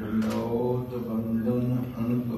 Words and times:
ਡਲੋਤ 0.00 0.94
ਬੰਧਨ 1.06 1.76
ਅਨਕ 1.98 2.32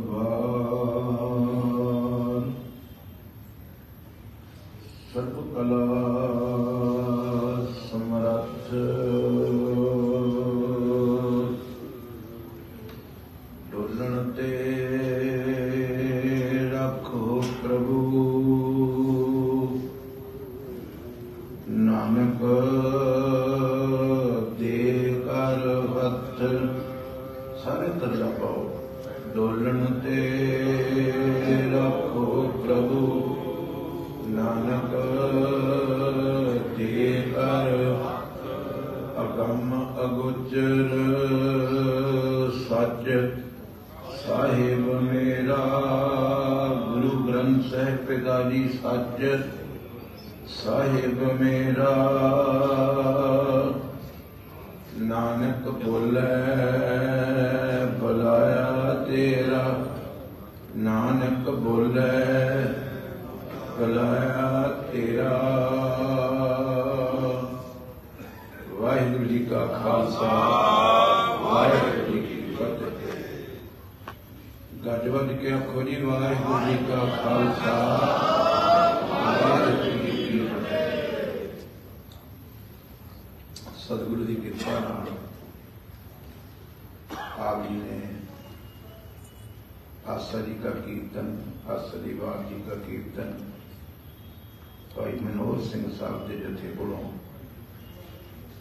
ਭਾਈ 95.40 95.48
ਮਨੋਹਰ 95.48 95.64
ਸਿੰਘ 95.64 95.98
ਸਾਹਿਬ 95.98 96.28
ਦੇ 96.28 96.36
ਜਥੇ 96.36 96.68
ਕੋਲੋਂ 96.68 97.12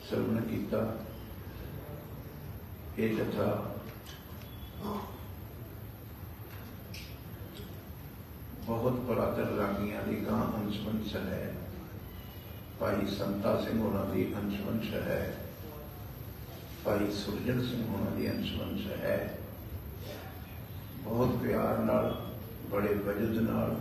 ਸਰਵਣ 0.10 0.42
ਕੀਤਾ। 0.42 0.98
ਇਹ 2.98 3.16
ਜਥਾ 3.16 3.76
ਬਹੁਤ 8.66 9.00
ਪੁਰਾਤਨ 9.00 9.58
ਰਾਗੀਆਂ 9.58 10.04
ਦੀ 10.04 10.26
ਗਾਂ 10.26 10.42
ਅੰਸ਼ਵੰਸ਼ 10.60 11.16
ਹੈ। 11.16 11.56
ਭਾਈ 12.80 13.08
ਸੰਤਾ 13.08 13.62
ਸਿੰਘ 13.66 13.80
ਹੋਣਾ 13.80 14.04
ਦੀ 14.04 14.36
ਅੰਸ਼ਵੰਸ਼ 14.36 14.94
ਹੈ। 14.94 15.36
ਭਾਈ 16.86 17.12
ਸੁਰਜਨ 17.12 17.66
ਸਿੰਘ 17.66 17.86
ਹੋਣਾ 17.88 18.10
ਦੀ 18.10 18.32
ਅੰਸ਼ਵੰਸ਼ 18.32 18.88
ਹੈ। 18.88 19.40
ਬਹੁਤ 21.04 21.36
ਪਿਆਰ 21.36 21.78
ਨਾਲ, 21.78 22.28
ਬੜੇ 22.72 22.94
ਵਜਦ 22.94 23.42
ਨਾਲ 23.50 23.80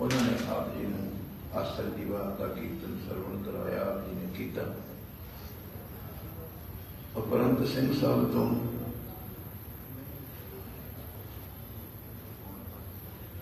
ਉਹਨਾਂ 0.00 0.22
ਨੇ 0.22 0.46
ਆਪ 0.48 0.74
ਜੀ 0.74 0.86
ਨੂੰ 0.86 1.15
ਆਸਰ 1.56 1.84
ਦੀ 1.90 2.04
ਬਾਤ 2.04 2.38
ਦਾ 2.38 2.46
ਕੀਰਤਨ 2.54 2.98
ਸਰਵਣ 3.08 3.42
ਕਰਾਇਆ 3.42 3.82
ਆਪ 3.82 4.06
ਜੀ 4.06 4.14
ਨੇ 4.14 4.26
ਕੀਤਾ। 4.36 4.62
ਉਪਰੰਤ 7.16 7.66
ਸਿੰਘ 7.68 7.92
ਸਾਹਿਬ 8.00 8.32
ਤੋਂ 8.32 8.48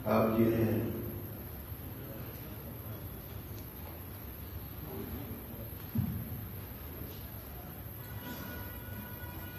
ਆਪ 0.06 0.36
ਜੀ 0.36 0.44
ਨੇ 0.44 0.80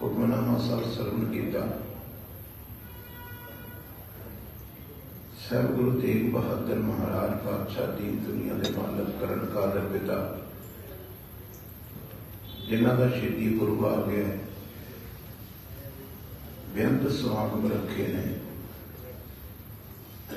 ਹੁਕਮਨਾਮਾ 0.01 0.57
ਸਰ 0.59 0.89
ਸਰਵਣ 0.95 1.31
ਕੀਤਾ। 1.31 1.67
ਸਭ 5.49 5.65
ਗੁਰੂ 5.71 5.99
ਤੇਗ 6.01 6.29
ਬਹਾਦਰ 6.33 6.75
ਮਹਾਰਾਜ 6.75 7.31
ਪਾਤਸ਼ਾਹ 7.39 7.91
ਦੀਨ 7.97 8.15
ਦੁਨੀਆ 8.23 8.53
ਦੇ 8.53 8.69
ਮਾਲਕ 8.71 9.09
ਕਰਨ 9.21 9.45
ਕਾਦਰ 9.45 9.79
ਪਿਤਾ। 9.93 10.15
ਜਿਨ੍ਹਾਂ 12.69 12.95
ਦਾ 12.95 13.09
ਸ਼ਹੀਦੀ 13.09 13.57
ਪੁਰਬ 13.57 13.85
ਆ 13.85 13.95
ਗਿਆ 14.07 14.25
ਬੇਅੰਤ 16.75 17.07
ਸਮਾਗਮ 17.11 17.69
ਰੱਖੇ 17.71 18.07
ਨੇ। 18.07 18.25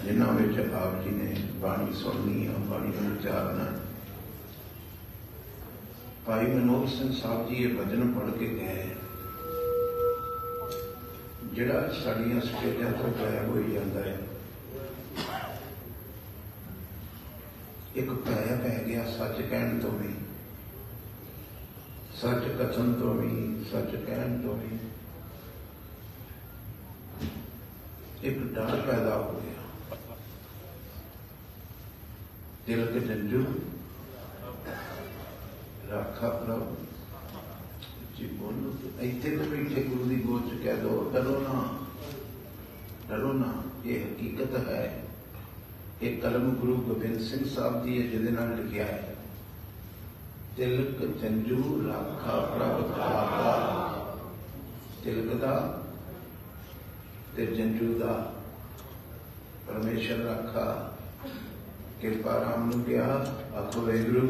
ਜਿਨ੍ਹਾਂ 0.04 0.32
ਵਿੱਚ 0.32 0.60
ਆਪ 0.74 1.02
ਜੀ 1.04 1.10
ਨੇ 1.10 1.34
ਬਾਣੀ 1.60 1.92
ਸੁਣਨੀ 1.94 2.46
ਹੈ 2.46 2.52
ਬਾਣੀ 2.68 2.92
ਨੂੰ। 2.96 3.16
ਵਿਚਾਰਨਾ 3.16 3.72
ਭਾਈ 6.26 6.46
ਮਨੋਹਰ 6.46 6.88
ਸਿੰਘ 6.88 7.12
ਸਾਹਿਬ 7.12 7.48
ਜੀ 7.48 7.62
ਇਹ 7.64 7.74
ਵਚਨ 7.74 8.12
ਪੜ੍ਹ 8.12 8.38
ਕੇ 8.38 8.46
ਗਏ 8.46 8.88
ਜਿਹੜਾ 11.54 11.92
ਸਾਡੀਆਂ 12.04 12.40
ਸਟੇਜਾਂ 12.40 12.92
ਤੋਂ 12.92 13.12
ਗਾਇਬ 13.18 13.50
ਹੋਈ 13.50 13.72
ਜਾਂਦਾ 13.72 14.00
ਹੈ। 14.00 14.18
ਇੱਕ 17.98 18.10
ਭੈ 18.12 18.56
ਪੈ 18.56 18.82
ਗਿਆ 18.86 19.04
ਸੱਚ 19.10 19.40
ਕਹਿਣ 19.42 19.78
ਤੋਂ 19.80 19.90
ਵੀ, 19.90 20.12
ਸੱਚ 22.14 22.44
ਕਥਨ 22.58 22.92
ਤੋਂ 22.92 23.14
ਵੀ, 23.14 23.64
ਸੱਚ 23.64 23.96
ਕਹਿਣ 23.96 24.40
ਤੋਂ 24.42 24.56
ਵੀ। 24.56 24.78
ਇੱਕ 28.22 28.38
ਡਰ 28.54 28.80
ਪੈਦਾ 28.86 29.16
ਹੋ 29.16 29.40
ਗਿਆ। 29.40 29.96
ਦਿਲ 32.66 32.84
ਕੇ 32.86 33.00
ਜੰਜੂ, 33.00 33.44
ਰਾਖਾ 35.90 36.28
ਪ੍ਰਭ 36.28 36.74
ਜੀ 38.16 38.26
ਬੋਲੋ 38.26 38.72
ਇੱਥੇ 39.00 39.30
ਤੇ 39.30 39.44
ਬੈਠੇ 39.44 39.82
ਗੁਰੂ 39.82 40.04
ਦੀ 40.04 40.20
ਗੋਦ 40.22 40.48
ਚ 40.48 40.62
ਕਹਿ 40.64 40.76
ਦੋ, 40.76 41.10
ਡਰੋ 41.14 41.38
ਨਾ 41.40 41.68
ਡਰੋ 43.08 43.32
ਨਾ, 43.32 43.52
ਇਹ 43.84 44.04
ਹਕੀਕਤ 44.04 44.56
ਹੈ। 44.68 45.07
ਇਹ 46.02 46.20
ਕਲਮ 46.20 46.50
ਗੁਰੂ 46.54 46.74
ਗੋਬਿੰਦ 46.76 47.20
ਸਿੰਘ 47.20 47.44
ਸਾਹਿਬ 47.44 47.84
ਜੀ 47.84 48.00
ਹੈ, 48.02 48.06
ਜਿਹਦੇ 48.08 48.30
ਨਾਲ 48.30 48.54
ਲਿਖਿਆ 48.56 48.84
ਹੈ। 48.84 49.14
ਤਿਲਕ 50.56 51.04
ਜੰਜੂ 51.20 51.62
ਰਾਖਾ 51.88 52.38
ਪ੍ਰਭ 52.46 52.86
ਦਾਤਾ 52.88 54.06
ਤਿਲਕ 55.04 55.34
ਦਾ 55.34 55.54
ਤੇ 57.36 57.46
ਜੰਜੂ 57.46 57.98
ਦਾ 57.98 58.12
ਪਰਮੇਸ਼ਰ 59.66 60.18
ਰਾਖਾ। 60.18 60.94
ਕਿਰਪਾ 62.00 62.32
ਰਾਮ 62.40 62.68
ਨੂੰ 62.70 62.82
ਕਿਹਾ 62.84 63.14
ਆਖੋ 63.58 63.80
ਵੈਗੁਰੂ 63.80 64.26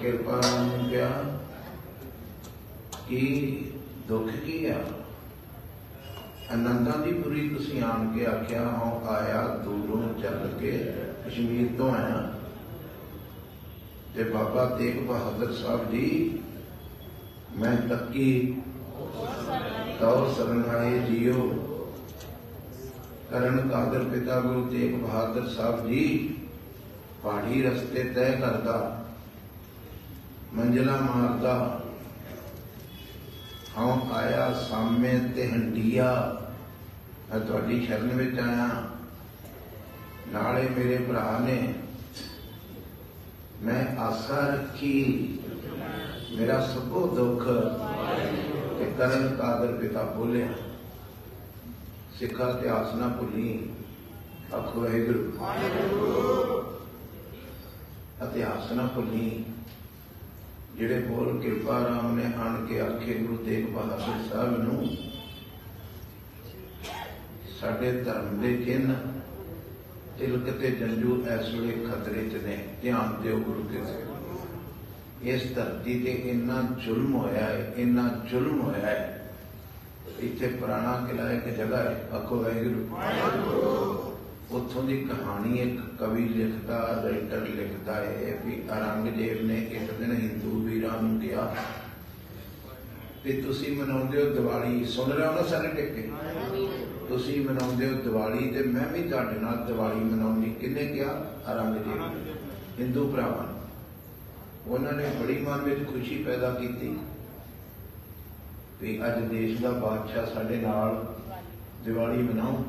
ਕਿਰਪਾ 0.00 0.40
ਰਾਮ 0.42 0.66
ਨੂੰ 0.66 0.88
ਕਿਹਾ 0.90 1.08
ਕਿ 3.08 3.20
ਦੁੱਖ 4.08 4.28
ਕੀ 4.44 4.64
ਆ? 4.66 4.76
ਅਨੰਦਾਂ 6.54 6.98
ਦੀ 6.98 7.12
ਪੁਰੀ 7.12 7.48
ਤੁਸੀਂ 7.48 7.82
ਆਣ 7.82 8.18
ਕੇ 8.18 8.26
ਆਖਿਆ 8.26 8.62
ਹਾਂ 8.62 9.08
ਆਇਆ, 9.08 9.42
ਦੂਰੋਂ 9.42 10.22
ਚੱਲ 10.22 10.48
ਕੇ 10.60 10.94
ਕਸ਼ਮੀਰ 11.26 11.68
ਤੋਂ 11.78 11.94
ਆਇਆ। 11.94 12.32
ਤੇ 14.14 14.24
ਬਾਬਾ 14.24 14.64
ਤੇਗ 14.64 15.06
ਬਹਾਦਰ 15.06 15.52
ਸਾਹਿਬ 15.52 15.90
ਜੀ, 15.90 16.38
ਮੈਂ 17.56 17.76
ਤੱਕੀ, 17.76 18.56
ਤਉ 20.00 20.34
ਸਰਨਾਏ 20.34 20.98
ਜੀਓ। 20.98 21.48
ਕਰਨ 23.30 23.68
ਕਾਦਰ 23.68 24.04
ਪਿਤਾ 24.04 24.40
ਗੁਰੂ 24.40 24.64
ਤੇਗ 24.70 24.94
ਬਹਾਦਰ 24.94 25.48
ਸਾਹਿਬ 25.48 25.86
ਜੀ, 25.88 26.34
ਪਹਾੜੀ 27.22 27.62
ਰਸਤੇ 27.62 28.04
ਤੈਅ 28.04 28.40
ਕਰਦਾ, 28.40 29.04
ਮੰਜ਼ਲਾ 30.54 30.96
ਮਾਰਦਾ 30.96 31.80
ਹਾਂ 33.78 34.14
ਆਇਆ, 34.14 34.52
ਸਾਹਮਣੇ 34.52 35.18
ਤੇ 35.36 35.50
ਹੰਡੀਆ 35.50 36.38
ਮੈਂ 37.32 37.40
ਤੁਹਾਡੀ 37.40 37.80
ਸ਼ਰਨ 37.86 38.08
ਵਿੱਚ 38.08 38.38
ਆਇਆ। 38.38 38.64
ਨਾਲੇ 40.28 40.68
ਮੇਰੇ 40.68 40.96
ਭਰਾ 40.98 41.38
ਨੇ 41.38 41.74
ਮੈਂ 43.62 43.84
ਆਸਾ 43.98 44.46
ਰੱਖੀ। 44.48 45.38
ਮੇਰਾ 46.36 46.60
ਸਭੋ 46.66 47.06
ਦੁੱਖ 47.16 47.44
ਤੇ 48.78 48.90
ਕਰਨ 48.98 49.34
ਕਾਦਰ 49.36 49.72
ਪਿਤਾ 49.72 50.02
ਬੋਲਿਆ, 50.16 50.48
ਸਿੱਖਾ 52.18 52.48
ਇਤਿਹਾਸ 52.50 52.94
ਨਾ 52.94 53.08
ਭੁੱਲੀ, 53.08 53.70
ਆਖੋ 54.54 54.80
ਵਾਹਿਗੁਰੂ। 54.80 55.22
ਇਤਿਹਾਸ 58.22 58.72
ਨਾ 58.72 58.86
ਭੁੱਲੀ, 58.86 59.44
ਜਿਹੜੇ 60.76 60.98
ਬੋਲ 61.00 61.40
ਕਿਰਪਾ 61.42 61.78
ਰਾਮ 61.84 62.14
ਨੇ 62.16 62.26
ਆਣ 62.38 62.64
ਕੇ 62.66 62.80
ਆਖੇ 62.80 63.14
ਗੁਰੂ 63.14 63.36
ਤੇਗ 63.36 63.66
ਬਹਾਦਰ 63.68 64.28
ਸਾਹਿਬ 64.30 64.62
ਨੂੰ 64.62 64.86
ਸਾਡੇ 67.62 67.90
ਧਰਮ 67.94 68.40
ਦੇ 68.40 68.52
ਚਿੰਨ 68.64 68.94
ਤਿਲਕ 70.18 70.48
ਤੇ 70.60 70.70
ਜੰਜੂ 70.70 71.16
ਇਸ 71.32 71.54
ਵੇਲੇ 71.54 71.74
ਖਤਰੇ 71.84 72.22
'ਚ 72.28 72.42
ਨੇ 72.44 72.56
ਧਿਆਨ 72.82 73.12
ਦਿਓ 73.22 73.38
ਗੁਰੂ 73.38 73.62
ਕੇ 73.64 75.30
ਇਸ 75.30 75.42
ਧਰਤੀ 75.54 75.98
ਤੇ 76.00 76.12
ਇੰਨਾ 76.30 76.62
ਜ਼ੁਲਮ 76.84 77.14
ਹੋਇਆ 77.14 77.40
ਹੈ 77.40 77.72
ਇੰਨਾ 77.76 78.08
ਜ਼ੁਲਮ 78.30 78.60
ਹੋਇਆ 78.60 78.86
ਹੈ 78.86 79.30
ਇੱਥੇ 80.20 80.46
ਪੁਰਾਣਾ 80.50 80.96
ਕਿਲਾ 81.06 81.30
ਇੱਕ 81.32 81.48
ਜਗ੍ਹਾ 81.48 81.82
ਹੈ 81.82 82.08
ਆਖੋ 82.14 82.42
ਵਾਹਿਗੁਰੂ। 82.42 84.10
ਉੱਥੋਂ 84.50 84.82
ਦੀ 84.82 84.96
ਕਹਾਣੀ 85.04 85.58
ਇੱਕ 85.58 85.80
ਕਵੀ 85.98 86.28
ਲਿਖਦਾ 86.28 86.78
ਰਾਈਟਰ 87.04 87.46
ਲਿਖਦਾ 87.48 87.94
ਹੈ 87.94 88.36
ਵੀ 88.44 88.60
ਔਰੰਗਜ਼ੇਬ 88.70 89.44
ਨੇ 89.46 89.58
ਇੱਕ 89.72 89.92
ਦਿਨ 89.92 90.12
ਹਿੰਦੂ 90.12 90.58
ਵੀਰਾਂ 90.60 91.00
ਨੂੰ 91.02 91.18
ਕਿਹਾ 91.20 91.54
ਵੀ 93.24 93.40
ਤੁਸੀਂ 93.42 93.76
ਮਨਾਉਂਦੇ 93.76 94.22
ਹੋ 94.22 94.30
ਦੀਵਾਲੀ 94.30 94.84
ਸੁਣ 94.86 95.12
ਰਹੇ 95.12 95.26
ਹੋ 95.26 95.32
ਨਾ 95.32 95.42
ਸਾਰੇ 95.44 95.68
ਟਿੱਕੇ 95.68 96.10
ਤੁਸੀਂ 97.12 97.40
ਮਨਾਉਂਦੇ 97.40 97.86
ਹੋ 97.88 97.94
ਦੀਵਾਲੀ 97.94 98.50
ਤੇ 98.50 98.62
ਮੈਂ 98.64 98.86
ਵੀ 98.88 99.02
ਤੁਹਾਡੇ 99.08 99.38
ਨਾਲ 99.40 99.56
ਦੀਵਾਲੀ 99.66 99.98
ਮਨਾਉਣੀ 100.00 100.50
ਕਿੰਨੇ 100.50 100.84
ਕਿਹਾ? 100.86 101.10
ਔਰੰਗਜ਼ੇਬ 101.48 102.80
ਹਿੰਦੂ 102.80 103.06
ਭਰਾਵਾਂ, 103.08 103.46
ਉਹਨਾਂ 104.66 104.92
ਨੇ 104.92 105.10
ਬੜੀ 105.20 105.36
ਮਨ 105.38 105.60
ਵਿੱਚ 105.60 105.84
ਖੁਸ਼ੀ 105.88 106.16
ਪੈਦਾ 106.24 106.50
ਕੀਤੀ 106.50 106.94
ਵੀ 108.80 108.98
ਅੱਜ 109.06 109.18
ਦੇਸ਼ 109.24 109.60
ਦਾ 109.62 109.70
ਬਾਦਸ਼ਾਹ 109.70 110.26
ਸਾਡੇ 110.26 110.56
ਨਾਲ 110.56 111.04
ਦੀਵਾਲੀ 111.84 112.22
ਮਨਾਉ 112.22 112.62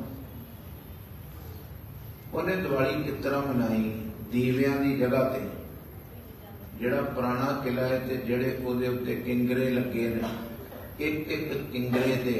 ਉਹਨੇ 2.34 2.56
ਦੀਵਾਲੀ 2.56 3.02
ਕਿਸ 3.02 3.22
ਤਰ੍ਹਾਂ 3.24 3.40
ਮਨਾਈ? 3.42 3.92
ਦੀਵਿਆਂ 4.32 4.76
ਦੀ 4.76 4.96
ਜਗ੍ਹਾ 4.96 5.22
ਤੇ। 5.28 5.40
ਜਿਹੜਾ 6.78 7.00
ਪੁਰਾਣਾ 7.10 7.60
ਕਿਲਾ 7.64 7.82
ਹੈ 7.82 7.98
ਤੇ 7.98 8.16
ਜਿਹੜੇ 8.16 8.56
ਉਹਦੇ 8.64 8.88
ਉੱਤੇ 8.88 9.14
ਕਿੰਗਰੇ 9.16 9.70
ਲੱਗੇ 9.70 10.08
ਨੇ। 10.08 10.28
ਇੱਕ 11.00 11.30
ਇੱਕ 11.30 11.52
ਕਿੰਗਰੇ 11.72 12.14
ਦੇ 12.24 12.36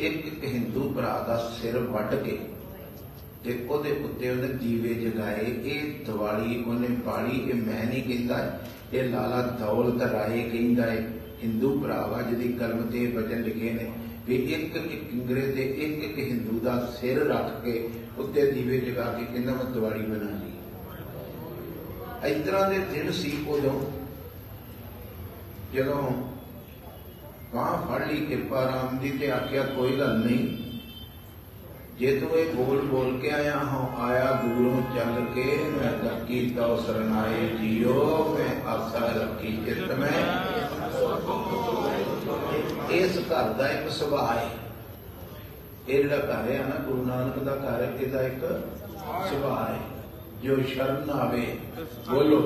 ਇੱਕ 0.00 0.26
ਇੱਕ 0.26 0.44
ਹਿੰਦੂ 0.44 0.88
ਭਰਾ 0.88 1.24
ਦਾ 1.28 1.52
ਸਿਰ 1.62 1.78
ਵੱਢ 1.78 2.14
ਕੇ 2.14 2.38
ਤੇ 3.44 3.66
ਉਹਦੇ 3.68 4.04
ਉੱਤੇ 4.04 4.30
ਉਹਨੇ 4.30 4.48
ਦੀਵੇ 4.48 4.94
ਜਗਾਏ, 4.94 5.54
ਇਹ 5.64 6.06
ਦੀਵਾਲੀ 6.06 6.64
ਉਹਨੇ 6.64 6.88
ਪਾਲੀ, 7.04 7.40
ਇਹ 7.40 7.54
ਮੈਂ 7.54 7.86
ਨਹੀਂ 7.86 8.02
ਕਹਿੰਦਾ, 8.02 8.60
ਇਹ 8.92 9.04
ਲਾਲਾ 9.04 9.56
ਦੌਲਤ 9.60 10.02
ਰਾਏ 10.02 10.42
ਕਹਿੰਦਾ 10.42 10.82
ਹੈ, 10.82 11.12
ਹਿੰਦੂ 11.42 11.80
ਭਰਾਵਾ 11.80 12.22
ਜਿਹਦੀ 12.22 12.52
ਕਲਮ 12.52 12.90
ਤੇ 12.90 12.98
ਇਹ 12.98 13.14
ਵਚਨ 13.14 13.42
ਲਿਖੇ 13.42 13.70
ਨੇ, 13.70 13.92
ਵੀ 14.26 14.36
ਇੱਕ 14.36 14.76
ਇੱਕ 14.76 15.10
ਕਿੰਗਰੇ 15.10 15.40
ਤੇ 15.40 15.62
ਇੱਕ 15.62 16.04
ਇੱਕ 16.04 16.18
ਹਿੰਦੂ 16.18 16.60
ਦਾ 16.60 16.92
ਸਿਰ 17.00 17.26
ਰੱਖ 17.26 17.64
ਕੇ 17.64 17.88
ਉੱਤੇ 18.18 18.52
ਦੀਵੇ 18.52 18.80
ਜਗਾ 18.80 19.12
ਕੇ 19.12 19.24
ਕਹਿੰਦਾ 19.24 19.54
ਮੈਂ 19.54 19.64
ਦੀਵਾਲੀ 19.64 20.06
ਮਨਾ 20.06 20.30
ਲਈ। 20.30 20.50
ਇਸ 22.30 22.46
ਤਰ੍ਹਾਂ 22.46 22.70
ਦੇ 22.70 22.78
ਦਿਨ 22.92 23.12
ਸੀ 23.12 23.44
ਉਦੋਂ, 23.48 23.80
ਜਦੋਂ 25.74 26.29
ਬਾਹ 27.54 27.76
ਫੜ 27.86 28.06
ਲਈ 28.06 28.16
ਕਿਰਪਾ 28.16 28.64
ਰਾਮ 28.64 28.98
ਦੀ 28.98 29.10
ਤੇ 29.10 29.30
ਆਖਿਆ 29.30 29.62
ਕੋਈ 29.62 29.98
ਗੱਲ 29.98 30.18
ਨਹੀਂ। 30.18 30.56
ਜੇ 31.98 32.20
ਤੂੰ 32.20 32.30
ਇਹ 32.30 32.54
ਬੋਲ 32.54 32.80
ਬੋਲ 32.80 33.20
ਕੇ 33.20 33.30
ਆਇਆ 33.30 33.58
ਹਾਂ 33.58 34.02
ਆਇਆ 34.02 34.32
ਦੂਰੋਂ 34.32 34.82
ਚੱਲ 34.96 35.24
ਕੇ 35.34 35.70
ਮੈਂ 35.72 35.90
ਲੱਕੀ 36.04 36.50
ਤਉ 36.56 36.76
ਸਰਨਾਏ 36.76 37.48
ਜੀਓ 37.48 38.36
ਮੈਂ 38.38 38.68
ਆਸਾ 38.70 38.98
ਰੱਖੀ 38.98 39.62
ਚਿਤ 39.66 39.92
ਮੈਂ। 39.92 40.44
ਇਸ 42.90 43.18
ਘਰ 43.18 43.52
ਦਾ 43.52 43.68
ਇੱਕ 43.68 43.90
ਸੁਭਾਅ 43.90 44.36
ਹੈ। 44.36 44.48
ਇਹ 45.88 46.02
ਜਿਹੜਾ 46.02 46.16
ਘਰ 46.16 46.50
ਹੈ 46.50 46.64
ਨਾ 46.68 46.84
ਗੁਰੂ 46.84 47.04
ਨਾਨਕ 47.06 47.38
ਦਾ 47.38 47.54
ਘਰ 47.54 47.82
ਹੈ 47.82 47.92
ਇਹਦਾ 48.00 48.22
ਇੱਕ 48.22 48.40
ਸੁਭਾਅ 49.30 49.72
ਹੈ। 49.72 49.78
ਜੋ 50.42 50.56
ਸ਼ਰਨ 50.62 51.10
ਆਵੇ 51.10 51.58
ਬੋਲੋ। 52.10 52.40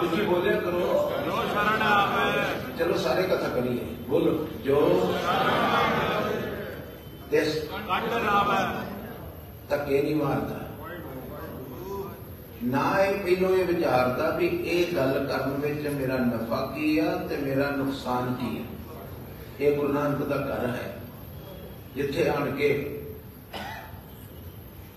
ਤੁਸੀਂ 0.00 0.26
ਬੋਲਿਆ 0.26 0.60
ਕਰੋ। 0.60 1.12
ਜੋ 1.26 1.30
ਸ਼ਰਨ 1.30 1.82
ਆਵੇ। 1.82 2.69
ਚਲੋ 2.80 2.96
ਸਾਰੇ 2.96 3.22
ਕਥਾ 3.22 3.48
ਕਰੀਏ। 3.48 3.80
ਬੋਲੋ। 4.08 4.48
ਜੋ 4.64 5.14
ਇਸ 7.32 7.56
ਧੱਕੇ 9.68 10.02
ਨਹੀਂ 10.02 10.16
ਮਾਰਦਾ। 10.16 10.60
ਨਾ 12.64 13.04
ਇਹ 13.04 13.18
ਪਹਿਲੋਂ 13.20 13.56
ਇਹ 13.56 13.64
ਵਿਚਾਰਦਾ 13.64 14.30
ਵੀ 14.30 14.46
ਇਹ 14.46 14.96
ਗੱਲ 14.96 15.26
ਕਰਨ 15.26 15.50
ਵਿੱਚ 15.50 15.88
ਮੇਰਾ 15.88 16.16
ਨਫਾ 16.16 16.72
ਕੀ 16.76 16.98
ਆ 16.98 17.16
ਤੇ 17.16 17.36
ਮੇਰਾ 17.36 17.70
ਨੁਕਸਾਨ 17.70 18.34
ਕੀ 18.34 18.58
ਆ। 18.58 18.64
ਇਹ 19.60 19.76
ਗੁਰੂ 19.76 19.92
ਨਾਨਕ 19.92 20.22
ਦਾ 20.22 20.36
ਘਰ 20.36 20.66
ਹੈ। 20.66 21.00
ਜਿੱਥੇ 21.94 22.28
ਆਣ 22.28 22.50
ਕੇ 22.50 23.00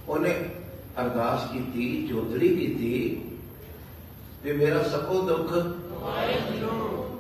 ਉਹਨੇ 0.09 0.45
ਅਰਦਾਸ 1.01 1.53
ਕੀਤੀ 1.53 2.07
ਜੋਦੜੀ 2.07 2.55
ਕੀਤੀ 2.55 3.21
ਵੀ 4.43 4.53
ਮੇਰਾ 4.53 4.83
ਸਭੋ 4.83 5.21
ਦੁੱਖ 5.21 5.53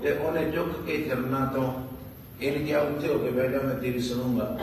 ਤੇ 0.03 0.11
ਉਹਨੇ 0.11 0.49
ਝੁੱਕ 0.51 0.71
ਕੇ 0.85 0.97
ਚਰਨਾਂ 1.01 1.45
ਤੋਂ 1.47 1.67
ਇਹਨ 2.41 2.65
ਕਿਹਾ 2.65 2.79
ਉੱਥੇ 2.81 3.07
ਹੋ 3.07 3.17
ਕੇ 3.17 3.31
ਜਾ 3.31 3.59
ਮੈਂ 3.61 3.75
ਤੇਰੀ 3.75 3.99
ਸੁਣੂੰਗਾ। 3.99 4.57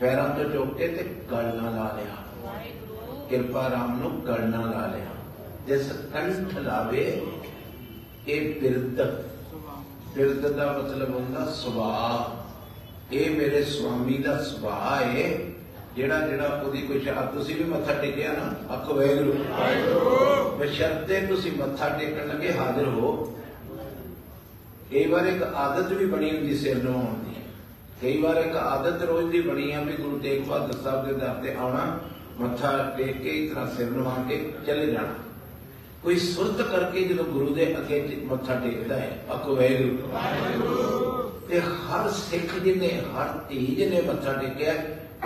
ਪੈਰਾਂ 0.00 0.28
ਤੋਂ 0.28 0.44
ਚੁੱਕ 0.50 0.76
ਕੇ 0.76 0.88
ਤੇ 0.88 1.04
ਗਲ 1.32 1.46
ਨਾਲ 1.56 1.74
ਲਾ 1.74 1.92
ਲਿਆ। 1.96 2.16
ਕਿਰਪਾ 3.30 3.68
ਰਾਮ 3.70 3.98
ਨੂੰ 4.00 4.10
ਗਲ 4.26 4.44
ਨਾਲ 4.48 4.70
ਲਾ 4.70 4.86
ਲਿਆ। 4.86 5.14
ਜਿਸ 5.66 5.90
ਕੰਠ 6.12 6.58
ਲਾਵੇ 6.58 7.04
ਇਹ 8.28 8.60
ਬਿਰਦ 8.60 9.00
ਬਿਰਦ 10.14 10.46
ਦਾ 10.48 10.72
ਮਤਲਬ 10.72 11.14
ਹੁੰਦਾ 11.14 11.44
ਸੁਭਾਅ। 11.52 13.14
ਇਹ 13.14 13.30
ਮੇਰੇ 13.30 13.62
ਸੁਆਮੀ 13.64 14.18
ਦਾ 14.18 14.42
ਸੁਭਾਅ 14.44 15.02
ਹੈ 15.04 15.28
ਜਿਹੜਾ 15.96 16.20
ਜਿਹੜਾ 16.20 16.46
ਉਹਦੀ 16.64 16.82
ਕੋਈ 16.82 17.00
ਸ਼ਾ 17.00 17.22
ਤੁਸੀਂ 17.34 17.56
ਵੀ 17.56 17.64
ਮੱਥਾ 17.64 17.94
ਟੇਕਿਆ 17.94 18.32
ਨਾ? 18.32 18.74
ਆਖੋ 18.74 18.94
ਵੈਗਰੂ 18.94 19.32
ਬਸ਼ਰਤੇ 20.58 21.20
ਤੁਸੀਂ 21.26 21.52
ਮੱਥਾ 21.52 21.88
ਟੇਕਣ 21.88 22.28
ਲੱਗੇ 22.28 22.52
ਹਾਜ਼ਰ 22.52 22.88
ਹੋ। 22.88 23.34
ਕਈ 24.90 25.06
ਵਾਰ 25.06 25.26
ਇੱਕ 25.26 25.42
ਆਦਤ 25.42 25.92
ਵੀ 25.92 26.06
ਬਣੀ 26.06 26.36
ਹੁੰਦੀ 26.36 26.56
ਸਿਰ 26.56 26.84
ਨਵਾਉਣ 26.84 27.14
ਦੀ। 27.14 27.34
ਕਈ 28.02 28.22
ਵਾਰ 28.22 28.36
ਇੱਕ 28.36 28.56
ਆਦਤ 28.56 29.02
ਰੋਜ਼ 29.02 29.26
ਦੀ 29.26 29.40
ਬਣੀ 29.40 29.72
ਆ 29.72 29.80
ਵੀ 29.80 29.92
ਗੁਰੂ 29.92 30.18
ਤੇਗ 30.18 30.42
ਬਹਾਦਰ 30.42 30.72
ਸਾਹਿਬ 30.72 31.06
ਦੇ 31.06 31.12
ਦਰ 31.12 31.28
ਤੇ 31.28 31.54
ਆਉਣਾ, 31.54 32.00
ਮੱਥਾ 32.40 32.94
ਟੇਕ 32.98 33.22
ਕੇ 33.22 33.30
ਇਸ 33.30 33.50
ਤਰ੍ਹਾਂ 33.50 33.70
ਸਿਰ 33.70 33.90
ਨਵਾ 33.90 34.14
ਕੇ 34.28 34.52
ਚਲੇ 34.66 34.86
ਜਾਣਾ। 34.86 35.14
ਕੋਈ 36.02 36.16
ਸੁਰਤ 36.16 36.62
ਕਰਕੇ 36.62 37.02
ਜਦੋਂ 37.02 37.24
ਗੁਰੂ 37.24 37.54
ਦੇ 37.54 37.78
ਅੱਗੇ 37.78 38.00
ਚ- 38.00 38.32
ਮੱਥਾ 38.32 38.54
ਟੇਕਦਾ 38.54 38.96
ਹੈ 38.96 39.24
ਆਖੋ 39.30 39.56
ਵੈਗਰੂ 39.56 39.98
ਤੇ 41.48 41.60
ਹਰ 41.60 42.10
ਸਿੱਖ 42.10 42.58
ਜਿਹਨੇ, 42.58 42.88
ਹਰ 42.88 43.38
ਧੀ 43.48 43.66
ਜਿਹਨੇ 43.66 44.00
ਮੱਥਾ 44.00 44.32
ਟੇਕਿਆ, 44.32 44.74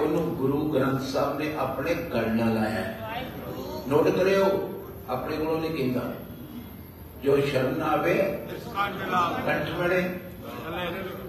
ਉਹਨੂੰ 0.00 0.34
ਗੁਰੂ 0.34 0.72
ਗ੍ਰੰਥ 0.72 1.00
ਸਾਹਿਬ 1.00 1.38
ਨੇ 1.38 1.54
ਆਪਣੇ 1.58 1.94
ਗਲ 1.94 2.36
ਨਾਲ 2.36 2.54
ਲਾਇਆ 2.54 2.70
ਹੈ। 2.70 2.98
ਨੋਟ 3.88 4.08
ਕਰਿਓ, 4.08 4.68
ਆਪਣੇ 5.08 5.36
ਕੋਲੋਂ 5.36 5.60
ਨਹੀਂ 5.60 5.70
ਕਹਿੰਦਾ। 5.70 6.14
ਜੋ 7.24 7.40
ਸ਼ਰਨ 7.40 7.82
ਆਵੇ 7.82 8.14
ਕੰਠ 9.46 9.70
ਵੜੇ 9.70 10.02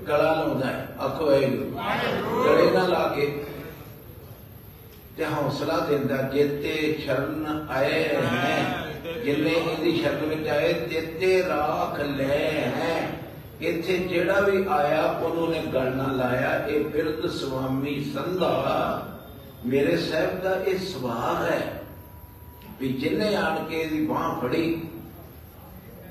ਗਲਾ 0.08 0.34
ਲਾਉਂਦਾ 0.34 0.68
ਹੈ। 0.68 0.88
ਆਖੋ, 1.02 1.26
ਵਾਹਿਗੁਰੂ। 1.26 2.44
ਗਲੇ 2.46 2.70
ਨਾਲ 2.72 2.90
ਲਾ 2.90 3.08
ਕੇ 3.08 3.26
ਤੇ 5.18 5.26
ਹੌਸਲਾ 5.26 5.78
ਦਿੰਦਾ, 5.80 6.22
ਜੇਤੇ 6.30 6.72
ਸ਼ਰਨ 7.04 7.68
ਆਏ 7.72 8.04
ਹੈ, 8.16 8.88
ਜਿੰਨੇ 9.26 9.52
ਇਹਦੀ 9.52 9.92
ਸ਼ਰਨ 10.02 10.26
ਵਿੱਚ 10.26 10.48
ਆਏ, 10.48 10.74
ਤੇਤੇ 10.74 11.42
ਰਾਖ 11.44 12.00
ਲੈ 12.00 12.38
ਹੈ। 12.78 12.96
ਇੱਥੇ 13.62 13.98
ਜਿਹੜਾ 14.00 14.40
ਵੀ 14.40 14.66
ਆਇਆ, 14.70 15.04
ਉਹਨੂੰ 15.04 15.50
ਨੇ 15.50 15.62
ਗਲ 15.74 15.92
ਨਾਲ 15.96 16.16
ਲਾਇਆ। 16.18 16.56
ਇਹ 16.68 16.84
ਬਿਰਧ 16.86 17.28
ਸੁਆਮੀ 17.32 18.04
ਸੰਧਾ, 18.14 18.54
ਮੇਰੇ 19.66 19.98
ਸਾਹਿਬ 19.98 20.42
ਦਾ 20.42 20.56
ਇਹ 20.58 20.80
ਸੁਭਾਅ 20.88 21.44
ਹੈ 21.44 21.62
ਵੀ 22.80 22.90
ਜਿੰਨੇ 22.94 23.36
ਆਣ 23.36 23.64
ਕੇ 23.64 23.82
ਇਹਦੀ 23.82 24.06
ਬਾਹ 24.06 24.40
ਫੜੀ 24.42 24.66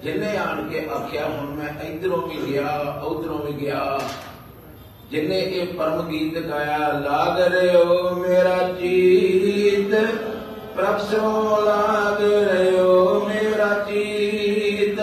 ਜਿੰਨੇ 0.02 0.36
ਆਣ 0.36 0.62
ਕੇ 0.68 0.80
ਆਖਿਆ 0.94 1.24
ਹੁਣ 1.26 1.50
ਮੈਂ 1.56 1.68
ਇਧਰੋਂ 1.84 2.16
ਵੀ 2.18 2.38
ਗਿਆ 2.46 2.70
ਉਧਰੋਂ 3.02 3.38
ਵੀ 3.38 3.52
ਗਿਆ 3.54 3.98
ਜਿਨੇ 5.10 5.38
ਇਹ 5.38 5.74
ਪਰਮ 5.74 6.08
ਗੀਤ 6.08 6.38
ਗਾਇਆ 6.38 6.88
ਲਾਗ 7.00 7.38
ਰਿਓ 7.52 8.14
ਮੇਰਾ 8.16 8.56
ਚੀਤ 8.70 9.94
ਪ੍ਰਭ 10.76 10.98
ਸੋ 11.10 11.60
ਲਾਗ 11.64 12.22
ਰਿਓ 12.48 13.20
ਮੇਰਾ 13.28 13.68
ਚੀਤ 13.86 15.00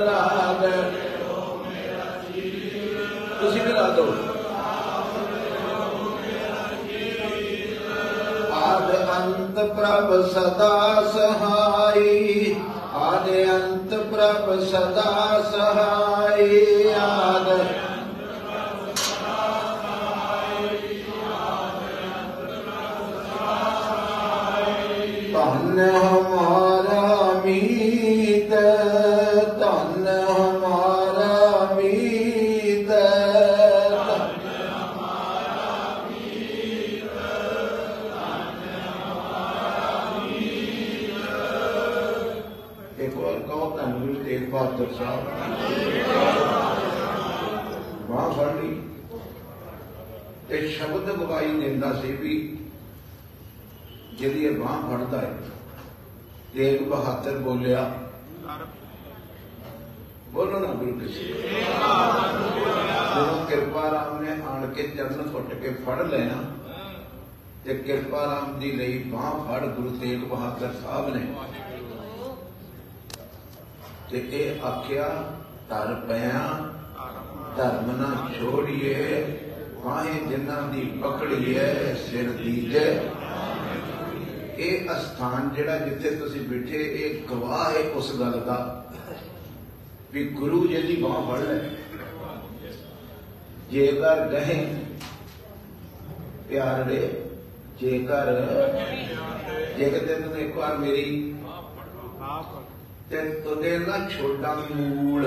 ਲਾਗ 0.00 0.64
ਰਿਓ 0.64 1.62
ਮੇਰਾ 1.64 2.10
ਚੀਤ 2.26 3.40
ਤੁਸੀਂ 3.40 3.62
ਵੀ 3.62 3.72
ਲਾ 3.72 3.88
ਦੋ 3.90 4.12
ਆਦ 8.60 8.94
ਅੰਤ 9.16 9.64
ਪ੍ਰਭ 9.70 10.20
ਸਦਾ 10.28 11.02
ਸਹਾਈ 11.12 12.54
ਆਦ 13.14 13.28
ਅੰਤ 13.50 13.94
ਪ੍ਰਭ 14.04 14.60
ਸਦਾ 14.60 15.40
ਸਹਾਈ 15.50 16.92
ਆਦ 17.00 17.48
ਧਨ 25.34 25.80
ਹਮਾਰਾ 26.04 26.23
ਇੱਕ 43.14 44.50
ਵਾਰ 44.50 44.66
ਬਹਾਦਰ 44.66 44.92
ਸਾਹਿਬ 44.94 45.24
ਬਾਹ 48.10 48.30
ਫੜ 48.30 48.46
ਲਈ 48.56 48.80
ਤੇ 50.48 50.66
ਸ਼ਬਦ 50.68 51.10
ਗਵਾਈ 51.10 51.48
ਦਿੰਦਾ 51.60 51.92
ਸੀ 51.92 52.12
ਵੀ 52.12 52.36
ਜਿਹਦੀ 54.18 54.44
ਇਹ 54.44 54.58
ਬਾਹ 54.58 54.82
ਫੜਦਾ 54.90 55.20
ਹੈ 55.20 55.38
ਤੇਗ 56.54 56.82
ਬਹਾਦਰ 56.88 57.38
ਬੋਲਿਆ 57.38 57.90
ਬੋਲੋ 60.32 60.58
ਨਾ 60.58 60.72
ਗੁਰੂ 60.72 60.98
ਕਿਸੇ 60.98 61.24
ਜਦੋਂ 63.14 63.46
ਕਿਰਪਾ 63.46 63.90
ਰਾਮ 63.90 64.22
ਨੇ 64.22 64.36
ਆਣ 64.48 64.66
ਕੇ 64.66 64.82
ਚਰਨ 64.88 65.30
ਘੁੱਟ 65.34 65.54
ਕੇ 65.54 65.70
ਫੜ 65.86 66.00
ਲੈਣਾ 66.02 66.42
ਤੇ 67.64 67.74
ਕਿਰਪਾ 67.74 68.24
ਰਾਮ 68.26 68.58
ਦੀ 68.58 68.72
ਲਈ 68.72 68.98
ਬਾਹ 68.98 69.44
ਫੜ 69.44 69.66
ਗੁਰੂ 69.66 69.96
ਤੇਗ 69.98 70.24
ਬਹਾਦਰ 70.24 70.72
ਸਾਹਿਬ 70.82 71.14
ਨੇ 71.14 71.26
ਤੇ 74.20 74.58
ਆਖਿਆ, 74.64 75.08
ਧਰ 75.68 75.94
ਪਿਆ, 76.08 76.70
ਧਰਮ 77.56 77.90
ਨਾ 77.96 78.28
ਛੋੜੀਏ 78.38 79.38
ਬਾਹੇ 79.84 80.18
ਜਿਨ੍ਹਾਂ 80.28 80.62
ਦੀ 80.62 80.80
ਪਕੜੀਏ, 81.02 81.94
ਸਿਰ 81.94 82.30
ਦੀਜੇ। 82.30 83.00
ਇਹ 84.58 84.90
ਅਸਥਾਨ 84.90 85.50
ਜਿਹੜਾ 85.54 85.78
ਜਿੱਥੇ 85.78 86.10
ਤੁਸੀਂ 86.10 86.40
ਬੈਠੇ, 86.40 86.82
ਇਹ 86.94 87.28
ਗਵਾਹ 87.28 87.70
ਹੈ 87.70 87.88
ਉਸ 87.94 88.20
ਗੱਲ 88.20 88.40
ਦਾ। 88.40 88.84
ਵੀ 90.12 90.24
ਗੁਰੂ 90.28 90.66
ਜੀ 90.66 90.82
ਦੀ 90.82 90.96
ਬਾਹ 90.96 91.22
ਫੜ 91.22 91.40
ਲੈ। 91.40 91.58
ਜੇਕਰ 93.70 94.28
ਗਏ 94.28 94.76
ਪਿਆਰੇ 96.48 97.22
ਜੇਕਰ 97.80 98.26
ਜੇਕਰ 99.78 100.06
ਤੇ 100.06 100.14
ਤੂੰ 100.14 100.36
ਇੱਕ 100.38 100.56
ਵਾਰ 100.56 100.76
ਮੇਰੀ 100.78 101.34
ਤੇ 103.10 103.22
ਤੁਦੇ 103.44 103.76
ਨਾ 103.78 103.98
ਛੋਟਾ 104.10 104.54
ਮੂਲ। 104.70 105.26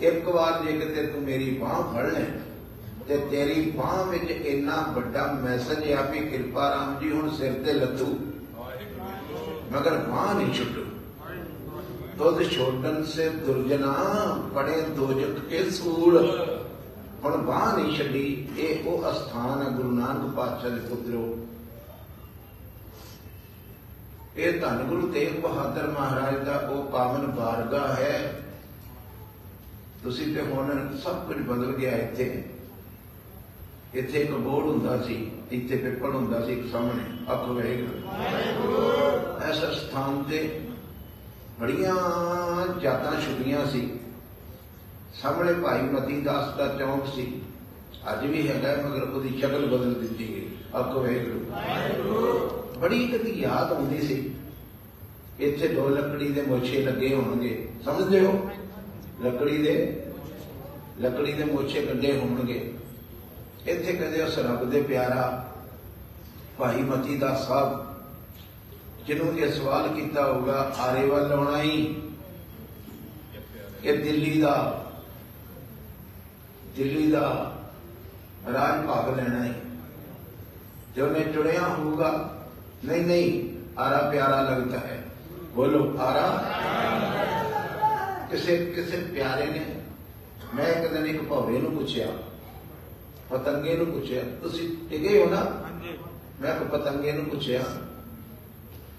ਇੱਕ 0.00 0.28
ਵਾਰ 0.28 0.62
ਜੇ 0.64 0.72
ਕਿਤੇ 0.72 1.06
ਤੂੰ 1.06 1.22
ਮੇਰੀ 1.22 1.50
ਬਾਹ 1.60 1.82
ਫੜ 1.92 2.04
ਲੈ, 2.06 2.24
ਤੇ 3.08 3.16
ਤੇਰੀ 3.30 3.70
ਬਾਹ 3.70 4.04
ਵਿੱਚ 4.04 4.30
ਇੰਨਾ 4.30 4.76
ਵੱਡਾ 4.96 5.26
ਮੈਸੇਜ 5.42 5.92
ਆ 5.92 6.02
ਵੀ 6.02 6.20
ਕਿਰਪਾ 6.20 6.68
ਰਾਮ 6.70 6.98
ਜੀ 7.00 7.10
ਹੁਣ 7.12 7.30
ਸਿਰ 7.36 7.52
ਤੇ 7.64 7.72
ਲੱਤੂ 7.72 8.06
ਮਗਰ 9.72 9.96
ਬਾਹ 10.00 10.34
ਨਹੀਂ 10.34 10.54
ਛੁੱਟੂ। 10.54 10.84
ਦੁੱਧ 12.18 12.42
ਛੋਟਨ 12.50 13.02
ਸੇ 13.06 13.28
ਦੁਰਜਨਾ 13.28 13.92
ਪੜੇ 14.54 14.80
ਦੋਜਕ 14.96 15.38
ਕੇ 15.50 15.62
ਸੂਲ। 15.70 16.16
ਹੁਣ 17.24 17.36
ਬਾਹ 17.36 17.76
ਨਹੀਂ 17.76 17.96
ਛੱਡੀ, 17.96 18.48
ਇਹ 18.58 18.88
ਉਹ 18.88 19.10
ਅਸਥਾਨ 19.10 19.62
ਹੈ 19.62 19.68
ਗੁਰੂ 19.70 19.90
ਨਾਨਕ 19.90 20.34
ਪਾਤਸ਼ਾਹ 20.36 20.70
ਦੇ 20.70 20.80
ਪੁੱਤਰੋ। 20.88 21.22
ਇਹ 24.36 24.60
ਧੰਨ 24.60 24.82
ਗੁਰੂ 24.84 25.08
ਤੇਗ 25.12 25.40
ਬਹਾਦਰ 25.40 25.86
ਮਹਾਰਾਜ 25.90 26.44
ਦਾ 26.44 26.56
ਉਹ 26.68 26.84
ਪਾਵਨ 26.90 27.26
ਬਾਰਗਾ 27.30 27.86
ਹੈ। 27.94 28.42
ਤੁਸੀਂ 30.02 30.34
ਤੇ 30.34 30.42
ਹੁਣ 30.42 30.96
ਸਭ 30.96 31.26
ਕੁਝ 31.26 31.36
ਬਦਲ 31.38 31.72
ਗਿਆ 31.72 31.96
ਇੱਥੇ। 31.96 32.44
ਇੱਥੇ 33.94 34.20
ਇੱਕ 34.20 34.32
ਬੋਰਡ 34.32 34.66
ਹੁੰਦਾ 34.66 34.96
ਸੀ, 35.02 35.14
ਇੱਥੇ 35.50 35.76
ਪਿੱਪਲ 35.76 36.14
ਹੁੰਦਾ 36.14 36.44
ਸੀ 36.46 36.62
ਸਾਹਮਣੇ, 36.68 37.04
ਅੱਖ 37.32 37.48
ਵੇਖ 37.48 37.80
ਐਸਾ 39.42 39.70
ਸਥਾਨ 39.72 40.22
ਤੇ 40.22 40.60
ਬੜੀਆਂ 41.60 41.94
ਜਾਤਾਂ 42.80 43.20
ਛੁਪੀਆਂ 43.20 43.66
ਸੀ। 43.66 43.88
ਸਾਹਮਣੇ 45.22 45.52
ਭਾਈ 45.54 45.82
ਮਤੀ 45.82 46.20
ਦਾਸ 46.20 46.56
ਦਾ 46.56 46.66
ਚੌਂਕ 46.78 47.06
ਸੀ। 47.14 47.40
ਅੱਜ 48.12 48.26
ਵੀ 48.26 48.48
ਹੈਗਾ, 48.48 48.76
ਮਗਰ 48.88 49.02
ਉਹਦੀ 49.02 49.38
ਸ਼ਕਲ 49.40 49.66
ਬਦਲ 49.66 49.94
ਦਿੱਤੀ 49.94 50.28
ਗਈ। 50.28 50.46
ਅੱਖ 50.78 50.96
ਵੇਖ 50.96 51.28
ਬੜੀ 52.80 53.06
ਕਦੀ 53.06 53.30
ਯਾਦ 53.40 53.72
ਆਉਂਦੀ 53.72 54.00
ਸੀ। 54.00 54.34
ਇੱਥੇ 55.40 55.68
ਦੋ 55.68 55.88
ਲੱਕੜੀ 55.88 56.28
ਦੇ 56.28 56.42
ਮੋਛੇ 56.42 56.82
ਲੱਗੇ 56.82 57.14
ਹੋਣਗੇ। 57.14 57.68
ਸਮਝਦੇ 57.84 58.20
ਹੋ? 58.20 58.50
ਲੱਕੜੀ 59.22 59.58
ਦੇ 59.58 60.04
ਲੱਕੜੀ 61.00 61.32
ਦੇ 61.32 61.44
ਮੋਛੇ 61.44 61.82
ਕੱਢੇ 61.82 62.18
ਹੋਣਗੇ। 62.18 62.74
ਇੱਥੇ 63.66 63.92
ਕਹਿੰਦੇ 63.92 64.22
ਉਸ 64.22 64.38
ਰੱਬ 64.38 64.70
ਦੇ 64.70 64.82
ਪਿਆਰਾ 64.82 65.52
ਭਾਈ 66.58 66.82
ਮਤੀ 66.82 67.16
ਦਾ 67.16 67.34
ਸਾਹਿਬ, 67.34 67.86
ਜਿਹਨੂੰ 69.06 69.38
ਇਹ 69.38 69.52
ਸਵਾਲ 69.52 69.88
ਕੀਤਾ 69.88 70.32
ਹੋਗਾ 70.32 70.72
ਆਰੇ 70.78 71.06
ਵੱਲ 71.06 71.32
ਆਉਣਾ 71.32 71.62
ਹੀ। 71.62 72.02
ਕਿ 73.82 73.96
ਦਿੱਲੀ 73.96 74.40
ਦਾ 74.40 74.84
ਦਿੱਲੀ 76.76 77.10
ਦਾ 77.10 77.56
ਰਾਜ 78.52 78.86
ਭਾਗ 78.86 79.16
ਲੈਣਾ 79.16 79.44
ਹੈ। 79.44 79.54
ਜੋ 80.96 81.06
ਨੇ 81.06 81.20
ਚੁਣਿਆ 81.20 81.68
ਹੋਊਗਾ 81.68 82.37
नहीं 82.83 83.01
नहीं 83.03 83.27
आरा 83.77 83.99
प्यारा 84.09 84.41
लगता 84.43 84.79
है 84.81 84.97
बोलो 85.55 85.81
आरा 86.01 86.27
ਕਿਸੇ 88.29 88.55
ਕਿਸੇ 88.65 88.97
ਪਿਆਰੇ 89.13 89.45
ਨੇ 89.45 89.59
ਮੈਂ 90.53 90.67
ਇੱਕ 90.67 90.87
ਦਿਨ 90.93 91.05
ਇੱਕ 91.05 91.21
ਭੌਰੇ 91.23 91.57
ਨੂੰ 91.59 91.71
ਪੁੱਛਿਆ 91.71 92.07
ਪਤੰਗੇ 93.29 93.75
ਨੂੰ 93.75 93.85
ਪੁੱਛਿਆ 93.85 94.23
ਤੁਸੀਂ 94.41 94.67
ਟਿਕੇ 94.89 95.19
ਹੋ 95.19 95.29
ਨਾ 95.29 95.41
ਮੈਂ 96.41 96.53
ਇੱਕ 96.55 96.63
ਪਤੰਗੇ 96.71 97.11
ਨੂੰ 97.11 97.25
ਪੁੱਛਿਆ 97.25 97.63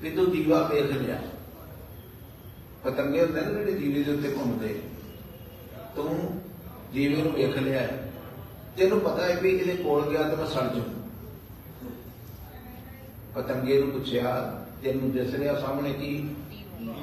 ਵੀ 0.02 0.10
ਤੂੰ 0.10 0.30
ਦੀਵਾ 0.30 0.62
ਵੇਖ 0.68 0.92
ਲਿਆ 0.92 1.18
ਪਤੰਗੇ 2.84 3.20
ਹੁੰਦੇ 3.22 3.40
ਨੇ 3.40 3.52
ਜਿਹੜੇ 3.52 3.72
ਦੀਵੇ 3.72 4.02
ਦੇ 4.02 4.12
ਉੱਤੇ 4.12 4.32
ਘੁੰਮਦੇ 4.32 4.74
ਤੂੰ 5.96 6.08
ਦੀਵੇ 6.92 7.22
ਨੂੰ 7.22 7.32
ਵੇਖ 7.32 7.58
ਲਿਆ 7.58 7.86
ਤੈਨੂੰ 8.76 9.00
ਪਤਾ 9.00 9.26
ਹੈ 9.26 9.40
ਵੀ 9.40 9.50
ਇਹਦੇ 9.50 9.76
ਕੋਲ 9.82 10.08
ਗਿਆ 10.10 10.22
ਤਾਂ 10.22 10.36
ਮੈਂ 10.36 10.46
ਸੜ 10.46 10.66
ਜਾਊਂ 10.74 10.97
ਪਤੰਗੇ 13.35 13.81
ਨੂੰ 13.81 13.91
ਪੁੱਛਿਆ, 13.91 14.63
ਤੈਨੂੰ 14.83 15.11
ਦਿਸ 15.11 15.33
ਰਿਹਾ 15.33 15.59
ਸਾਹਮਣੇ 15.59 15.93
ਕੀ? 15.93 16.29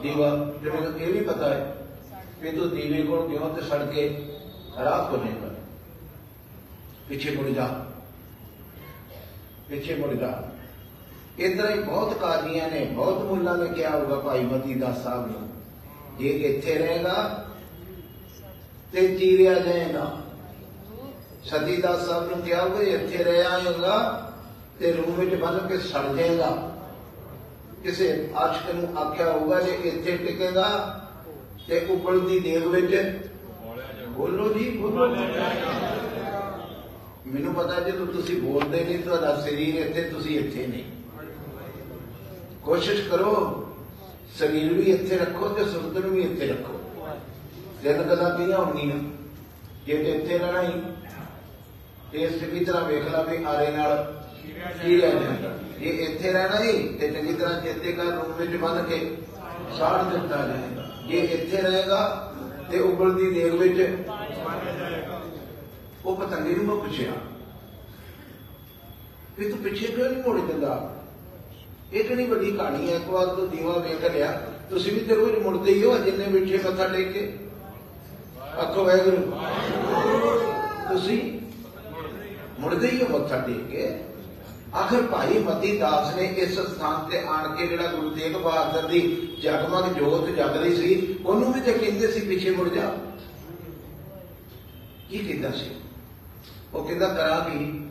ਦੀਵਾ। 0.03 0.31
ਤੇ 0.65 0.71
ਮੈਨੂੰ 0.71 1.01
ਇਹ 1.01 1.13
ਵੀ 1.13 1.21
ਪਤਾ 1.21 1.49
ਹੈ 1.49 1.77
ਕਿ 2.43 2.51
ਤੂੰ 2.51 2.71
ਦੀਵੇ 2.71 3.03
ਕੋਲ 3.03 3.29
ਕਿਉਂ 3.29 3.55
ਤੇ 3.55 3.63
ਸੜ 3.63 3.87
ਕੇ 3.87 4.23
ਰਾਤ 4.85 5.11
ਹੋ 5.11 5.17
ਜਾਏਗਾ 5.17 5.55
ਪਿੱਛੇ 7.09 7.37
ਮੁੜ 7.37 7.47
ਜਾ। 7.47 7.87
ਪਿੱਛੇ 9.69 9.95
ਮੁੜ 9.95 10.11
ਜਾ। 10.11 10.43
ਇਦਾਂ 11.39 11.71
ਹੀ 11.71 11.79
ਬਹੁਤ 11.79 12.15
ਕਾਜ਼ੀਆਂ 12.15 12.71
ਨੇ, 12.71 12.85
ਬਹੁਤ 12.85 13.23
ਮੁੱਲਾਂ 13.23 13.59
ਨੇ 13.59 13.75
ਕਿਹਾ 13.75 13.91
ਹੋਊਗਾ 13.91 14.19
ਭਾਈ 14.19 14.43
ਮਤੀ 14.43 14.75
ਦਾਸ 14.75 15.05
ਸਾਹਿਬ 15.05 15.27
ਨੂੰ। 15.27 15.49
ਜੇ 16.19 16.29
ਇੱਥੇ 16.29 16.75
ਰਹੇਗਾ 16.75 17.47
ਤੇ 18.93 19.17
ਚੀਰਿਆ 19.17 19.55
ਜਾਏਗਾ। 19.55 20.17
ਸਤੀ 21.45 21.77
ਦਾਸ 21.77 22.07
ਸਾਹਿਬ 22.07 22.31
ਨੂੰ 22.31 22.39
ਕਿਹਾ 22.39 22.63
ਹੋਊਗਾ 22.63 22.81
ਇੱਥੇ 22.81 23.25
ਰਹਿ 23.25 23.45
ਆਏਗਾ 23.45 24.23
ਤੇ 24.81 24.93
ਰੂਮ 24.93 25.15
ਵਿੱਚ 25.15 25.35
ਬੰਨ 25.35 25.67
ਕੇ 25.69 25.79
ਸੜ 25.79 26.05
ਜਾਏਗਾ 26.17 26.51
ਕਿਸੇ 27.83 28.09
ਆਸ਼ਕ 28.37 28.75
ਨੂੰ 28.75 28.97
ਆਖਿਆ 28.99 29.31
ਹੋਊਗਾ 29.33 29.61
ਜੇ 29.61 29.73
ਇੱਥੇ 29.85 30.17
ਟਿਕੇਗਾ 30.17 30.69
ਤੇ 31.69 31.87
ਉਬਲਦੀ 31.91 32.39
ਦੇਗ 32.41 32.67
ਵਿੱਚ 32.67 32.95
ਬੋਲੋ 34.09 34.53
ਜੀ, 34.53 34.69
ਬੋਲੋ। 34.71 35.07
ਮੈਨੂੰ 37.27 37.55
ਪਤਾ 37.55 37.81
ਜਦੋਂ 37.81 38.07
ਤੁਸੀਂ 38.07 38.41
ਬੋਲਦੇ 38.43 38.85
ਨਹੀਂ, 38.85 38.99
ਤੁਹਾਡਾ 38.99 39.35
ਸਰੀਰ 39.41 39.75
ਇੱਥੇ, 39.77 40.03
ਤੁਸੀਂ 40.03 40.39
ਇੱਥੇ 40.39 40.67
ਨਹੀਂ। 40.67 40.85
ਕੋਸ਼ਿਸ਼ 42.65 43.09
ਕਰੋ, 43.09 43.33
ਸਰੀਰ 44.39 44.73
ਵੀ 44.73 44.83
ਇੱਥੇ 44.83 45.19
ਰੱਖੋ 45.19 45.49
ਤੇ 45.49 45.65
ਸੁਰਤ 45.65 45.99
ਨੂੰ 45.99 46.11
ਵੀ 46.11 46.23
ਇੱਥੇ 46.23 46.47
ਰੱਖੋ। 46.47 46.79
ਤਿੰਨ 47.83 48.03
ਗੱਲਾਂ 48.03 48.31
ਕਿਹੜੀਆਂ 48.37 48.59
ਹੋਣਗੀਆਂ 48.59 48.97
ਜੇ 49.87 49.95
ਤੇ 49.95 50.13
ਇੱਥੇ 50.13 50.39
ਰਹਿਣਾ 50.39 50.63
ਹੀ 50.63 52.25
ਇਸ 52.25 52.43
ਵੀ 52.43 52.65
ਤਰ੍ਹਾਂ 52.65 52.85
ਵੇਖ 52.85 53.09
ਲਾ 53.09 53.23
ਵੀ 53.23 53.45
ਆਰੇ 53.45 53.71
ਨਾਲ 53.71 54.16
ਕੀ 54.83 55.01
ਰਹਿ 55.01 55.11
ਜਾਂਦਾ? 55.13 55.53
ਇਹ 55.81 56.03
ਇੱਥੇ 56.03 56.33
ਰਹਿਣਾ 56.33 56.63
ਹੀ 56.63 56.73
ਤੇ 56.91 57.09
ਚੰਗੀ 57.11 57.33
ਤਰ੍ਹਾਂ 57.33 57.61
ਚੇਤੇ 57.61 57.93
ਕਰ, 57.93 58.05
ਰੂਮ 58.05 58.33
ਵਿੱਚ 58.33 58.57
ਬੰਨ 58.57 58.83
ਕੇ 58.83 58.99
ਸਾੜ 59.79 60.03
ਦਿੱਤਾ 60.05 60.37
ਜਾਏਗਾ। 60.39 60.85
ਜੇ 61.09 61.19
ਇੱਥੇ 61.19 61.63
ਰਹੇਗਾ, 61.63 62.33
ਤੇ 62.71 62.79
ਉਬਲਦੀ 62.81 63.31
ਦੇਗ 63.31 63.55
ਵਿੱਚ 63.55 63.81
ਉਹ 66.05 66.17
ਪਤੰਗੇ 66.17 66.55
ਨੂੰ 66.55 66.65
ਮੈਂ 66.67 66.77
ਪੁੱਛਿਆ, 66.77 67.13
ਵੀ 69.39 69.49
ਤੂੰ 69.49 69.59
ਪਿੱਛੇ 69.59 69.87
ਕਿਉਂ 69.87 70.09
ਨਹੀਂ 70.11 70.23
ਮੁੜ 70.23 70.39
ਜਾਂਦਾ 70.41 70.93
ਇਹ 71.93 72.05
ਕਿਹੜੀ 72.05 72.25
ਵੱਡੀ 72.27 72.51
ਕਹਾਣੀ 72.53 72.91
ਹੈ? 72.91 72.97
ਇੱਕ 72.97 73.09
ਵਾਰ 73.09 73.27
ਤੂੰ 73.27 73.49
ਦੀਵਾ 73.51 73.77
ਵੇਖ 73.79 74.05
ਲਿਆ, 74.07 74.31
ਤੁਸੀਂ 74.71 74.93
ਵੀ 74.93 75.01
ਤੇ 75.01 75.15
ਰੋਜ਼ 75.15 75.39
ਮੁੜਦੇ 75.39 75.73
ਹੀ 75.73 75.83
ਹੋ 75.85 75.97
ਜਿੰਨੇ 75.99 76.27
ਬੈਠੇ 76.29 76.59
ਮੱਥਾ 76.65 76.87
ਟੇਕ 76.89 77.13
ਕੇ। 77.13 77.33
ਆਖੋ 78.61 78.85
ਵਾਹਿਗੁਰੂ। 78.85 79.17
ਤੁਸੀਂ 80.89 81.21
ਮੁੜਦੇ 82.61 82.89
ਹੀ 82.89 83.03
ਹੋ 83.03 83.09
ਮੱਥਾ 83.09 83.41
ਟੇਕ 83.41 83.67
ਕੇ। 83.71 83.89
ਆਖਰ 84.77 85.03
ਭਾਈ 85.03 85.39
ਮਤੀ 85.39 85.79
ਦਾਸ 85.79 86.17
ਨੇ 86.17 86.25
ਇਸ 86.25 86.61
ਸਥਾਨ 86.61 87.11
ਤੇ 87.11 87.21
ਆਣ 87.21 87.57
ਕੇ 87.57 87.67
ਜਿਹੜਾ 87.67 87.93
ਗੁਰੂ 87.93 88.11
ਤੇਗ 88.11 88.37
ਬਹਾਦਰ 88.37 88.89
ਦੀ 88.89 89.01
ਜਗਮਗ 89.43 89.93
ਜੋਤ 89.99 90.29
ਜਗ 90.29 90.57
ਰਹੀ 90.57 90.77
ਸੀ, 90.77 91.19
ਉਹਨੂੰ 91.27 91.53
ਵੀ 91.53 91.61
ਤੇ 91.61 91.73
ਕਹਿੰਦੇ 91.73 92.09
ਸੀ 92.09 92.21
ਪਿੱਛੇ 92.21 92.51
ਮੁੜ 92.51 92.69
ਜਾ। 92.69 92.99
ਕੀ 95.11 95.19
ਕਹਿੰਦਾ 95.19 95.51
ਸੀ? 95.51 95.71
ਉਹ 96.75 96.85
ਕਹਿੰਦਾ, 96.85 97.09
ਕਰਾਂ 97.09 97.41
ਕੀ? 97.51 97.85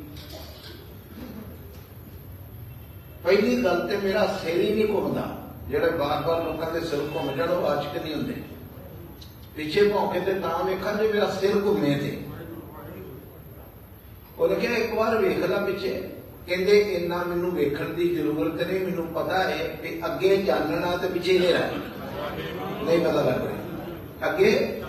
ਪਹਿਲੀ 3.23 3.63
ਗੱਲ 3.63 3.87
ਤੇ 3.87 3.97
ਮੇਰਾ 3.97 4.39
ਸਿਰ 4.43 4.61
ਹੀ 4.61 4.73
ਨਹੀਂ 4.73 4.95
ਘੁੰਮਦਾ। 4.95 5.53
ਜਿਹੜੇ 5.69 5.89
ਬਾਰ-ਬਾਰ 5.89 6.43
ਲੋਕਾਂ 6.43 6.71
ਦੇ 6.71 6.79
ਸਿਰ 6.79 6.99
ਘੁੰਮ 7.15 7.31
ਜਾਣ, 7.31 7.49
ਉਹ 7.49 7.67
ਆਸ਼ਕ 7.67 8.03
ਨਹੀਂ 8.03 8.15
ਹੁੰਦੇ। 8.15 8.35
ਪਿੱਛੇ 9.55 9.87
ਭੌਂਕੇ 9.87 10.19
ਤੇ 10.19 10.33
ਤਾਂ 10.33 10.63
ਵੇਖਾਂ 10.63 10.93
ਜੇ 10.93 11.07
ਮੇਰਾ 11.07 11.31
ਸਿਰ 11.31 11.55
ਘੁੰਮੇ 11.55 11.95
ਤੇ। 11.95 12.21
ਉਹ 14.39 14.49
ਕਿਹਾ 14.49 14.75
ਇੱਕ 14.75 14.93
ਵਾਰ 14.93 15.17
ਵੇਖ 15.17 15.37
ਲੈ 15.37 15.57
ਪਿੱਛੇ। 15.57 16.14
ਕਹਿੰਦੇ 16.47 16.79
ਇੰਨਾ 16.79 17.23
ਮੈਨੂੰ 17.23 17.51
ਵੇਖਣ 17.51 17.85
ਦੀ 17.85 18.15
ਜ਼ਰੂਰਤ 18.15 18.67
ਨਹੀਂ, 18.67 18.79
ਮੈਨੂੰ 18.79 19.07
ਪਤਾ 19.07 19.43
ਹੈ 19.43 19.67
ਕਿ 19.67 20.01
ਅੱਗੇ 20.05 20.37
ਜਾਣਨਾ 20.37 20.97
ਤੇ 20.97 21.07
ਪਿੱਛੇ 21.07 21.37
ਹਨੇਰਾ 21.37 21.59
ਨਹੀਂ 22.83 22.99
ਪਤਾ 22.99 23.21
ਲੱਗ 23.21 23.27
ਰਿਹਾ। 23.27 24.29
ਅੱਗੇ? 24.29 24.81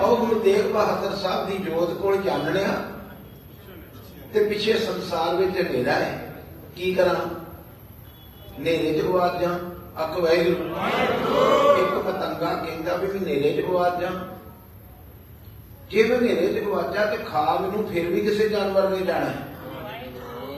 ਉਹ 0.00 0.26
ਗੁਰੂ 0.26 0.40
ਤੇਗ 0.40 0.72
ਬਹਾਦਰ 0.72 1.16
ਸਾਹਿਬ 1.16 1.46
ਦੀ 1.46 1.56
ਜੋਤ 1.56 1.94
ਕੋਲ 1.94 2.16
ਜਾਣਿਆ 2.16 2.88
ਤੇ 4.34 4.44
ਪਿੱਛੇ 4.44 4.72
ਸੰਸਾਰ 4.72 5.36
ਵਿੱਚ 5.36 5.70
ਹਨੇਰਾ 5.70 5.92
ਹੈ। 5.92 6.42
ਕੀ 6.76 6.94
ਕਰਾਂ? 6.94 7.14
ਹਨੇਰੇ 8.58 8.98
ਚ 8.98 9.02
ਗਵਾਚ 9.02 9.40
ਜਾ। 9.40 9.58
ਅੱਖ 10.04 10.18
ਵਾਹਿਗੁਰੂ। 10.18 10.68
ਇੱਕ 11.78 11.98
ਪਤੰਗਾ 11.98 12.64
ਕਹਿੰਦਾ 12.66 12.96
ਵੀ 12.96 13.06
ਮੈਂ 13.06 13.18
ਹਨੇਰੇ 13.18 13.52
ਚ 13.52 13.66
ਗਵਾਚ 13.66 14.00
ਜਾ। 14.00 14.08
ਜੇ 15.90 16.04
ਮੈਂ 16.04 16.18
ਹਨੇਰੇ 16.18 16.60
ਚ 16.60 16.64
ਗਵਾਚਾ 16.64 17.04
ਤੇ 17.04 17.16
ਖਾ 17.16 17.58
ਮੈਨੂੰ 17.58 17.88
ਫਿਰ 17.88 18.06
ਵੀ 18.06 18.20
ਕਿਸੇ 18.20 18.48
ਜਾਨਵਰ 18.48 18.88
ਨੇ 18.88 19.06
ਜਾਣਾ 19.06 19.26
ਹੈ। 19.26 19.55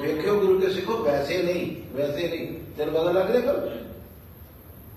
ਵੇਖਿਓ 0.00 0.40
ਗੁਰੂ 0.40 0.58
ਕੇ 0.60 0.70
ਸਿੱਖੋ 0.70 0.96
ਵੈਸੇ 0.96 1.42
ਨਹੀਂ 1.42 1.96
ਵੈਸੇ 1.96 2.28
ਨਹੀਂ। 2.28 2.46
ਤੇਰੇ 2.76 2.90
ਪਤਾ 2.90 3.10
ਲੱਗ 3.10 3.30
ਰਿਹਾ 3.30 3.52
ਕਰ 3.52 3.78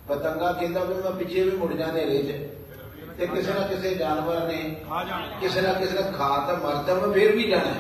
ਪਤੰਗਾ 0.08 0.52
ਕਹਿੰਦਾ 0.52 0.84
ਵੀ 0.84 0.94
ਮੈਂ 0.94 1.12
ਪਿੱਛੇ 1.12 1.44
ਵੀ 1.44 1.58
ਮੁੜ 1.58 1.74
ਜਾਣੇ 1.74 2.06
ਚ। 2.24 2.36
ਤੇ 3.18 3.28
ਕਿਸੇ 3.28 3.54
ਨਾ 3.54 3.68
ਕਿਸੇ 3.68 3.96
ਜਾਨਵਰ 3.96 4.48
ਨੇ 4.48 4.76
ਕਿਸੇ 5.42 5.62
ਨਾ 5.62 5.74
ਕਿਸੇ 5.74 5.94
ਨੇ 5.94 6.12
ਖਾ 6.12 6.28
ਤਾਂ 6.48 6.58
ਮਰ 6.58 6.84
ਤਾਂ 6.84 6.96
ਮੈਂ 6.96 7.14
ਫੇਰ 7.14 7.36
ਵੀ 7.36 7.44
ਜਾਣਾ। 7.50 7.74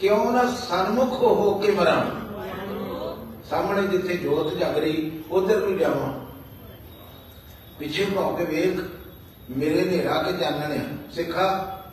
ਕਿਉਂ 0.00 0.32
ਨਾ 0.32 0.44
ਸਨਮੁਖ 0.50 1.12
ਹੋ 1.12 1.54
ਕੇ 1.58 1.70
ਮਰਾਂ? 1.70 2.04
ਸਾਹਮਣੇ 3.50 3.86
ਜਿੱਥੇ 3.86 4.16
ਜੋਤ 4.16 4.52
ਜਗ 4.54 4.78
ਰਹੀ 4.78 5.10
ਉਧਰ 5.30 5.60
ਨੂੰ 5.60 5.78
ਜਾਵਾਂ। 5.78 6.12
ਪਿੱਛੇ 7.78 8.04
ਭਾਉ 8.04 8.36
ਕੇ 8.36 8.44
ਵੇਖ 8.44 8.80
ਮੇਰੇ 9.56 9.82
ਹਨੇਰਾ 9.82 10.22
ਕੇ 10.22 10.32
ਜਾਣਣਿਆ 10.32 10.82
ਸਿੱਖਾ 11.12 11.46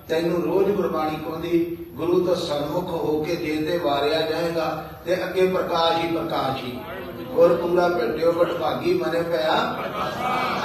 ਤੈਨੂੰ 0.10 0.42
ਰੋਜ਼ 0.44 0.72
ਗੁਰਬਾਣੀ 0.72 1.18
ਪਾਉਂਦੀ 1.18 1.78
ਗੁਰੂ 1.96 2.26
ਤੋਂ 2.26 2.36
ਸਨਮੁਖ 2.36 2.90
ਹੋ 2.92 3.24
ਕੇ 3.24 3.36
ਜੇ 3.36 3.56
ਤੇ 3.66 3.78
ਵਾਰਿਆ 3.78 4.22
ਜਾਏਗਾ 4.22 4.66
ਤੇ 5.06 5.24
ਅੱਗੇ 5.24 5.48
ਪ੍ਰਕਾਸ਼ 5.48 5.98
ਹੀ 5.98 6.16
ਪ੍ਰਕਾਸ਼ 6.16 6.64
ਹੀ। 6.64 6.80
ਗੁਰ 7.26 7.56
ਪੂਰਾ 7.56 7.88
ਪਿੰਡਿਓ 7.88 8.32
ਵਡਭਾਗੀ 8.32 8.94
ਮਨੇ 8.94 9.22
ਪਿਆ। 9.22 9.56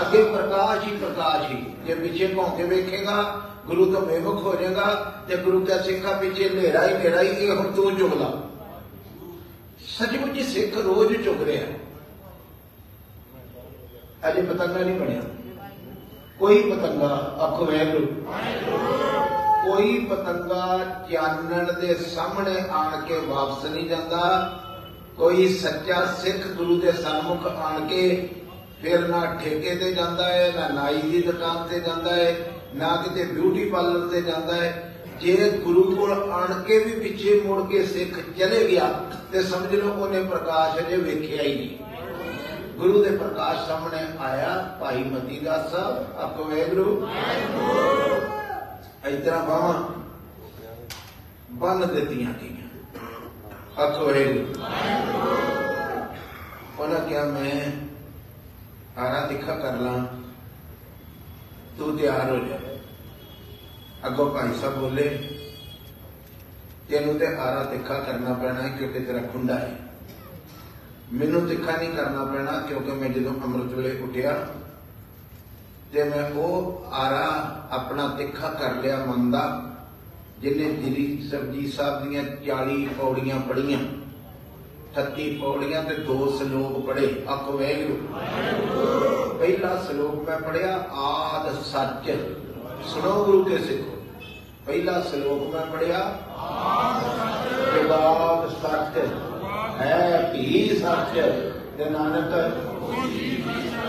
ਅੱਗੇ 0.01 0.23
ਪ੍ਰਕਾਸ਼ 0.23 0.87
ਹੀ 0.87 0.97
ਪ੍ਰਕਾਸ਼ 0.97 1.51
ਹੀ। 1.51 1.65
ਜੇ 1.87 1.95
ਪਿੱਛੇ 1.95 2.27
ਭੌਂ 2.27 2.57
ਵੇਖੇਗਾ, 2.57 3.41
ਗੁਰੂ 3.67 3.93
ਤੋਂ 3.93 4.03
ਬੇਮੁਖ 4.03 4.43
ਹੋ 4.43 4.55
ਜਾਏਗਾ 4.55 5.13
ਤੇ 5.29 5.37
ਗੁਰੂ 5.37 5.65
ਦਾ 5.65 5.83
ਸਿੱਖਾ 5.83 6.13
ਪਿੱਛੇ 6.13 6.49
ਹਨੇਰਾ 6.49 6.87
ਹੀ 6.89 6.95
ਹਨੇਰਾ 6.95 7.23
ਹੀ, 7.23 7.29
ਇਹ 7.29 7.57
ਹੁਣ 7.57 7.73
ਤੂੰ 7.73 7.97
ਚੁਗਲਾ 7.97 8.33
ਸੱਚਮੁੱਚ 9.99 10.41
ਸਿੱਖ 10.41 10.77
ਰੋਜ਼ 10.77 11.17
ਚੁਗ 11.25 11.43
ਰਿਹਾ। 11.43 11.67
ਅਜੇ 14.29 14.43
ਪਤੰਗਾ 14.43 14.79
ਨਹੀਂ 14.79 15.01
ਬਣਿਆ। 15.01 15.21
ਕੋਈ 16.39 16.71
ਪਤੰਗਾ, 16.71 17.15
ਆਖੋ 17.41 17.65
ਵੈਗਰੂ 17.65 18.07
ਕੋਈ 19.67 19.99
ਪਤੰਗਾ 19.99 20.79
ਚਾਨਣ 21.13 21.73
ਦੇ 21.73 21.95
ਸਾਹਮਣੇ 21.95 22.65
ਆਣ 22.71 23.01
ਕੇ 23.01 23.19
ਵਾਪਸ 23.19 23.65
ਨਹੀਂ 23.65 23.89
ਜਾਂਦਾ। 23.89 24.53
ਕੋਈ 25.17 25.49
ਸੱਚਾ 25.49 26.07
ਸਿੱਖ 26.07 26.47
ਗੁਰੂ 26.47 26.81
ਦੇ 26.81 26.93
ਸਨਮੁਖ 26.93 27.47
ਆਣ 27.47 27.87
ਕੇ 27.87 28.29
ਫਿਰ 28.83 29.01
ਨਾ 29.01 29.39
ਠੇਕੇ 29.45 29.75
ਤੇ 29.75 29.93
ਜਾਂਦਾ 29.93 30.29
ਹੈ, 30.29 30.53
ਨਾ 30.57 30.69
ਨਾਈ 30.69 31.01
ਦੀ 31.03 31.23
ਦੁਕਾਨ 31.23 31.69
ਤੇ 31.69 31.81
ਜਾਂਦਾ 31.81 32.15
ਹੈ, 32.15 32.37
ਨਾ 32.75 32.97
ਕਿਤੇ 32.97 33.25
ਬਿਊਟੀ 33.25 33.71
ਪਾਰਲਰ 33.71 34.09
ਤੇ 34.09 34.23
ਜਾਂਦਾ 34.23 34.55
ਹੈ। 34.55 34.95
ਜੇ 35.21 35.51
ਗੁਰੂ 35.65 35.97
ਕੋਲ 35.97 36.31
ਆਣ 36.33 36.63
ਕੇ 36.63 36.79
ਵੀ 36.79 36.93
ਪਿੱਛੇ 36.93 37.43
ਮੁੜ 37.47 37.71
ਕੇ 37.71 37.83
ਸਿੱਖ 37.87 38.39
ਚਲੇ 38.39 38.67
ਗਿਆ, 38.69 39.05
ਤੇ 39.33 39.43
ਸਮਝ 39.43 39.75
ਲਓ 39.75 39.93
ਉਹਨੇ 39.93 40.23
ਪ੍ਰਕਾਸ਼ 40.23 40.79
ਅਜੇ 40.79 40.97
ਵੇਖਿਆ 40.97 41.43
ਹੀ 41.43 41.55
ਨਹੀਂ। 41.55 41.79
ਗੁਰੂ 42.79 43.05
ਦੇ 43.05 43.11
ਪ੍ਰਕਾਸ਼ 43.11 43.69
ਸਾਹਮਣੇ 43.69 44.07
ਆਇਆ 44.21 44.79
ਭਾਈ 44.81 45.05
ਮਤੀ 45.05 45.39
ਦਾਸ 45.39 45.71
ਸਾਹਿਬ 45.73 46.19
ਆਪਕੋ 46.19 46.45
ਵੈਗਰੂ 49.05 49.19
ਇਤਰਾ 49.19 49.39
ਬਾਹਾਂ। 49.39 49.91
ਬੰਨ 51.51 51.95
ਦਿੱਤੀਆਂ 51.95 52.35
ਗਈਆਂ। 52.35 52.67
ਆਖੋ 53.81 54.07
ਵੈਗਰੂ 54.07 54.55
ਉਹਨਾਂ 56.79 57.01
ਕਿਹਾ, 57.01 57.25
ਮੈਂ 57.25 57.73
ਆਰਾ 59.01 59.27
ਦਿਖਾ 59.27 59.55
ਕਰ 59.55 59.77
ਲਾਂ। 59.77 60.07
ਤੂੰ 61.79 61.99
ਤਿਆਰ 61.99 62.31
ਹੋ 62.31 62.37
ਜਾ। 62.37 62.59
ਅੱਗੋਂ 64.07 64.35
ਭਾਈ 64.35 64.49
ਸਾਹਿਬ 64.61 64.79
ਬੋਲੇ, 64.79 65.37
ਤੈਨੂੰ 66.91 67.19
ਤੇ 67.19 67.27
ਆਰਾ 67.27 67.65
ਤਿੱਖਾ 67.65 67.99
ਕਰਨਾ 67.99 68.33
ਪੈਣਾ 68.33 68.63
ਹੈ 68.63 68.69
ਕਿਉਂਕਿ 68.69 69.01
ਤੇਰਾ 69.01 69.19
ਖੁੰਡਾ 69.19 69.59
ਹੈ। 69.59 69.79
ਮੈਨੂੰ 71.13 71.49
ਤਿੱਖਾ 71.49 71.77
ਨਹੀਂ 71.77 71.91
ਕਰਨਾ 71.91 72.25
ਪੈਣਾ, 72.25 72.61
ਕਿਉਂਕਿ 72.61 72.93
ਮੈਂ 72.93 73.09
ਜਦੋਂ 73.09 73.33
ਅੰਮ੍ਰਿਤ 73.33 73.73
ਵੇਲੇ 73.73 74.01
ਉੱਠਿਆ 74.01 74.49
ਤੇ 75.93 76.05
ਮੈਂ 76.05 76.31
ਉਹ 76.31 76.85
ਆਰਾ 76.93 77.59
ਆਪਣਾ 77.71 78.09
ਤਿੱਖਾ 78.09 78.49
ਕਰ 78.49 78.75
ਲਿਆ 78.75 78.97
ਮਨ 78.97 79.31
ਦਾ 79.31 79.63
ਜਿਹਨੇ 80.39 80.65
ਦਿਲੀ 80.65 81.29
ਸਰਜੀ 81.31 81.67
ਸਾਹਿਬ 81.67 82.09
ਦੀਆਂ 82.09 82.25
40 82.65 82.85
ਪੌੜੀਆਂ 82.99 83.41
ਪੜੀਆਂ 83.41 83.79
38 85.01 85.31
ਪੌੜੀਆਂ 85.41 85.85
ਤੇ 85.85 85.95
ਦੋ 85.95 86.39
ਸ਼ਲੋਕ 86.39 86.87
ਪੜੇ 86.87 87.25
ਆਖੋ 87.31 87.53
ਵੈਗਰੂ 87.53 88.09
ਪਹਿਲਾ 89.39 89.83
ਸ਼ਲੋਕ 89.87 90.29
ਮੈਂ 90.29 90.39
ਪੜਿਆ 90.39 90.77
ਆਦ 90.93 91.63
ਸੱਚ। 91.65 92.11
ਸੁਣੋ 92.85 93.25
ਗੁਰੂ 93.25 93.45
ਕੇ 93.45 93.59
ਸਿੱਖੋ। 93.59 93.97
ਪਹਿਲਾ 94.67 95.01
ਸ਼ਲੋਕ 95.01 95.55
ਮੈਂ 95.55 95.67
ਪੜਿਆ 95.67 96.19
ਜਵਾਬ 97.77 98.51
ਸੱਚ। 98.51 98.99
ਹੈ 99.81 100.31
ਵੀ 100.33 100.79
ਸੱਚ। 100.83 101.21
ਤੇ 101.79 101.91
ਨਾਨਕ 101.91 102.55
ਤੇ 102.55 103.80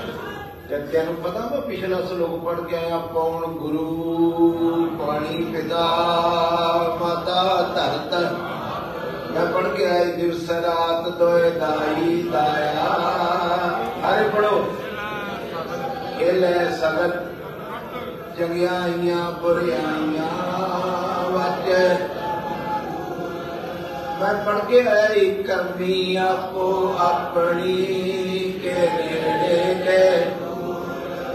ਤੈਨੂੰ 0.71 1.15
ਪਤਾ 1.15 1.39
ਵਾ 1.51 1.59
ਪਿਛਲਾ 1.59 1.97
ਸ਼ਲੋਕ 2.01 2.43
ਪੜ 2.43 2.59
ਕੇ 2.59 2.75
ਆਇਆ 2.75 2.97
ਕੌਣ 3.13 3.45
ਗੁਰੂ 3.53 4.87
ਪਾਣੀ 4.99 5.43
ਪਿਤਾ, 5.43 5.85
ਮਾਤਾ 7.01 7.41
ਧਰਤ 7.75 8.13
ਮੈਂ 9.31 9.45
ਪੜ 9.45 9.67
ਕੇ 9.67 9.85
ਆਇਆ 9.85 10.03
ਦਿਵਸ 10.05 10.49
ਰਾਤ 10.51 11.09
ਦੋਏ 11.19 11.49
ਦਾਈ 11.49 12.21
ਦਾਇਆ। 12.31 12.85
ਹਰੇ 14.05 14.27
ਪੜੋ 14.29 14.63
ਖੇਲੇ 16.19 16.53
ਸਗਲ 16.81 17.11
ਚੰਗਿਆਈਆਂ 18.37 19.31
ਬੁਰਿਆਈਆਂ 19.41 20.29
ਵਾਜੇ 21.31 21.87
ਮੈਂ 24.21 24.33
ਪੜ 24.45 24.59
ਕੇ 24.65 24.81
ਆਈ 24.87 25.31
ਕਰਮੀ 25.43 26.15
ਆਪੋ 26.15 26.95
ਆਪਣੀ 26.99 27.75
ਕੇ 28.63 28.73
ਨੇੜੇ 28.73 29.73
ਕੇ। 29.85 30.50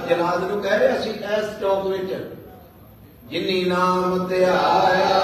ਜਨਾਦ 0.07 0.45
ਨੂੰ 0.45 0.63
ਕਹਿ 0.63 0.79
ਰਿਹਾ 0.79 1.01
ਸੀ 1.01 1.11
ਇਸ 1.11 1.61
ਚੌਕ 1.61 1.87
ਵਿੱਚ 1.87 2.39
ਜਿਨੀ 3.25 3.65
ਨਾਮ 3.65 4.29
ਧਿਆਇਆ 4.29 5.23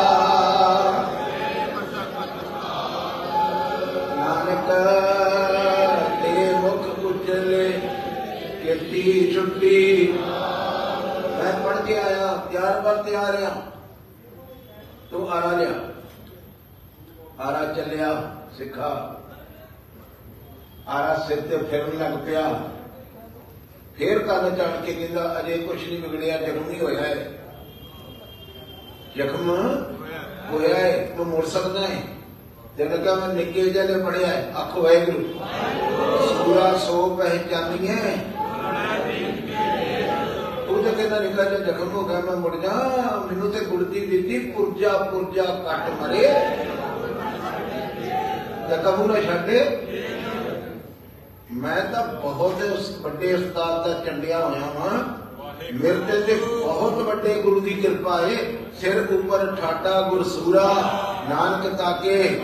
ਨਾਨਕ 4.16 4.70
ਤੇਰੇ 6.22 6.54
ਮੁਖ 6.54 6.98
ਉਜਲੇ 6.98 7.80
ਕਿਰਤੀ 8.62 9.32
ਛੁੱਟੀ। 9.34 10.12
ਮੈਂ 11.42 11.60
ਪੜ 11.60 11.76
ਕੇ 11.86 11.98
ਆਇਆ 11.98 12.36
ਤਿਆਰ 12.36 12.80
ਬਰ 12.80 13.02
ਤਿਆਰ 13.02 13.42
ਆ। 13.42 13.62
ਤੂੰ 15.10 15.30
ਆਰਾ 15.30 15.56
ਲਿਆ। 15.56 15.90
ਆਰਾ 17.40 17.72
ਚੱਲਿਆ 17.72 18.36
ਸਿੱਖਾ। 18.58 19.20
ਆਰਾ 20.88 21.24
ਸਿਰ 21.28 21.40
ਤੇ 21.40 21.56
ਫਿਰਨ 21.56 21.98
ਲੱਗ 21.98 22.12
ਪਿਆ। 22.26 22.60
ਫੇਰ 23.98 24.18
ਕੰਨ 24.18 24.54
ਚੜ 24.54 24.84
ਕੇ 24.86 24.92
ਕਹਿੰਦਾ, 24.94 25.40
ਅਜੇ 25.40 25.58
ਕੁਛ 25.58 25.88
ਨਹੀਂ 25.88 26.02
ਵਿਗੜਿਆ, 26.02 26.36
ਜ਼ਖਮ 26.36 26.68
ਨਹੀਂ 26.68 26.80
ਹੋਇਆ 26.80 27.00
ਹੈ। 27.00 27.28
ਜ਼ਖਮ 29.16 29.50
ਹੋਇਆ 30.50 30.74
ਹੈ 30.74 31.08
ਤੂੰ 31.16 31.26
ਮੁੜ 31.26 31.46
ਸਕਦਾ 31.46 31.80
ਹੈ। 31.80 32.02
ਜਦ 32.78 33.04
ਕਾ 33.04 33.14
ਮੈਂ 33.14 33.28
ਨਿੱਕੇ 33.28 33.62
ਜਿਹੇ 33.62 34.04
ਪੜਿਆ 34.04 34.58
ਆਖੋ 34.58 34.82
ਵਾਹਿਗੁਰੂ। 34.82 35.22
ਸੂਰਾ 36.26 36.78
ਸੋ 36.78 37.16
ਪਹਿਚਾਨੀਏ 37.16 37.96
ਤੂੰ 40.68 40.84
ਤਾਂ 40.84 40.92
ਕਹਿੰਦਾ, 40.92 41.20
ਨਿੱਕਾ 41.20 41.44
ਜਿਹਾ 41.44 41.60
ਜ਼ਖਮ 41.60 41.90
ਹੋ 41.90 42.04
ਗਿਆ, 42.04 42.20
ਮੈਂ 42.20 42.36
ਮੁੜ 42.36 42.56
ਜਾ। 42.56 42.72
ਮੈਨੂੰ 43.32 43.50
ਤੇ 43.50 43.60
ਗੁੜਦੀ 43.60 44.06
ਦਿੱਤੀ, 44.06 44.38
ਪੁਰਜਾ 44.38 44.88
ਪੁਰਜਾ 44.88 45.42
ਕੱਟ 45.42 45.90
ਮਰੇ। 46.02 46.28
ਜ਼ਖਮ 48.68 49.12
ਨਾ 49.12 49.20
ਛੱਡੇ। 49.20 49.78
ਮੈਂ 51.52 51.80
ਤਾਂ 51.92 52.06
ਬਹੁਤ 52.06 52.62
ਵੱਡੇ 53.00 53.32
ਉਸਤਾਦ 53.34 53.88
ਦਾ 53.88 54.04
ਚੰਡਿਆ 54.04 54.44
ਹੋਇਆ 54.44 54.70
ਵਾਂ। 54.74 54.98
ਮੇਰੇ 55.74 55.98
ਤੇ 55.98 56.20
ਤੇ 56.20 56.34
ਬਹੁਤ 56.34 56.92
ਵੱਡੇ 56.92 57.34
ਗੁਰੂ 57.42 57.60
ਦੀ 57.60 57.74
ਕਿਰਪਾ 57.74 58.20
ਏ। 58.20 58.36
ਸਿਰ 58.80 59.06
ਉੱਪਰ 59.10 59.56
ਠਾਟਾ 59.60 60.00
ਗੁਰਸੂਰਾ 60.00 60.68
ਨਾਨਕ 61.28 61.74
ਤਾਕੇ 61.74 62.40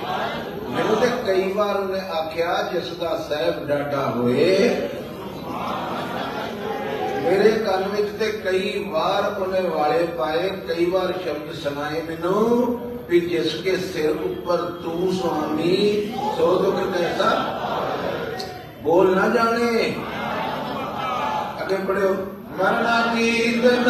ਮੈਨੂੰ 0.70 0.96
ਤੇ 0.96 1.08
ਕਈ 1.26 1.52
ਵਾਰ 1.52 1.76
ਉਹਨੇ 1.76 2.00
ਆਖਿਆ 2.00 2.62
ਜਿਸ 2.72 2.92
ਦਾ 2.92 3.16
ਸਹਿਬ 3.28 3.66
ਡਾਟਾ 3.66 4.10
ਹੋਏ। 4.10 4.58
ਮੇਰੇ 7.22 7.50
ਕੰਨ 7.50 7.88
ਵਿੱਚ 7.88 8.08
ਤੇ 8.18 8.30
ਕਈ 8.32 8.84
ਵਾਰ 8.88 9.42
ਉਹਨੇ 9.42 9.60
ਵਾਲੇ 9.60 10.06
ਪਾਏ 10.18 10.48
ਕਈ 10.68 10.84
ਵਾਰ 10.90 11.12
ਸ਼ਬਦ 11.24 11.54
ਸੁਣਾਏ 11.54 12.02
ਮੈਨੂੰ 12.02 12.80
ਵੀ 13.08 13.20
ਜਿਸ 13.20 13.54
ਕੇ 13.54 13.76
ਸਿਰ 13.76 14.10
ਉੱਪਰ 14.10 14.56
ਤੂੰ 14.56 15.12
ਸੁਆਮੀ 15.12 15.76
ਸੋ 16.38 16.56
ਦੁਖ 16.62 16.98
ਕੈਸਾ 16.98 17.28
ਬੋਲ 18.88 19.14
ਨਾ 19.14 19.26
ਜਾਣੇ। 19.28 19.94
ਅੱਗੇ 21.62 21.76
ਪੜਿਓ 21.88 22.12
ਮਰਣਾ 22.58 23.00
ਕੀਤ 23.14 23.64
ਨ 23.64 23.88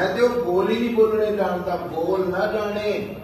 ਮੈਂ 0.00 0.14
ਤੇ 0.14 0.22
ਉਹ 0.22 0.44
ਬੋਲ 0.44 0.70
ਹੀ 0.70 0.78
ਨਹੀਂ 0.80 0.94
ਬੋਲਣੇ 0.94 1.36
ਜਾਣਦਾ, 1.36 1.76
ਬੋਲ 1.76 2.28
ਨਾ 2.30 2.46
ਜਾਣੇ। 2.46 3.14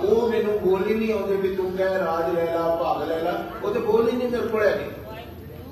ਉਹ 0.00 0.30
ਮੈਨੂੰ 0.30 0.58
ਬੋਲ 0.58 0.86
ਹੀ 0.86 0.94
ਨਹੀਂ 0.94 1.12
ਆਉਂਦੇ 1.12 1.36
ਵੀ 1.36 1.56
ਤੂੰ 1.56 1.72
ਕਹਿ 1.76 1.98
ਰਾਜ 1.98 2.34
ਲੈ 2.34 2.44
ਲਾ, 2.44 2.76
ਭਾਗ 2.82 3.08
ਲੈ 3.08 3.18
ਲਾ। 3.18 3.44
ਉਹ 3.64 3.70
ਤੇ 3.70 3.78
ਬੋਲ 3.80 4.08
ਹੀ 4.08 4.16
ਨਹੀਂ, 4.16 4.28
ਮੇਰੇ 4.28 4.48
ਕੋਲ 4.48 4.62
ਹੈਗੇ। 4.62 4.90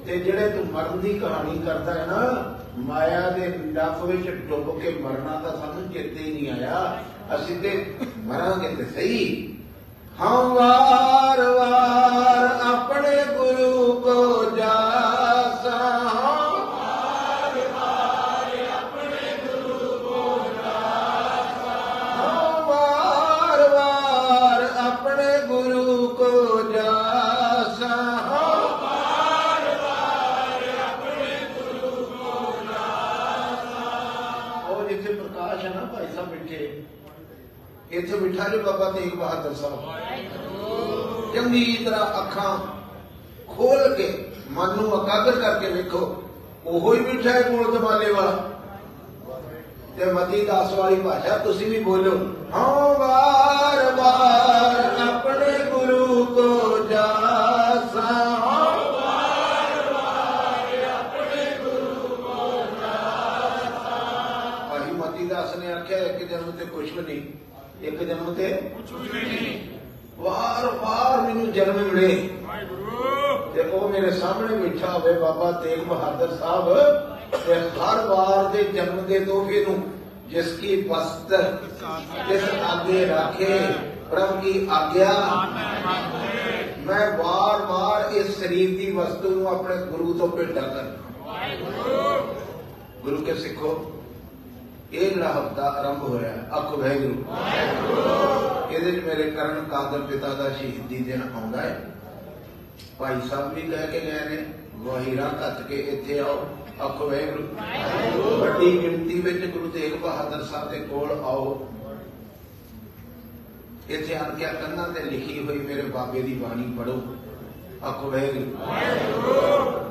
ਤੇ 0.07 0.19
ਜਿਹੜੇ 0.19 0.49
ਤੂੰ 0.49 0.67
ਮਰਨ 0.73 1.01
ਦੀ 1.01 1.19
ਕਹਾਣੀ 1.19 1.59
ਕਰਦਾ 1.59 1.95
ਹੈ 1.95 2.07
ਨਾ, 2.07 2.55
ਮਾਇਆ 2.79 3.31
ਦੇ 3.31 3.49
ਡੱਫ 3.49 4.05
ਵਿੱਚ 4.05 4.31
ਡੁੱਬ 4.31 4.81
ਕੇ 4.81 4.99
ਮਰਨਾ 5.03 5.41
ਤਾਂ 5.41 5.61
ਸਾਨੂੰ 5.61 5.93
ਚੇਤੇ 5.93 6.23
ਹੀ 6.23 6.33
ਨਹੀਂ 6.33 6.51
ਆਇਆ। 6.51 6.99
ਅਸੀਂ 7.35 7.57
ਤੇ 7.57 7.95
ਮਰਾਂਗੇ 8.19 8.69
ਤੇ 8.69 8.85
ਸਹੀ। 8.85 9.55
ਹਮ 10.21 10.55
ਵਾਰ 10.55 11.41
ਵਾਰ 11.41 12.34
ਇੱਥੇ 38.55 38.63
ਬਿਠਾ 38.63 38.63
ਜੋ 38.63 38.63
ਬਾਬਾ 38.63 38.91
ਤੇਗ 38.91 39.15
ਬਹਾਦਰ 39.15 39.55
ਸਾਹਿਬ 39.55 41.33
ਚੰਗੀ 41.35 41.85
ਤਰ੍ਹਾਂ 41.85 42.07
ਅੱਖਾਂ 42.21 42.57
ਖੋਲ 43.49 43.95
ਕੇ 43.95 44.09
ਮਨ 44.51 44.77
ਨੂੰ 44.77 44.87
ਇਕਾਗਰ 44.95 45.41
ਕਰਕੇ 45.41 45.71
ਵੇਖੋ 45.73 46.01
ਉਹੋ 46.67 46.93
ਹੀ 46.95 47.01
ਬਿਠਾ 47.01 47.31
ਹੈ 47.31 47.43
ਕੋਲ 47.43 47.73
ਦਮਾਲੇ 47.73 48.13
ਵਾਲਾ 48.13 48.51
ਤੇ 49.97 50.13
ਮਤੀ 50.13 50.45
ਦਾਸ 50.47 50.73
ਵਾਲੀ 50.73 50.97
ਭਾਸ਼ਾ 51.01 51.37
ਤੁਸੀਂ 51.39 51.67
ਵੀ 51.67 51.79
ਬੋਲੋ 51.81 52.17
ਹਾਂ 52.53 52.95
ਵਾਰ 52.99 53.93
ਵਾਰ 53.93 55.01
ਆਪਣੇ 55.01 55.59
ਗੁਰੂ 55.71 56.25
ਕੋ 56.25 56.79
ਜਾਸਾ 56.91 58.09
ਭਾਈ 64.71 64.93
ਮਤੀ 64.93 65.27
ਦਾਸ 65.27 65.57
ਨੇ 65.57 65.73
ਆਖਿਆ 65.73 65.99
ਇੱਕ 65.99 66.29
ਜਨਮ 66.31 66.51
ਤੇ 66.51 66.65
ਕੁਛ 66.65 66.93
ਵੀ 66.93 67.03
ਨਹੀਂ 67.03 67.44
ਇੱਕ 67.83 68.03
ਜਨਮ 68.03 68.35
ਤੇ 68.35 68.51
ਕੁਛ 68.75 68.93
ਵੀ 68.93 69.21
ਨਹੀਂ 69.21 69.59
ਵਾਰ 70.19 70.67
ਵਾਰ 70.75 71.21
ਮੈਨੂੰ 71.21 71.53
ਜਨਮ 71.53 71.79
ਮਿਲੇ। 71.85 72.29
ਵਾਹਿਗੁਰੂ 72.43 73.53
ਤੇ 73.55 73.61
ਉਹ 73.61 73.89
ਮੇਰੇ 73.89 74.11
ਸਾਹਮਣੇ 74.11 74.57
ਬੈਠਾ 74.59 74.91
ਹੋਵੇ 74.93 75.13
ਬਾਬਾ 75.13 75.51
ਤੇਗ 75.63 75.81
ਬਹਾਦਰ 75.89 76.37
ਸਾਹਿਬ, 76.37 76.67
ਤੇ 77.47 77.55
ਹਰ 77.55 78.05
ਵਾਰ 78.07 78.45
ਦੇ 78.53 78.63
ਜਨਮ 78.65 79.01
ਦੇ 79.07 79.19
ਤੋਹਫੇ 79.21 79.65
ਨੂੰ 79.65 79.77
ਜਿਸ 80.29 80.53
ਕੀ 80.59 80.77
ਬਸਤ 80.83 81.35
ਜਿਸ 82.29 82.45
ਆਗੇ 82.65 83.05
ਰੱਖੇ, 83.07 83.59
ਪ੍ਰਭ 84.11 84.41
ਕੀ 84.43 84.67
ਆਗਿਆ। 84.71 85.13
ਮੈਂ 86.87 87.11
ਵਾਰ 87.19 87.65
ਵਾਰ 87.67 88.13
ਇਸ 88.13 88.39
ਸਰੀਰ 88.39 88.69
ਦੀ 88.79 88.91
ਵਸਤੂ 88.93 89.31
ਨੂੰ 89.31 89.49
ਆਪਣੇ 89.49 89.77
ਗੁਰੂ 89.87 90.13
ਤੋਂ 90.15 90.29
ਭੇਟਾ 90.29 90.61
ਕਰਨਾ 90.61 92.19
ਗੁਰੂ 93.05 93.17
ਕੇ 93.17 93.35
ਸਿੱਖੋ। 93.35 93.71
ਇਹ 94.93 95.11
ਜਿਹੜਾ 95.11 95.33
ਹਫਤਾ 95.33 95.69
ਆਰੰਭ 95.71 96.03
ਹੋਇਆ, 96.03 96.33
ਅੱਖ 96.57 96.73
ਵੈਗੁਰੂ 96.79 97.25
ਇਹਦੇ 98.71 98.93
ਚ 98.93 99.05
ਮੇਰੇ 99.05 99.31
ਕਰਨ 99.31 99.65
ਕਾਦਰ 99.71 100.01
ਪਿਤਾ 100.03 100.29
ਦਾ 100.35 100.49
ਸ਼ਹੀਦੀ 100.51 100.99
ਦਿਨ 101.05 101.23
ਆਉਂਦਾ 101.35 101.61
ਹੈ। 101.61 101.75
ਭਾਈ 102.99 103.29
ਸਾਹਿਬ 103.29 103.55
ਵੀ 103.55 103.63
ਕਹਿ 103.63 103.87
ਕੇ 103.87 104.01
ਗਏ 104.01 104.29
ਨੇ 104.29 104.45
ਵਹੀਰਾ 104.85 105.29
ਕੱਤ 105.41 105.63
ਕੇ 105.69 105.77
ਇੱਥੇ 105.93 106.19
ਆਓ, 106.21 106.47
ਅੱਖ 106.85 107.03
ਵੈਗੁਰੂ 107.03 107.45
ਵੱਡੀ 108.39 108.71
ਗਿਣਤੀ 108.83 109.21
ਵਿੱਚ 109.21 109.45
ਗੁਰੂ 109.47 109.69
ਤੇਗ 109.71 109.95
ਬਹਾਦਰ 110.03 110.43
ਸਾਹਿਬ 110.45 110.71
ਦੇ 110.71 110.79
ਕੋਲ 110.81 111.11
ਆਓ। 111.13 111.69
ਇੱਥੇ 113.89 114.15
ਆਣ 114.17 114.35
ਕੇ 114.35 114.47
ਕੰਨਾਂ 114.61 114.89
ਤੇ 114.89 115.01
ਲਿਖੀ 115.03 115.39
ਹੋਈ 115.47 115.59
ਮੇਰੇ 115.59 115.83
ਬਾਬੇ 115.95 116.23
ਦੀ 116.23 116.35
ਬਾਣੀ 116.35 116.65
ਪੜੋ 116.79 117.01
ਅੱਖ 117.89 118.05
ਵੈਗੁਰੂ 118.05 118.45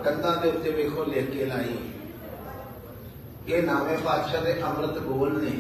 ਕੰਨਾਂ 0.04 0.36
ਦੇ 0.38 0.50
ਉੱਤੇ 0.50 0.72
ਵੇਖੋ 0.72 1.04
ਲਿਖ 1.04 1.30
ਕੇ 1.32 1.46
ਲਾਈ। 1.46 1.78
ਇਹ 3.48 3.64
ਨਾਮੇ 3.64 3.96
ਪਾਤਸ਼ਾਹ 4.04 4.42
ਦੇ 4.42 4.62
ਅੰਮ੍ਰਿਤ 4.64 4.98
ਬੋਲ 5.00 5.42
ਨੇ। 5.42 5.52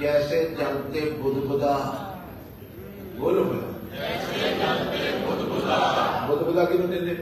ਜੈਸੇ 0.00 0.44
ਜਲ 0.58 0.80
ਤੇ 0.92 1.00
ਬੁੱਧ 1.20 1.36
ਬੁਦਾ 1.46 1.76
ਬੋਲੋ 3.16 3.44
ਬੋਲੋ। 3.44 3.60
ਬੁੱਧ 6.26 6.42
ਬੁਦਾ 6.42 6.64
ਕਿਹਨੂੰ 6.64 6.90
ਦਿੰਦੇ 6.90 7.14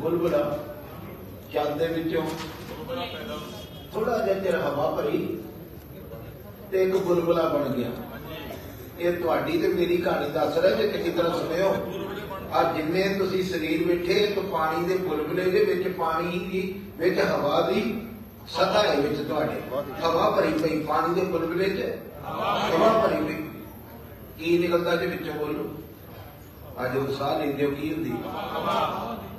ਬੁਲਬੁਲਾ 0.00 0.38
ਚੰਦ 1.52 1.78
ਦੇ 1.78 1.86
ਵਿੱਚੋਂ। 1.88 2.22
ਥੋੜਾ 3.92 4.18
ਜਿਹਾ 4.18 4.38
ਚਿਰ 4.40 4.56
ਹਵਾ 4.56 4.90
ਭਰੀ 4.96 5.18
ਤੇ 6.70 6.82
ਇੱਕ 6.82 6.96
ਬੁਲਬੁਲਾ 6.96 7.48
ਬਣ 7.48 7.68
ਗਿਆ। 7.68 7.90
ਇਹ 8.98 9.12
ਤੁਹਾਡੀ 9.12 9.58
ਤੇ 9.58 9.68
ਮੇਰੀ 9.68 9.96
ਕਹਾਣੀ 9.96 10.30
ਦੱਸ 10.30 10.58
ਰਿਹਾ 10.58 10.76
ਜੇ 10.76 10.88
ਚੰਗੀ 10.88 11.10
ਤਰ੍ਹਾਂ 11.10 11.32
ਸੁਣਿਓ 11.34 11.74
ਆ 12.56 12.72
ਜਿੰਨੇ 12.72 13.02
ਤੁਸੀਂ 13.18 13.44
ਸਰੀਰ 13.44 13.86
ਬੈਠੇ 13.88 14.26
ਤਾਂ 14.26 14.42
ਪਾਣੀ 14.42 14.84
ਦੇ 14.84 14.96
ਬੁਲਬੁਲੇ 14.96 15.50
ਦੇ 15.50 15.64
ਵਿੱਚ 15.64 15.96
ਪਾਣੀ 15.96 16.38
ਦੀ, 16.38 16.80
ਵਿੱਚ 16.96 17.20
ਹਵਾ 17.20 17.70
ਦੀ 17.70 18.00
ਸਤਾ 18.48 18.82
ਹੈ 18.82 18.96
ਵਿੱਚ 18.96 19.28
ਤੁਹਾਡੇ। 19.28 19.60
ਹਵਾ 20.04 20.30
ਭਰੀ 20.30 20.52
ਪਈ, 20.52 20.80
ਪਾਣੀ 20.80 21.14
ਦੇ 21.14 21.20
ਬੁਲਬੁਲੇ 21.20 21.68
'ਚ? 21.68 21.98
ਹਵਾ 22.72 23.06
ਭਰੀ 23.06 23.24
ਪਈ। 23.24 23.42
ਕੀ 24.38 24.58
ਨਿਕਲਦਾ 24.58 24.96
ਜੇ 24.96 25.06
ਵਿੱਚੋਂ 25.06 25.34
ਬੋਲੋ? 25.34 25.74
ਅੱਜ 26.84 26.96
ਉਹ 26.96 27.12
ਸਾਹ 27.12 27.38
ਲੈਂਦੇ 27.38 27.64
ਹੋ, 27.64 27.70
ਕੀ 27.70 27.94
ਹੁੰਦੀ? 27.94 28.12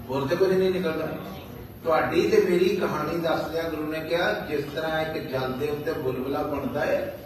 ਹੋਰ 0.09 0.27
ਤੇ 0.27 0.35
ਕੁਝ 0.35 0.51
ਨਹੀਂ 0.51 0.71
ਨਿਕਲਦਾ। 0.71 1.07
ਤੁਹਾਡੀ 1.83 2.29
ਤੇ 2.29 2.41
ਮੇਰੀ 2.49 2.75
ਕਹਾਣੀ 2.75 3.17
ਦੱਸਦਿਆਂ 3.17 3.63
ਗੁਰੂ 3.63 3.91
ਨੇ 3.91 3.99
ਕਿਹਾ, 3.99 4.33
ਜਿਸ 4.33 4.65
ਤਰ੍ਹਾਂ 4.75 5.01
ਇੱਕ 5.01 5.27
ਜਲ 5.27 5.53
ਦੇ 5.53 5.67
ਉੱਤੇ 5.67 5.93
ਬੁਲਬੁਲਾ 5.93 6.41
ਬਣਦਾ 6.43 6.85
ਹੈ, 6.85 7.17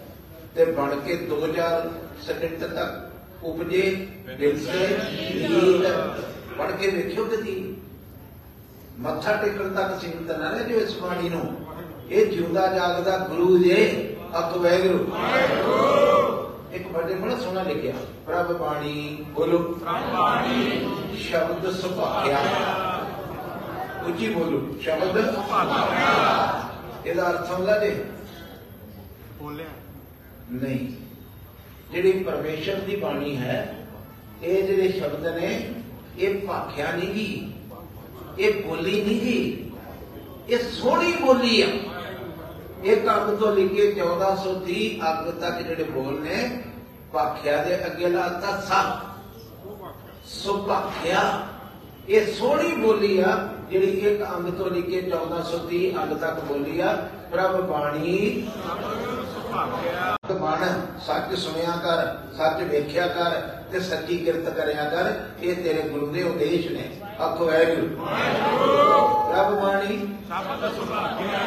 ਤੇ 0.54 0.64
ਬਣ 0.64 1.00
ਕੇ 1.00 1.16
2000 1.16 1.90
ਸਕਿੰਟ 2.22 2.64
ਤੱਕ 2.64 3.11
ਉਪਜੇ 3.44 4.08
ਦਿਲ 4.38 4.58
ਸੇ 4.60 4.86
ਗੀਤ 5.42 5.86
ਪੜ 6.58 6.70
ਕੇ 6.70 6.90
ਵੇਖਿਓ 6.90 7.24
ਕਦੀ 7.24 7.54
ਮੱਥਾ 8.98 9.36
ਟੇਕਣ 9.36 9.68
ਤੱਕ 9.74 10.00
ਸੀਮਤ 10.00 10.30
ਨਾ 10.30 10.50
ਰਹੇ 10.50 10.64
ਜੋ 10.64 10.80
ਇਸ 10.80 10.98
ਬਾਣੀ 10.98 11.28
ਨੂੰ। 11.28 11.44
ਇਹ 12.10 12.26
ਜਿਉਂਦਾ 12.26 12.66
ਜਾਗਦਾ 12.66 13.16
ਗੁਰੂ 13.18 13.58
ਜੇ 13.58 13.76
ਅਕ 14.38 14.56
ਵੈਗੁਰੂ। 14.56 15.02
ਇੱਕ 16.72 16.88
ਬੜੇ 16.88 17.14
ਬੜਾ 17.14 17.36
ਸੋਹਣਾ 17.36 17.62
ਲਿਖਿਆ 17.62 17.92
ਪ੍ਰਭ 18.26 18.52
ਬਾਣੀ 18.52 19.24
ਬੋਲੋ। 19.28 19.58
ਬਾਣੀ 19.84 20.88
ਸ਼ਬਦ 21.18 21.70
ਸੁਭਾਇਆ 21.70 22.38
ਉੱਚੀ 24.06 24.28
ਬੋਲੋ 24.34 24.60
ਸ਼ਬਦ 24.80 25.18
ਇਹਦਾ 27.06 27.30
ਅਰਥ 27.30 27.50
ਹੁੰਦਾ 27.50 27.78
ਜੀ? 27.78 27.94
ਬੋਲਿਆ। 29.38 29.66
ਨਹੀਂ। 30.52 31.01
ਜਿਹੜੀ 31.92 32.12
ਪਰਮੇਸ਼ਰ 32.24 32.80
ਦੀ 32.80 32.96
ਬਾਣੀ 32.96 33.36
ਹੈ, 33.36 33.56
ਇਹ 34.42 34.62
ਜਿਹੜੇ 34.62 34.88
ਸ਼ਬਦ 34.92 35.26
ਨੇ, 35.36 35.48
ਇਹ 36.18 36.46
ਭਾਖਿਆ 36.46 36.92
ਨਹੀਂ 36.92 37.14
ਜੀ, 37.14 37.52
ਇਹ 38.38 38.62
ਬੋਲੀ 38.62 39.00
ਨਹੀਂ 39.02 39.20
ਜੀ, 39.20 39.70
ਇਹ 40.48 40.58
ਸੋਹਣੀ 40.70 41.12
ਬੋਲੀ 41.22 41.60
ਆ। 41.62 41.66
ਇਹ 42.84 43.08
ਅੱਗ 43.10 43.34
ਤੋਂ 43.40 43.54
ਲੈ 43.56 43.66
ਕੇ 43.66 43.92
1430 43.92 44.86
ਅੱਗ 45.10 45.30
ਤੱਕ 45.40 45.62
ਜਿਹੜੇ 45.62 45.84
ਬੋਲ 45.84 46.20
ਨੇ, 46.20 46.62
ਭਾਖਿਆ 47.12 47.62
ਦੇ 47.64 47.74
ਅੱਗੇ 47.86 48.08
ਲਾਤਾ 48.08 48.60
ਸਾ 48.60 48.82
ਸੁਭਾਖਿਆ 50.32 51.20
ਇਹ 52.08 52.32
ਸੋਹਣੀ 52.34 52.74
ਬੋਲੀ 52.76 53.18
ਆ, 53.20 53.36
ਜਿਹੜੀ 53.70 53.90
ਇੱਕ 54.06 54.22
ਅੰਗ 54.26 54.52
ਤੋਂ 54.52 54.70
ਲੈ 54.70 54.80
ਕੇ 54.80 55.00
1430 55.02 55.92
ਅੰਗ 56.02 56.16
ਤੱਕ 56.16 56.40
ਬੋਲੀ 56.44 56.80
ਆ। 56.80 56.92
ਪ੍ਰਭ 57.30 57.60
ਬਾਣੀ 57.68 58.46
ਭਾਗਿਆ 59.52 60.16
ਸੱਚ 61.06 61.34
ਸੁਣਿਆ 61.34 61.76
ਕਰ, 61.76 62.00
ਸੱਚ 62.36 62.62
ਵੇਖਿਆ 62.62 63.06
ਕਰ 63.08 63.30
ਤੇ 63.72 63.80
ਸੱਚੀ 63.80 64.16
ਕਿਰਤ 64.18 64.48
ਕਰਿਆ 64.50 64.84
ਕਰ, 64.90 65.12
ਇਹ 65.40 65.56
ਤੇਰੇ 65.56 65.82
ਗੁਰੂ 65.88 66.06
ਦੇ 66.06 66.22
ਉਦੇਸ਼ 66.22 66.66
ਨੇ। 66.72 66.88
ਆਖੋ 67.20 67.46
ਵਾਹਿਗੁਰੂ। 67.46 68.06
ਰੱਬ 69.32 69.54
ਬਾਣੀ 69.60 69.96
ਸ਼ਬਦ 70.26 70.74
ਸੁਭਾਗਿਆ 70.74 71.40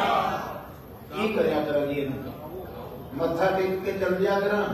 ਕੀ 1.14 1.28
ਕਰਿਆ 1.32 1.60
ਕਰਾਂ 1.60 1.86
ਜੀ 1.86 2.00
ਇਹਨੂੰ 2.00 2.32
ਮੱਥਾ 3.14 3.50
ਟੇਕ 3.50 3.84
ਕੇ 3.84 3.92
ਚੱਲ 3.92 4.14
ਜਾ 4.14 4.38
ਕਰਾਂ। 4.40 4.64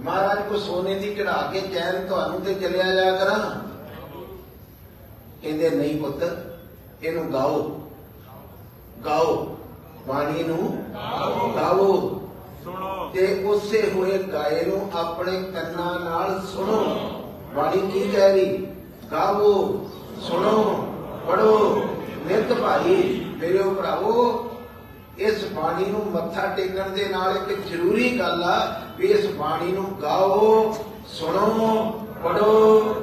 ਮਹਾਰਾਜ 0.00 0.38
ਕੋ 0.48 0.58
ਸੋਨੇ 0.58 0.94
ਦੀ 0.94 1.14
ਚੜਾ 1.14 1.40
ਕੇ 1.52 1.60
ਚੈਨ 1.74 2.06
ਤੁਹਾਨੂੰ 2.06 2.40
ਤੇ 2.40 2.54
ਚਲਿਆ 2.54 2.94
ਜਾ 2.94 3.10
ਕਰਾਂ। 3.16 3.38
ਕਹਿੰਦੇ, 5.42 5.70
ਨਹੀਂ 5.70 5.98
ਪੁੱਤ, 6.00 6.24
ਇਹਨੂੰ 7.02 7.32
ਗਾਓ। 7.32 7.58
ਗਾਓ। 9.04 9.56
ਬਾਣੀ 10.08 10.42
ਨੂੰ 10.42 10.84
ਗਾਓ 11.56 11.86
ਸੁਣੋ। 12.64 13.10
ਤੇ 13.14 13.26
ਉਸੇ 13.44 13.82
ਹੋਏ 13.94 14.18
ਗਾਏ 14.32 14.64
ਨੂੰ 14.64 14.80
ਆਪਣੇ 14.94 15.32
ਕੰਨਾਂ 15.52 15.98
ਨਾਲ 16.00 16.40
ਸੁਣੋ। 16.46 16.82
ਬਾਣੀ 17.54 17.80
ਕੀ 17.92 18.08
ਕਹਿ 18.10 18.32
ਰਹੀ? 18.32 18.66
ਗਾਵੋ 19.12 19.52
ਸੁਣੋ 20.22 20.62
ਪੜੋ 21.26 21.82
ਨਿਤ 22.26 22.52
ਭਾਈ 22.52 22.96
ਮੇਰੇ 23.40 23.62
ਭਰਾਵੋ 23.70 24.50
ਇਸ 25.18 25.44
ਬਾਣੀ 25.52 25.84
ਨੂੰ 25.84 26.00
ਮੱਥਾ 26.12 26.46
ਟੇਕਣ 26.56 26.88
ਦੇ 26.90 27.08
ਨਾਲ 27.08 27.36
ਇੱਕ 27.36 27.60
ਜ਼ਰੂਰੀ 27.68 28.18
ਗੱਲ 28.18 28.42
ਆ 28.44 28.56
ਵੀ 28.98 29.06
ਇਸ 29.06 29.26
ਬਾਣੀ 29.34 29.72
ਨੂੰ 29.72 29.84
ਗਾਓ 30.02 30.74
ਸੁਣੋ 31.08 31.58
ਪੜੋ 32.24 32.50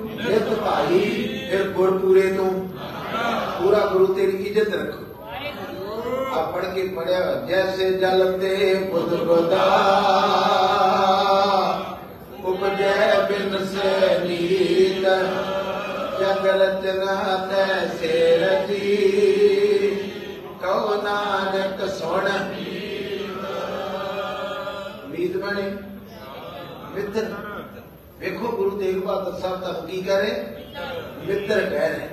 ਨਿਤ 0.06 0.54
ਭਾਈ 0.60 1.00
ਫਿਰ 1.50 1.68
ਗੁਰਪੂਰੇ 1.70 2.32
ਤੋਂ 2.34 2.52
ਪੂਰਾ 3.60 3.86
ਗੁਰੂ 3.86 4.14
ਤੇਰੀ 4.14 4.44
ਇੱਜ਼ਤ 4.44 4.74
ਰੱਖੋ। 4.76 5.06
ਆ 6.82 6.88
ਪੜ 6.88 6.90
ਕੇ 6.90 6.96
ਪੜਿਆ, 6.96 7.46
ਜੈਸੇ 7.50 7.92
ਜਲ 7.92 8.38
ਤੇ 8.42 8.74
ਬੁੱਧ 8.92 9.14
ਬਦਾ 9.14 9.66
ਉਪਜੈ 12.46 13.28
ਬਿਨ 13.30 13.66
ਸੇ 13.66 14.20
ਨੀਤ 14.20 15.06
ਜਗ 16.22 16.46
ਰਚਨਾ 16.48 17.16
ਤੈਸੇ 17.52 18.38
ਰਚੀ 18.38 18.96
ਕਉ 20.62 21.02
ਨਾਨਕ 21.02 21.88
ਸੁਣ। 21.90 22.30
ਵੇਖੋ 28.20 28.48
ਗੁਰੂ 28.48 28.80
ਤੇਗ 28.80 28.98
ਬਹਾਦਰ 28.98 29.40
ਸਾਹਿਬ 29.40 29.60
ਤੁਹਾਨੂੰ 29.60 29.86
ਕੀ 29.88 30.02
ਕਹਿ 30.02 30.22
ਰਹੇ 30.22 30.32
ਮਿੱਤਰ 31.28 31.62
ਕਹਿ 31.70 31.90
ਰਹੇ। 31.90 32.08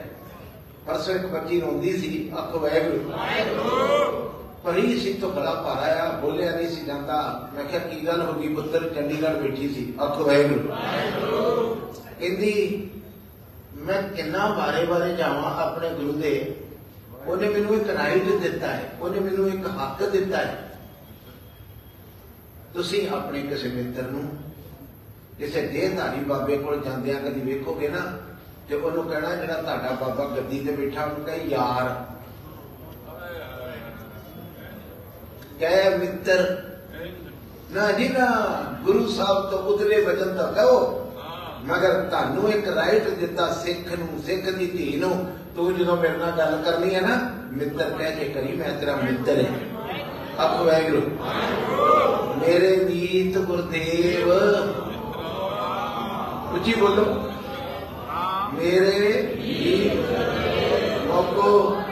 ਪਰਸੋਂ 0.86 1.14
ਇੱਕ 1.14 1.26
ਬੱਚੀ 1.26 1.60
ਰੋਂਦੀ 1.60 1.92
ਸੀ, 1.92 2.32
ਅੱਖ 2.38 2.54
ਵੈਗਰੂ 2.56 2.98
ਪਰੀ 4.68 5.00
ਸੀ 5.00 5.12
ਤੋਂ 5.12 5.32
ਬੜਾ 5.32 5.54
ਭਾਰਾ 5.54 6.04
ਆ, 6.04 6.20
ਬੋਲਿਆ 6.20 6.56
ਨਹੀਂ 6.56 6.68
ਸੀ 6.68 6.84
ਜਾਂਦਾ। 6.84 7.50
ਮੈਂ 7.54 7.64
ਕਿਹਾ, 7.64 7.80
ਕੀ 7.80 8.06
ਗੱਲ 8.06 8.22
ਹੋ 8.22 8.32
ਗਈ 8.32 8.54
ਪੁੱਤਰ? 8.54 8.88
ਚੰਡੀਗੜ੍ਹ 8.88 9.38
ਬੈਠੀ 9.38 9.68
ਸੀ। 9.68 9.94
ਅੱਖ 10.02 10.18
ਵੈਗਰੂ 10.18 11.74
ਕਹਿੰਦੀ, 12.20 12.90
ਮੈਂ 13.76 14.02
ਕਿੰਨਾ 14.02 14.46
ਬਾਰੇ 14.46 14.84
ਬਾਰੇ 14.84 15.16
ਜਾਵਾਂ 15.16 15.62
ਆਪਣੇ 15.64 15.90
ਗੁਰੂ 15.90 16.12
ਦੇ। 16.12 16.56
ਉਹਨੇ 17.26 17.48
ਮੈਨੂੰ 17.48 17.74
ਇੱਕ 17.74 17.90
ਰਾਈਟ 17.90 18.24
ਦਿੱਤਾ 18.24 18.66
ਹੈ। 18.66 18.92
ਉਹਨੇ 19.00 19.20
ਮੈਨੂੰ 19.20 19.48
ਇੱਕ 19.48 19.66
ਹੱਕ 19.66 20.08
ਦਿੱਤਾ 20.08 20.36
ਹੈ। 20.36 20.78
ਤੁਸੀਂ 22.74 23.08
ਆਪਣੇ 23.08 23.42
ਕਿਸੇ 23.42 23.68
ਮਿੱਤਰ 23.68 24.02
ਨੂੰ, 24.02 24.30
ਕਿਸੇ 25.38 25.62
ਦੇਹਧਾਰੀ 25.62 26.20
ਬਾਬੇ 26.20 26.58
ਕੋਲ 26.58 26.80
ਜਾਂਦਿਆਂ 26.80 27.20
ਕਦੀ 27.20 27.40
ਵੇਖੋਗੇ 27.40 27.88
ਨਾ? 27.88 28.18
ਤੇ 28.68 28.74
ਉਹਨੂੰ 28.74 29.04
ਕਹਿਣਾ, 29.04 29.34
ਜਿਹੜਾ 29.34 29.62
ਤੁਹਾਡਾ 29.62 29.90
ਬਾਬਾ 29.90 30.24
ਗੱਦੀ 30.24 30.60
ਤੇ 30.60 30.72
ਬੈਠਾ, 30.72 31.04
ਉਹਨੂੰ 31.04 31.24
ਕਹੇ, 31.24 31.44
ਯਾਰ 31.44 32.17
ਕਹੇ 35.60 35.96
ਮਿੱਤਰ। 35.96 36.62
ਨਾ 37.70 37.92
ਜੀ 37.92 38.08
ਨਾ, 38.08 38.46
ਗੁਰੂ 38.84 39.06
ਸਾਹਿਬ 39.06 39.50
ਤੋਂ 39.50 39.58
ਉਤਲੇ 39.58 40.04
ਵਚਨ 40.04 40.36
ਤਾਂ 40.36 40.52
ਕਹੋ। 40.52 41.04
ਮਗਰ 41.64 42.02
ਤੁਹਾਨੂੰ 42.02 42.50
ਇੱਕ 42.50 42.68
ਰਾਈਟ 42.68 43.08
ਦਿੱਤਾ 43.08 43.52
ਸਿੱਖ 43.52 43.98
ਨੂੰ, 43.98 44.22
ਸਿੱਖ 44.26 44.42
ਦੀ 44.42 44.66
ਧੀ 44.66 44.96
ਨੂੰ। 45.00 45.36
ਤੂੰ 45.56 45.76
ਜਦੋਂ 45.76 45.96
ਮੇਰੇ 45.96 46.16
ਨਾਲ 46.16 46.30
ਗੱਲ 46.30 46.62
ਕਰਨੀ 46.64 46.94
ਹੈ 46.94 47.00
ਨਾ, 47.00 47.30
ਮਿੱਤਰ 47.52 47.90
ਕਹਿ 47.90 48.12
ਕੇ 48.12 48.24
ਕਰੀ, 48.24 48.56
ਮੈਂ 48.56 48.80
ਤੇਰਾ 48.80 48.96
ਮਿੱਤਰ 48.96 49.44
ਹਾਂ। 49.44 49.78
ਆਪ 50.38 50.62
ਵੈਗਰੂ 50.62 51.00
ਮੇਰੇ 52.38 52.76
ਨੀਤ 52.76 53.38
ਗੁਰਦੇਵ। 53.38 54.32
ਉੱਚੀ 56.54 56.74
ਬੋਲੋ। 56.74 57.32
ਮੇਰੇ 58.54 59.36
ਨੀਤ 59.38 59.92
ਮੋਕੋ। 61.06 61.82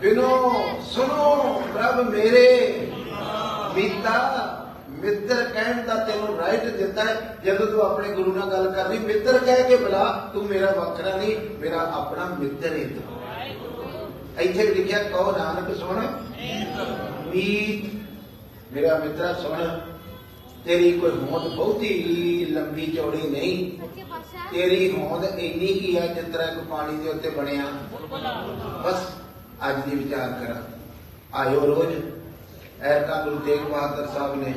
ਬਿਨੋ। 0.00 0.63
ਸੁਨੋ 0.94 1.62
ਪ੍ਰਭ 1.74 2.00
ਮੇਰੇ। 2.10 2.48
ਮੀਤਾ 3.74 4.16
ਮਿੱਤਰ 4.88 5.44
ਕਹਿਣ 5.44 5.82
ਦਾ 5.82 5.94
ਤੈਨੂੰ 6.04 6.36
ਰਾਈਟ 6.36 6.64
ਦਿੱਤਾ 6.64 7.04
ਜਦੋਂ 7.44 7.66
ਤੂੰ 7.66 7.80
ਆਪਣੇ 7.80 8.08
ਗੁਰੂ 8.08 8.32
ਨਾਲ 8.32 8.50
ਗੱਲ 8.50 8.70
ਕਰਨੀ 8.72 8.98
ਮਿੱਤਰ 8.98 9.38
ਕਹਿ 9.38 9.62
ਕੇ 9.62 9.76
ਬੁਲਾ 9.76 10.30
ਤੂੰ 10.34 10.44
ਮੇਰਾ 10.44 10.70
ਵੱਖਰਾ 10.70 11.16
ਨਹੀਂ 11.16 11.36
ਮੇਰਾ 11.58 11.80
ਆਪਣਾ 11.94 12.24
ਮਿੱਤਰ 12.24 12.76
ਹੈ 12.76 12.84
ਤੂੰ। 12.84 14.12
ਇੱਥੇ 14.40 14.74
ਲਿਖਿਆ 14.74 15.02
ਕਹੋ 15.02 15.32
ਨਾਨਕ 15.38 15.76
ਸੁਣ। 15.76 16.00
ਮੀਤ 17.26 17.90
ਮੇਰਾ 18.72 18.98
ਮਿੱਤਰਾ 18.98 19.32
ਸੁਣ। 19.32 19.80
ਤੇਰੀ 20.64 20.92
ਕੋਈ 20.98 21.10
ਹੋਂਦ 21.10 21.54
ਬਹੁਤੀ 21.54 22.46
ਲੰਬੀ 22.50 22.86
ਚੌੜੀ 22.86 23.28
ਨਹੀਂ। 23.28 23.88
ਤੇਰੀ 24.54 24.90
ਹੋਂਦ 24.92 25.24
ਇੰਨੀ 25.24 25.66
ਕੀ 25.66 25.96
ਹੈ 25.98 26.06
ਤਰ੍ਹਾਂ 26.32 26.48
ਇੱਕ 26.48 26.60
ਪਾਣੀ 26.60 26.96
ਦੇ 26.96 27.08
ਉੱਤੇ 27.08 27.30
ਬਣਿਆ। 27.30 27.64
ਬਸ 28.84 29.02
ਅੱਜ 29.68 29.90
ਦੀ 29.90 29.96
ਵਿਚਾਰ 29.96 30.28
ਕਰਾਂ। 30.28 30.62
ਆਇਓ 31.34 31.66
ਰੋਜ਼ 31.66 31.96
ਐਰਕਾ 32.80 33.22
ਗੁਰੂ 33.22 33.38
ਤੇਗ 33.38 33.60
ਬਹਾਦਰ 33.60 34.06
ਸਾਹਿਬ 34.06 34.34
ਨੇ 34.42 34.54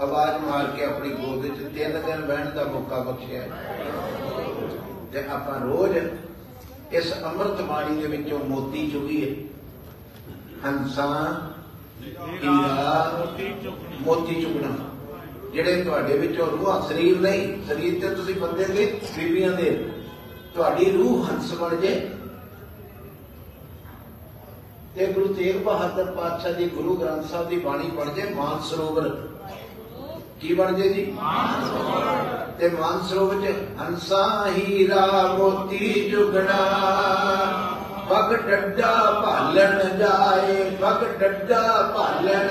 ਆਵਾਜ਼ 0.00 0.44
ਮਾਰ 0.44 0.66
ਕੇ 0.66 0.84
ਆਪਣੀ 0.84 1.10
ਗੋਦ 1.10 1.38
ਵਿੱਚ 1.38 1.74
ਤਿੰਨ 1.74 2.00
ਦਿਨ 2.06 2.20
ਬਹਿਣ 2.20 2.50
ਦਾ 2.50 2.64
ਮੌਕਾ 2.64 2.98
ਬਖਸ਼ਿਆ। 2.98 3.42
ਤੇ 5.12 5.24
ਆਪਾਂ 5.30 5.60
ਰੋਜ਼ 5.60 5.98
ਇਸ 6.92 7.12
ਅੰਮ੍ਰਿਤ 7.24 7.60
ਬਾਣੀ 7.60 7.96
ਦੇ 7.96 8.06
ਵਿੱਚੋਂ 8.06 8.38
ਮੋਤੀ 8.38 8.90
ਚੁਗੀਏ 8.90 9.34
ਹੰਸਾਂ 10.66 11.24
ਹੀਰਾ 12.42 13.28
ਮੋਤੀ 14.00 14.42
ਚੁਗਣਾ 14.42 14.76
ਜਿਹੜੇ 15.52 15.82
ਤੁਹਾਡੇ 15.82 16.18
ਵਿੱਚੋਂ 16.18 16.46
ਰੂਹ 16.46 16.88
ਸਰੀਰ 16.88 17.20
ਨਹੀਂ, 17.20 17.62
ਸਰੀਰ 17.68 18.00
ਤੇ 18.00 18.14
ਤੁਸੀਂ 18.14 18.34
ਬੰਦੇ 18.34 18.64
ਦੇ 18.64 19.00
ਬੀਬੀਆਂ 19.16 19.52
ਦੇ। 19.52 19.90
ਤੁਹਾਡੀ 20.54 20.90
ਰੂਹ 20.90 21.24
ਹੰਸ 21.24 21.52
ਬਣ 21.54 21.76
ਜੇ 21.76 22.08
ਤੇ 24.96 25.06
ਗੁਰੂ 25.06 25.32
ਤੇਗ 25.34 25.56
ਬਹਾਦਰ 25.56 26.04
ਪਾਤਸ਼ਾਹ 26.10 26.52
ਦੀ 26.52 26.68
ਗੁਰੂ 26.68 26.94
ਗ੍ਰੰਥ 26.96 27.30
ਸਾਹਿਬ 27.30 27.48
ਦੀ 27.48 27.56
ਬਾਣੀ 27.58 27.90
ਪੜ੍ਹ 27.96 28.10
ਜੇ 28.10 28.22
ਮਾਨ 28.34 28.60
ਸਰੋਵਰ। 28.62 29.08
ਕੀ 30.40 30.54
ਬਣ 30.54 30.74
ਜੇ? 30.74 30.88
ਜੀ 30.88 31.04
ਤੇ 32.58 32.68
ਮਾਨ 32.68 33.00
ਸਰੋਵਰ 33.08 33.40
ਚ 33.42 33.54
ਹੰਸਾ 33.80 34.46
ਹੀਰਾ 34.48 35.06
ਮੋਤੀ 35.38 36.10
ਜੁਗਣਾ 36.10 36.58
ਬਗ 38.10 38.34
ਡੱਡਾ 38.36 38.92
ਭਾਲਣ 39.24 39.98
ਜਾਏ 39.98 40.70
ਬਗ 40.70 41.04
ਡੱਡਾ 41.20 41.60
ਭਾਲਣ। 41.96 42.48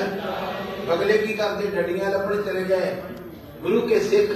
ਬਗਲੇ 0.88 1.18
ਕੀ 1.18 1.34
ਕਰਦੇ? 1.34 1.68
ਡੱਡੀਆਂ 1.68 2.10
ਲੱਭਣ 2.12 2.42
ਚਲੇ 2.42 2.64
ਗਏ। 2.64 2.96
ਗੁਰੂ 3.62 3.82
ਕੇ 3.82 4.00
ਸਿੱਖ 4.00 4.32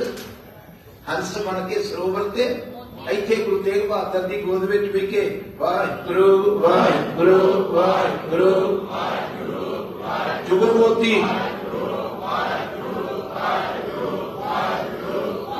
ਹੰਸ 1.09 1.37
ਬਣ 1.37 1.67
ਕੇ 1.67 1.83
ਸਰੋਵਰ 1.83 2.29
ਤੇ 2.29 2.45
ਇੱਥੇ 3.11 3.35
ਗੁਰੂ 3.35 3.61
ਤੇਗ 3.63 3.87
ਬਹਾਦਰ 3.89 4.27
ਦੀ 4.27 4.41
ਗੋਦ 4.41 4.63
ਵਿੱਚ 4.63 4.91
ਵਿਕੇ। 4.91 5.41
ਵਾਹਿਗੁਰੂ 5.57 6.59
ਵਾਹਿਗੁਰੂ 6.59 7.37
ਵਾਹਿਗੁਰੂ 7.73 8.87
ਜੁਗਰ 10.49 10.73
ਮੋਤੀ। 10.73 11.13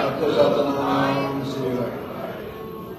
ਆਤੋ 0.07 0.31
ਸਤਨਾਮ 0.31 1.43
ਸ੍ਰੀ 1.43 1.69
ਵਾਹਿਗੁਰੂ 1.75 2.95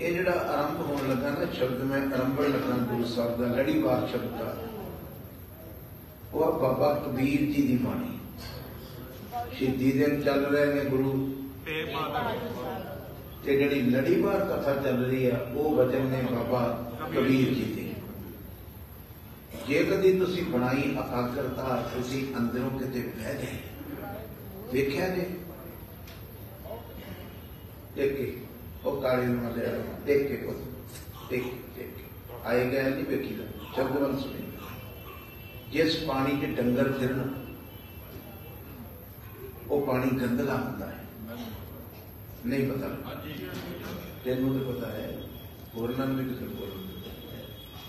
ਇਹ 0.00 0.12
ਜਿਹੜਾ 0.12 0.32
ਆਰੰਭ 0.32 0.80
ਹੋਣ 0.80 1.08
ਲੱਗਾ 1.08 1.30
ਨਾ 1.30 1.46
ਸ਼ਬਦ 1.52 1.82
ਮੈਂ 1.82 2.00
ਆਰੰਭਣ 2.00 2.44
ਲੱਗਾ 2.44 2.76
ਗੁਰੂ 2.90 3.04
ਸਾਹਿਬ 3.04 3.40
ਦਾ 3.40 3.46
ਲੜੀਵਾਰ 3.56 4.06
ਸ਼ਬਦ 4.06 4.38
ਦਾ 4.38 4.54
ਉਹ 6.34 6.44
ਆ 6.44 6.50
ਬਾਬਾ 6.50 6.94
ਕਬੀਰ 6.94 7.40
ਜੀ 7.40 7.62
ਦੀ 7.62 7.76
ਬਾਣੀ 7.76 8.18
ਸ਼ਹੀਦੀ 10.20 10.40
ਦਿਨ 10.40 10.44
ਚੱਲ 10.44 10.56
ਰਹੇ 10.56 10.74
ਨੇ 10.74 10.90
ਗੁਰੂ। 10.90 11.36
ਤੇ 11.66 11.94
ਮਾਤਾ 11.94 12.34
ਤੇ 13.44 13.58
ਜਿਹੜੀ 13.58 13.80
ਲੜੀਵਾਰ 13.80 14.40
ਕਥਾ 14.40 14.74
ਚੱਲ 14.74 15.04
ਰਹੀ 15.04 15.30
ਆ 15.30 15.46
ਉਹ 15.54 15.76
ਵਚਨ 15.76 16.06
ਨੇ 16.06 16.22
ਬਾਬਾ 16.22 16.88
ਕਬੀਰ 17.16 17.54
ਜੀ 17.54 17.62
ਦੇ। 17.62 17.94
ਜੇ 19.68 19.84
ਕਦੀ 19.84 20.18
ਤੁਸੀਂ 20.18 20.42
ਬਣਾਈ 20.42 20.80
ਇਕਾਗਰਤਾ 20.80 21.90
ਤੁਸੀਂ 21.94 22.36
ਅੰਦਰੋਂ 22.36 22.70
ਕਿਤੇ 22.78 23.00
ਬਹਿ 23.00 23.34
ਗਏ 23.34 23.58
ਵੇਖਿਆ 24.72 25.08
ਨੇ 25.08 25.26
ਦੇਖ। 27.96 28.16
ਕੇ 28.16 28.36
ਉਹ 28.84 29.02
ਕਾਲੇ 29.02 29.26
ਨੂੰ 29.26 29.44
ਮਲੇ 29.44 29.66
ਦੇਖ 30.06 30.28
ਕੇ 30.28 30.46
ਉਹ 30.46 31.32
ਇੱਕ 31.32 31.44
ਇੱਕ 31.78 31.90
ਆਏ 32.44 32.70
ਗਏ 32.70 32.82
ਨਹੀਂ 32.82 33.04
ਵੇਖੀ 33.04 33.34
ਦਾ 33.34 33.44
ਸ਼ਬਦ 33.74 33.96
ਵੱਲ 33.96 34.18
ਸੁਣੀ 34.18 34.42
ਜਿਸ 35.72 35.96
ਪਾਣੀ 35.96 36.36
'ਚ 36.36 36.44
ਡੰਗਰ 36.44 36.92
ਫਿਰਨ 36.92 37.34
ਉਹ 39.70 39.86
ਪਾਣੀ 39.86 40.10
ਗੰਦਲਾ 40.10 40.54
ਹੁੰਦਾ 40.56 40.86
ਹੈ। 40.86 41.04
ਨਹੀਂ 42.46 42.70
ਪਤਾ। 42.70 42.88
ਤੈਨੂੰ 44.24 44.58
ਤਾਂ 44.58 44.72
ਪਤਾ 44.72 44.86
ਹੈ, 44.86 45.18
ਹੋਰਨਾਂ 45.76 46.06
ਨੂੰ 46.06 46.16
ਵੀ 46.16 46.24
ਕਿਸੇ 46.24 46.46
ਬੋਲਣ 46.46 46.88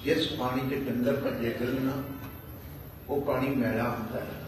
ਜਿਸ 0.04 0.28
ਪਾਣੀ 0.28 0.70
'ਚ 0.70 0.74
ਡੰਗਰ 0.74 1.15
ਭੱਜੇ 1.15 1.50
ਫਿਰਨ 1.50 1.84
ਨਾ, 1.84 2.04
ਉਹ 3.10 3.22
ਪਾਣੀ 3.22 3.50
ਮੈਲਾ 3.56 3.89
ਹੁੰਦਾ 3.89 4.20
ਹੈ। 4.20 4.41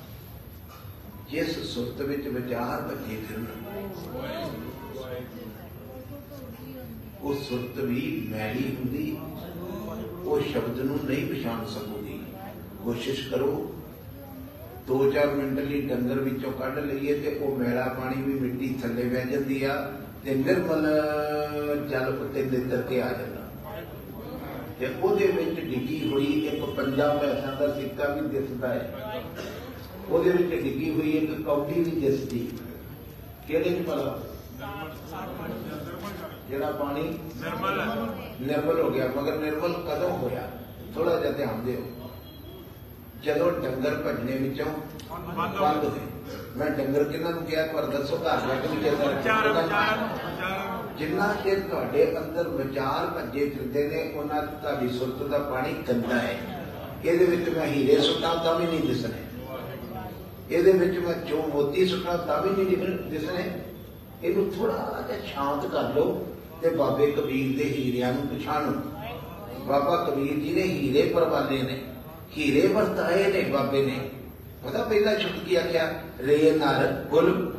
ਜਿਸ 1.30 1.74
ਸੁਰਤ 1.74 2.02
ਵਿੱਚ 2.02 2.28
ਵਿਚਾਰ 2.28 2.82
ਭੱਜੇ 2.82 3.16
ਫਿਰਨ 3.16 3.46
ਉਹ 7.22 7.36
ਸੁਰਤ 7.36 7.80
ਵੀ 7.80 8.28
ਮੈਲੀ 8.32 8.76
ਹੁੰਦੀ, 8.76 9.18
ਉਹ 10.24 10.40
ਸ਼ਬਦ 10.42 10.80
ਨੂੰ 10.80 11.00
ਨਹੀਂ 11.06 11.26
ਪਛਾਣ 11.28 11.66
ਸਕੂਗੀ 11.66 12.20
ਕੋਸ਼ਿਸ਼ 12.84 13.30
ਕਰੋ 13.30 13.73
2-4 14.88 15.34
ਮਿੰਟ 15.36 15.60
ਲਈ 15.60 15.82
ਡੰਗਰ 15.82 16.20
ਵਿੱਚੋਂ 16.20 16.52
ਕੱਢ 16.52 16.78
ਲਈਏ 16.80 17.14
ਤੇ 17.20 17.36
ਉਹ 17.38 17.56
ਮੈਲਾ 17.58 17.88
ਪਾਣੀ 17.98 18.22
ਵੀ 18.22 18.34
ਮਿੱਟੀ 18.40 18.74
ਥੱਲੇ 18.82 19.04
ਬਹਿ 19.04 19.26
ਜਾਂਦੀ 19.26 19.64
ਆ 19.64 19.76
ਤੇ 20.26 20.36
ਨਿਰਮਲ 20.36 20.88
ਜਲ 21.90 22.18
ਉੱਤੇ 22.22 22.44
ਨਿੱਤਰ 22.44 22.82
ਕੇ 22.82 23.02
ਆ 23.02 23.12
ਜਾਂਦਾ। 23.12 23.42
ਤੇ 24.80 24.88
ਉਹਦੇ 25.02 25.28
ਵਿੱਚ 25.28 25.60
ਡਿੱਗੀ 25.60 26.00
ਹੋਈ 26.12 26.26
ਇੱਕ 26.48 26.64
ਪੰਜਾ 26.78 27.08
ਪੈਸਿਆਂ 27.14 27.56
ਦਾ 27.60 27.68
ਸਿੱਕਾ 27.74 28.14
ਵੀ 28.14 28.28
ਦਿਸਦਾ 28.30 28.74
ਹੈ। 28.74 29.22
ਉਹਦੇ 30.10 30.30
ਵਿੱਚ 30.30 30.50
ਡਿੱਗੀ 30.54 30.90
ਹੋਈ 30.92 31.12
ਇੱਕ 31.12 31.42
ਕੌਡੀ 31.42 31.84
ਵੀ 31.84 32.00
ਦਿਸਦੀ। 32.02 32.48
ਕਿਹੜੇ 33.48 33.70
ਚ 33.70 33.88
ਭਲਾ? 33.88 34.20
ਜਿਹੜਾ 36.50 36.72
ਪਾਣੀ 36.72 37.04
ਨਿਰਮਲ 37.38 37.82
ਨਿਰਮਲ 38.42 38.82
ਹੋ 38.82 38.90
ਗਿਆ 38.90 39.08
ਮਗਰ 39.18 39.38
ਨਿਰਮਲ 39.38 39.74
ਕਦੋਂ 39.88 40.10
ਹੋਇਆ? 40.18 40.50
ਥੋੜਾ 40.96 41.20
ਜਿਹਾ 41.20 41.32
ਧਿਆਨ 41.32 41.64
ਦਿਓ। 41.66 41.82
ਜਦੋਂ 43.26 43.52
ਡੰਗਰ 43.62 43.94
ਭੱਜਣੇ 44.06 44.38
ਵਿੱਚੋਂ 44.38 44.66
ਬੰਦ 45.10 45.58
ਬੰਦ 45.58 45.84
ਹੋਏ। 45.84 46.00
ਮੈਂ 46.58 46.70
ਡੰਗਰ 46.70 47.04
ਕਿਹਨਾਂ 47.04 47.32
ਨੂੰ 47.32 47.44
ਕਿਹਾ 47.44 47.66
ਪਰ 47.74 47.86
ਦੱਸੋ 47.92 48.18
ਘਰ 48.18 48.40
ਬੈਠ 48.48 48.66
ਕੇ 48.74 48.90
ਵਿਚਾਰ 48.90 49.98
ਜਿੰਨਾ 50.98 51.28
ਚਿਰ 51.44 51.60
ਤੁਹਾਡੇ 51.60 52.06
ਅੰਦਰ 52.18 52.48
ਵਿਚਾਰ 52.48 53.06
ਭੱਜੇ 53.16 53.46
ਫਿਰਦੇ 53.50 53.88
ਨੇ 53.90 54.02
ਉਹਨਾਂ 54.16 54.42
ਤੁਹਾਡੀ 54.42 54.90
ਸੁਰਤ 54.98 55.24
ਦਾ 55.30 55.38
ਪਾਣੀ 55.52 55.74
ਗੰਦਾ 55.90 56.18
ਹੈ। 56.18 56.36
ਇਹਦੇ 57.06 57.26
ਵਿੱਚ 57.26 57.50
ਮੈਂ 57.50 57.68
ਹੀਰੇ 57.68 57.98
ਸੁੱਟਾਂ 58.02 58.36
ਤਾਂ 58.44 58.54
ਵੀ 58.60 58.66
ਨਹੀਂ 58.66 58.82
ਦਿਸਣੇ। 58.88 59.22
ਇਹਦੇ 60.50 60.72
ਵਿੱਚ 60.72 60.98
ਮੈਂ 60.98 61.14
ਜੋ 61.30 61.42
ਮੋਤੀ 61.54 61.86
ਸੁੱਟਾਂ 61.88 62.18
ਤਾਂ 62.28 62.42
ਵੀ 62.42 62.50
ਨਹੀਂ 62.58 62.78
ਦਿਸਣੇ। 63.12 63.50
ਇਹਨੂੰ 64.24 64.52
ਥੋੜਾ 64.52 65.04
ਜਿਹਾ 65.08 65.20
ਸ਼ਾਂਤ 65.26 65.66
ਕਰ 65.66 65.94
ਲਓ 65.96 66.26
ਤੇ 66.62 66.70
ਬਾਬੇ 66.76 67.12
ਕਬੀਰ 67.12 67.58
ਦੇ 67.58 67.64
ਹੀਰਿਆਂ 67.72 68.14
ਨੂੰ 68.14 68.28
ਪਛਾਣੋ। 68.28 68.74
ਬਾਬਾ 69.66 69.96
ਕਬੀਰ 70.04 70.34
ਜੀ 70.36 70.54
ਨੇ 70.54 70.62
ਹੀਰੇ 70.64 71.02
ਪਰਵਾਲੇ 71.16 71.62
ਨੇ। 71.62 71.82
ਹੀਰੇ 72.38 72.68
ਵਰਤਾਏ 72.68 73.32
ਨੇ 73.32 73.42
ਬਾਬੇ 73.50 73.86
ਨੇ। 73.86 74.10
ਉਹਦਾ 74.64 74.84
ਪਹਿਲਾ 74.84 75.18
ਸ਼ਬਦ 75.18 75.44
ਕੀ 75.48 75.56
ਆਖਿਆ? 75.56 76.04
ਰੇ 76.20 76.52
ਨਰ। 76.52 77.06
ਗੁਲ 77.10 77.54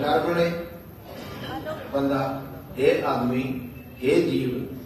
ਨਰ। 0.00 0.18
ਬਣੇ 0.26 0.50
ਬੰਦਾ 1.94 2.42
ਇਹ 2.78 3.04
ਆਦਮੀ 3.04 3.70
ਇਹ 4.02 4.30
ਜੀਵ, 4.30 4.76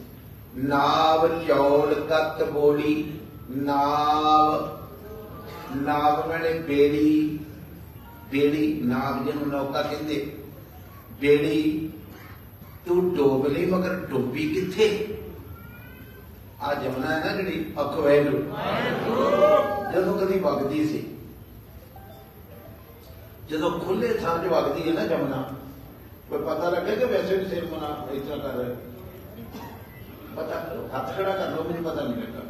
ਨਾਵ 0.58 1.28
ਚੌੜ 1.48 1.94
ਤਤ 1.94 2.42
ਬੋਲੀ, 2.44 3.12
ਨਾਵ 3.56 4.76
ਨਾਵ 5.76 6.28
ਮੈਨੇ 6.28 6.58
ਬੇੜੀ 6.58 7.38
ਬੇੜੀ 8.30 8.80
ਨਾਵ 8.84 9.24
ਜਿਹਨੂੰ 9.24 9.48
ਨੌਕਾ 9.48 9.82
ਕਹਿੰਦੇ 9.82 10.36
ਬੇੜੀ 11.20 11.90
ਤੂੰ 12.86 13.14
ਡੋਬ 13.16 13.46
ਲਈ 13.46 13.66
ਮਗਰ 13.66 13.94
ਡੋਬੀ 13.94 14.48
ਕਿੱਥੇ? 14.48 15.15
ਆ 16.60 16.74
ਜਮਨਾ 16.74 17.08
ਹੈ 17.08 17.18
ਨਾ 17.24 17.32
ਜਿਹੜੀ 17.32 17.64
ਅਖਵੈਲੂ 17.80 18.38
ਜਦੋਂ 19.92 20.16
ਕਦੀ 20.18 20.38
ਵਗਦੀ 20.38 20.86
ਸੀ। 20.88 21.04
ਜਦੋਂ 23.50 23.70
ਖੁੱਲੇ 23.80 24.12
ਥਾਂ 24.14 24.38
'ਚ 24.38 24.46
ਵਗਦੀ 24.48 24.88
ਹੈ 24.88 24.94
ਨਾ 24.94 25.06
ਜਮਨਾ, 25.06 25.42
ਕੋਈ 26.30 26.38
ਪਤਾ 26.38 26.70
ਲੱਗੇ 26.70 26.96
ਕਿ 26.96 27.04
ਵੈਸੇ 27.04 27.36
ਵੀ 27.36 27.44
ਸਿਰ 27.48 27.64
ਮਨਾ 27.72 28.06
ਇਸ 28.12 28.22
ਕਰ 28.42 28.56
ਰਿਹਾ? 28.56 28.74
ਪਤਾ 30.36 30.58
ਕਰੋ, 30.60 30.88
ਹੱਥ 30.94 31.16
ਖੜਾ 31.16 31.32
ਕਰ 31.32 31.50
ਲਓ, 31.50 31.62
ਮੈਨੂੰ 31.64 31.84
ਪਤਾ 31.84 32.02
ਨਹੀਂ 32.02 32.16
ਲੱਗਾ। 32.16 32.42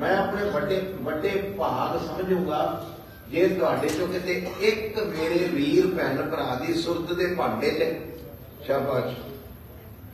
ਮੈਂ 0.00 0.16
ਆਪਣੇ 0.16 0.50
ਵੱਡੇ 0.50 0.80
ਵੱਡੇ 1.02 1.30
ਭਾਗ 1.58 1.98
ਸਮਝੂਗਾ, 2.06 2.60
ਜੇ 3.30 3.46
ਤੁਹਾਡੇ 3.48 3.88
ਚੋਂ 3.88 4.06
ਕਿਤੇ 4.08 4.32
ਇੱਕ 4.60 4.98
ਮੇਰੇ 4.98 5.48
ਵੀਰ 5.54 5.86
ਭੈਣ 5.96 6.22
ਭਰਾ 6.30 6.54
ਦੀ 6.56 6.74
ਸੁਰਤ 6.74 7.12
ਦੇ 7.12 7.34
ਭਾਂਡੇ 7.34 7.70
'ਚ, 7.70 8.64
ਸ਼ਾਬਾਸ਼। 8.66 9.14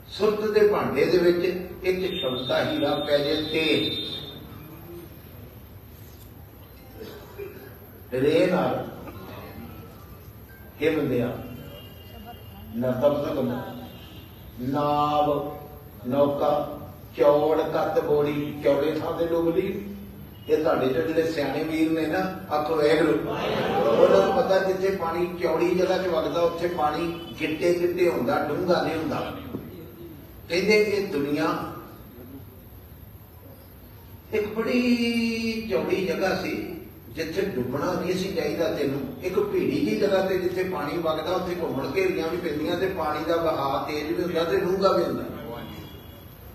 ਸੁਰਤ 0.08 0.50
ਦੇ 0.54 0.66
ਭਾਂਡੇ 0.68 1.04
ਦੇ 1.04 1.18
ਵਿੱਚ 1.18 1.44
ਇੱਕ 1.84 2.14
ਸ਼ਬਦ 2.14 2.46
ਦਾ 2.48 2.62
ਹੀਰਾ 2.64 2.94
ਪੈ 2.96 3.18
ਜੇ 3.18 3.34
ਤੇ 8.10 8.20
ਰੇ 8.20 8.46
ਨਾਲ 8.46 8.84
ਇਹ 10.80 10.96
ਬੰਦਿਆ 10.96 11.26
ਨਰਤਮ 12.76 13.22
ਦਾ 13.22 13.32
ਬੰਦਾ 13.34 13.62
ਨਾਵ, 14.60 15.56
ਨੌਕਾ, 16.06 16.78
ਚੌੜ 17.16 17.60
ਕੱਤ 17.62 17.98
ਬੋੜੀ 18.00 18.54
ਚੌੜੇ 18.64 18.92
ਥਾਂ 18.92 19.12
ਤੇ 19.18 19.26
ਡੁੱਬ 19.26 19.48
ਲਈ 19.56 19.72
ਇਹ 20.48 20.56
ਤੁਹਾਡੇ 20.56 20.86
ਚੋਂ 20.86 21.02
ਜਿਹੜੇ 21.02 21.22
ਸਿਆਣੇ 21.32 21.62
ਵੀਰ 21.64 21.90
ਨੇ 21.90 22.06
ਨਾ, 22.06 22.20
ਅੱਖ 22.54 22.70
ਵੇਖਲੋ 22.70 23.12
ਉਹਨਾਂ 23.12 24.26
ਨੂੰ 24.26 24.34
ਪਤਾ 24.36 24.58
ਜਿੱਥੇ 24.58 24.96
ਪਾਣੀ 24.96 25.26
ਚੌੜੀ 25.42 25.74
ਜਗ੍ਹਾ 25.74 25.98
'ਚ 25.98 26.06
ਵਗਦਾ, 26.06 26.40
ਉੱਥੇ 26.40 26.68
ਪਾਣੀ 26.68 27.06
ਗਿੱਟੇ 27.40 27.72
ਗਿੱਟੇ 27.74 28.08
ਹੁੰਦਾ, 28.08 28.38
ਡੂੰਘਾ 28.48 28.82
ਨਹੀਂ 28.82 28.96
ਹੁੰਦਾ। 28.98 29.32
ਕਹਿੰਦੇ 30.48 30.78
ਇਹ 30.78 31.06
ਦੁਨੀਆ 31.08 31.72
ਇੱਕ 34.32 34.46
ਬੜੀ 34.46 35.66
ਚੌੜੀ 35.70 36.06
ਜਗ੍ਹਾ 36.06 36.34
ਸੀ, 36.42 36.50
ਜਿੱਥੇ 37.08 37.42
ਡੁੱਬਣਾ 37.42 37.92
ਨਹੀਂ 37.92 38.14
ਸੀ 38.14 38.32
ਚਾਹੀਦਾ 38.32 38.68
ਤੈਨੂੰ। 38.68 39.00
ਇੱਕ 39.22 39.38
ਭੀੜੀ 39.40 39.84
ਜੀ 39.86 39.96
ਜਗ੍ਹਾ 39.96 40.20
ਤੇ 40.26 40.38
ਜਿੱਥੇ 40.38 40.64
ਪਾਣੀ 40.64 40.98
ਵਗਦਾ, 40.98 41.32
ਉੱਥੇ 41.32 41.54
ਘੁੰਮਣ 41.60 41.90
ਘੇਰੀਆਂ 41.96 42.28
ਵੀ 42.28 42.36
ਪੈਂਦੀਆਂ 42.36 42.76
ਤੇ 42.76 42.86
ਪਾਣੀ 42.86 43.24
ਦਾ 43.24 43.36
ਵਹਾਅ 43.36 43.86
ਤੇਜ਼ 43.88 44.12
ਵੀ 44.12 44.22
ਹੁੰਦਾ 44.22 44.44
ਤੇ 44.44 44.56
ਡੂੰਘਾ 44.56 44.92
ਵੀ 44.92 45.02
ਹੁੰਦਾ। 45.02 45.24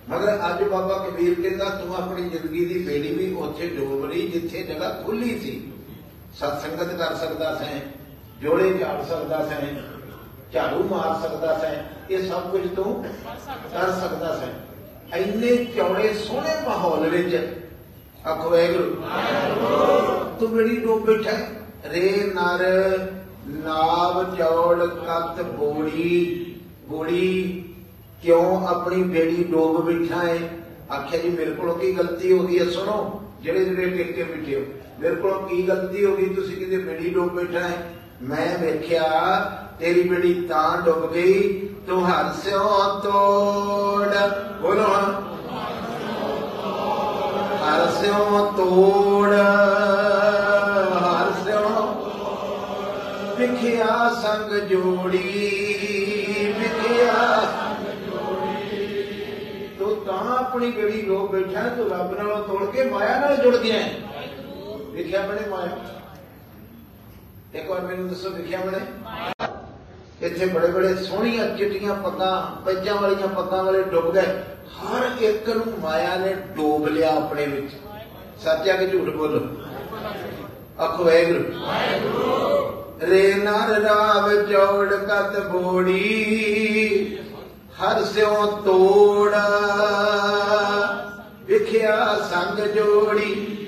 ਮਗਰ 0.09 0.39
ਅੱਜ 0.49 0.63
ਬਾਬਾ 0.63 0.97
ਕਬੀਰ 0.97 1.41
ਕਹਿੰਦਾ, 1.41 1.69
ਤੂੰ 1.69 1.95
ਆਪਣੀ 1.95 2.29
ਜ਼ਿੰਦਗੀ 2.29 2.65
ਦੀ 2.65 2.79
ਬੇੜੀ 2.79 3.13
ਵੀ 3.13 3.33
ਉੱਥੇ 3.33 3.67
ਡੋਬ 3.67 4.05
ਲਈ, 4.05 4.27
ਜਿੱਥੇ 4.27 4.63
ਜਗ੍ਹਾ 4.63 4.89
ਖੁੱਲੀ 5.05 5.39
ਸੀ। 5.39 5.71
ਸਤ 6.33 6.61
ਸੰਗਤ 6.61 6.95
ਕਰ 6.95 7.15
ਸਕਦਾ 7.15 7.55
ਸੈਂ, 7.55 7.79
ਜੋੜੇ 8.41 8.73
ਝਾੜ 8.73 9.01
ਸਕਦਾ 9.05 9.45
ਸੈਂ 9.49 9.98
ਝਾੜੂ 10.53 10.83
ਮਾਰ 10.83 11.27
ਸਕਦਾ 11.27 11.57
ਸੈਂ, 11.59 11.83
ਇਹ 12.09 12.27
ਸਭ 12.29 12.49
ਕੁਝ 12.51 12.61
ਤੂੰ 12.75 13.03
ਕਰ 13.73 13.91
ਸਕਦਾ 13.91 14.37
ਸੈਂ। 14.39 15.17
ਇੰਨੇ 15.17 15.55
ਚੌੜੇ 15.65 16.13
ਸੋਹਣੇ 16.13 16.49
ਮਾਹੌਲ 16.65 17.09
ਵਿੱਚ 17.09 17.35
ਆਖੋ 18.27 18.49
ਵਾਹਿਗੁਰੂ। 18.49 18.95
ਤੂੰ 20.39 20.49
ਬੜੀ 20.51 20.75
ਡੋਬ 20.75 21.05
ਬੈਠਾ 21.05 21.31
ਹੈ। 21.31 21.49
ਰੇ 21.89 22.31
ਨਰ, 22.35 22.61
ਨਾਵ 23.47 24.35
ਚੌੜ, 24.35 24.85
ਕੱਤ 24.85 25.41
ਬੋੜੀ। 25.41 26.45
ਬੋੜੀ 26.89 27.63
ਕਿਉਂ 28.21 28.67
ਆਪਣੀ 28.67 29.03
ਬੇੜੀ 29.03 29.43
ਡੋਬ 29.43 29.85
ਬੈਠਾ 29.85 30.23
ਏ 30.29 30.39
ਆਖਿਆ 30.91 31.19
ਜੀ, 31.19 31.29
ਮੇਰੇ 31.29 31.51
ਕੋਲੋਂ 31.51 31.75
ਕੀ 31.75 31.91
ਗਲਤੀ 31.91 32.31
ਹੋ 32.31 32.43
ਗਈ 32.43 32.59
ਹੈ? 32.59 32.65
ਸੁਣੋ, 32.65 33.23
ਜਿਹੜੇ 33.41 33.65
ਜਿਹੜੇ 33.65 33.89
ਟੇਕੇ 33.89 34.23
ਬੈਠੇ 34.23 34.55
ਹੋ। 34.55 34.61
ਮੇਰੇ 34.99 35.15
ਕੋਲੋਂ 35.15 35.47
ਕੀ 35.47 35.61
ਗਲਤੀ 35.67 36.05
ਹੋ 36.05 36.15
ਗਈ? 36.15 36.25
ਤੁਸੀਂ 36.25 36.57
ਕਿਤੇ 36.57 36.77
ਬੇੜੀ 36.77 37.09
ਡੋਬ 37.09 37.33
ਬੈਠਾ 37.35 37.67
ਹੈ? 37.67 37.93
ਮੈਂ 38.21 38.57
ਵੇਖਿਆ 38.57 39.03
ਤੇਰੀ 39.79 40.01
ਬੇੜੀ 40.09 40.33
ਤਾਂ 40.33 40.81
ਡੁੱਬ 40.81 41.13
ਗਈ 41.13 41.67
ਤੂੰ 41.87 42.05
ਹਰ 42.07 42.33
ਸਿਓ 42.33 42.99
ਤੋੜ। 43.03 44.07
ਬੋਲੋ 44.61 44.83
ਹੁਣ। 44.83 45.13
ਹਰ 47.63 47.87
ਸਿਓ 47.91 48.51
ਤੋੜ 48.57 49.33
ਹਰ 50.97 51.31
ਸਿਓ 51.43 51.69
ਵਿਖਿਆ 53.37 54.09
ਸੰਗ 54.21 54.59
ਜੋੜੀ 54.59 55.27
ਵਿਖਿਆ 56.59 57.13
ਤੂੰ 59.79 60.05
ਤਾਂ 60.05 60.37
ਆਪਣੀ 60.37 60.71
ਗੜੀ 60.71 61.05
ਰੋ 61.05 61.27
ਬੈਠਾ 61.27 61.61
ਤੂੰ 61.69 61.89
ਰੱਬ 61.89 62.17
ਨਾਲੋਂ 62.17 62.43
ਤੋੜ 62.43 62.65
ਕੇ 62.65 62.83
ਮਾਇਆ 62.83 63.19
ਨਾਲ 63.19 63.37
ਜੁੜ 63.37 63.57
ਗਿਆ 63.57 63.79
ਹੈ। 63.79 63.93
ਵਿਖਿਆ 64.91 65.21
ਬਣੇ 65.21 65.49
ਮਾਇਆ। 65.49 65.98
ਇੱਕ 67.55 67.69
ਵਾਰ 67.69 67.81
ਮੈਨੂੰ 67.81 68.07
ਦੱਸੋ 68.09 68.29
ਵਿਖਿਆ 68.29 68.59
ਬਣੇ 68.59 68.77
ਇੱਥੇ 70.21 70.45
ਬੜੇ 70.45 70.67
ਬੜੇ 70.67 70.95
ਸੋਹਣੀਆਂ 70.95 71.57
ਚਿੱਟੀਆਂ 71.57 71.95
ਪੱਗਾਂ, 71.95 72.65
ਪੰਜਾਂ 72.65 72.95
ਵਾਲੀਆਂ 72.95 73.27
ਪੱਗਾਂ 73.27 73.63
ਵਾਲੇ 73.63 73.83
ਡੁੱਬ 73.83 74.13
ਗਏ। 74.13 74.43
ਹਰ 74.81 75.23
ਇੱਕ 75.23 75.49
ਨੂੰ 75.49 75.79
ਮਾਇਆ 75.79 76.15
ਨੇ 76.15 76.33
ਡੋਬ 76.33 76.87
ਲਿਆ 76.87 77.15
ਆਪਣੇ 77.15 77.45
ਵਿੱਚ। 77.45 77.71
ਸੱਚਾ 78.43 78.73
ਕਿ 78.73 78.87
ਝੂਠ 78.87 79.09
ਬੋਲੋ? 79.09 79.41
ਆਖੋ, 80.83 81.03
ਵਾਹਿਗੁਰੂ। 81.03 81.43
ਰੇ 83.09 83.33
ਨਰ 83.33 83.69
ਰਾਵ 83.69 84.51
ਚੌੜ 84.51 84.93
ਕਤ 84.93 85.47
ਬੋੜੀ, 85.47 87.19
ਹਰ 87.81 88.03
ਸਿਓ 88.03 88.45
ਤੋੜ। 88.65 89.35
ਵਿਖਿਆ 91.45 92.19
ਸੰਗ 92.31 92.59
ਜੋੜੀ 92.59 93.45
ਤੂੰ 93.45 93.58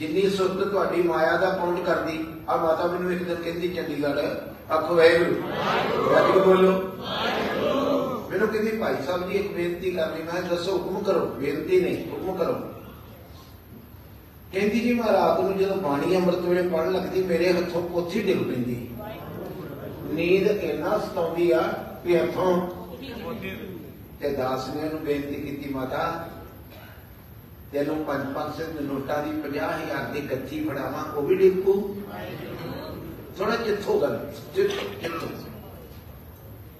ਜਿੰਨੀ 0.00 0.28
ਸੁਰਤ 0.30 0.68
ਤੁਹਾਡੀ 0.68 1.02
ਮਾਇਆ 1.02 1.36
ਦਾ 1.36 1.48
ਪੌਂਡ 1.50 1.78
ਕਰਦੀ 1.78 2.24
ਆ 2.48 2.56
ਮਾਤਾ 2.56 2.86
ਮੈਨੂੰ 2.86 3.12
ਇੱਕ 3.12 3.22
ਦਿਨ 3.22 3.34
ਕਹਿੰਦੀ 3.34 3.68
ਚੰਡੀਗੜ੍ਹ 3.68 4.72
ਆਖੋ 4.72 4.94
ਵਾਹਿਗੁਰੂ। 4.94 5.42
ਵਾਹਿਗੁਰੂ। 6.10 6.44
ਬੋਲੋ। 6.44 6.70
ਮੈਨੂੰ 8.30 8.48
ਕਹਿੰਦੀ 8.48 8.70
ਭਾਈ 8.70 8.94
ਸਾਹਿਬ 9.06 9.28
ਜੀ 9.30 9.38
ਇੱਕ 9.38 9.52
ਬੇਨਤੀ 9.52 9.90
ਕਰਨੀ 9.90 10.22
ਮੈਂ 10.22 10.42
ਦੱਸੋ 10.42 10.78
ਹੁਕਮ 10.78 10.98
ਕਰੋ 11.02 11.26
ਬੇਨਤੀ 11.26 11.80
ਨਹੀਂ 11.80 11.96
ਹੁਕਮ 12.10 12.32
ਕਰੋ। 12.34 12.54
ਕਹਿੰਦੀ 14.52 14.80
ਜੀ 14.80 14.94
ਮੈਂ 14.94 15.12
ਰਾਤ 15.12 15.40
ਨੂੰ 15.40 15.58
ਜਦੋਂ 15.58 15.76
ਬਾਣੀ 15.76 16.16
ਅੰਮ੍ਰਿਤ 16.16 16.40
ਵੇਲੇ 16.40 16.62
ਪੜਨ 16.62 16.92
ਲੱਗਦੀ 16.92 17.22
ਮੇਰੇ 17.22 17.52
ਹੱਥੋਂ 17.52 17.82
ਪੋਥੀ 17.88 18.22
ਡਿੱਗ 18.22 18.38
ਪੈਂਦੀ। 18.38 18.88
ਨੀਂਦ 20.12 20.46
ਇੰਨਾ 20.46 20.98
ਸਤਾਉਂਦੀ 20.98 21.50
ਆ 21.50 21.62
ਵੀ 22.04 22.16
ਹੱਥੋਂ 22.16 22.60
ਤੇ 24.20 24.30
ਦਾਸ 24.30 24.68
ਨੇ 24.68 24.84
ਉਹਨੂੰ 24.84 25.00
ਬੇਨਤੀ 25.00 25.34
ਕੀਤੀ 25.34 25.74
ਮਾਤਾ 25.74 26.28
ਤੈਨੂੰ 27.72 28.04
ਪੰਜ 28.04 28.34
ਪੰਜ 28.34 28.62
ਸੌ 28.62 28.72
ਦੇ 28.72 28.80
ਨੋਟਾਂ 28.80 29.22
ਦੀ 29.22 29.40
50000 29.42 30.12
ਦੀ 30.12 30.20
ਗੱਥੀ 30.20 30.68
ਫੜਾਵਾਂ, 30.68 31.12
ਉਹ 31.12 31.22
ਵੀ 31.22 31.34
ਡਿੱਗੂ 31.34 32.02
ਥੋੜਾ 33.38 33.56
ਜਿੱਥੋਂ 33.56 34.00
ਗੱਲ, 34.00 34.32
ਜਿੱਥੋਂ 34.54 35.00
ਜਿੱਥੋਂ। 35.00 35.28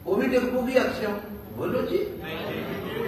ਉਹ 0.06 0.16
ਵੀ 0.16 0.28
ਡਿੱਗੂਗੀ 0.28 0.78
ਅੱਛਾ 0.78 1.20
ਬੋਲੋ 1.52 1.82
ਜੀ। 1.82 1.98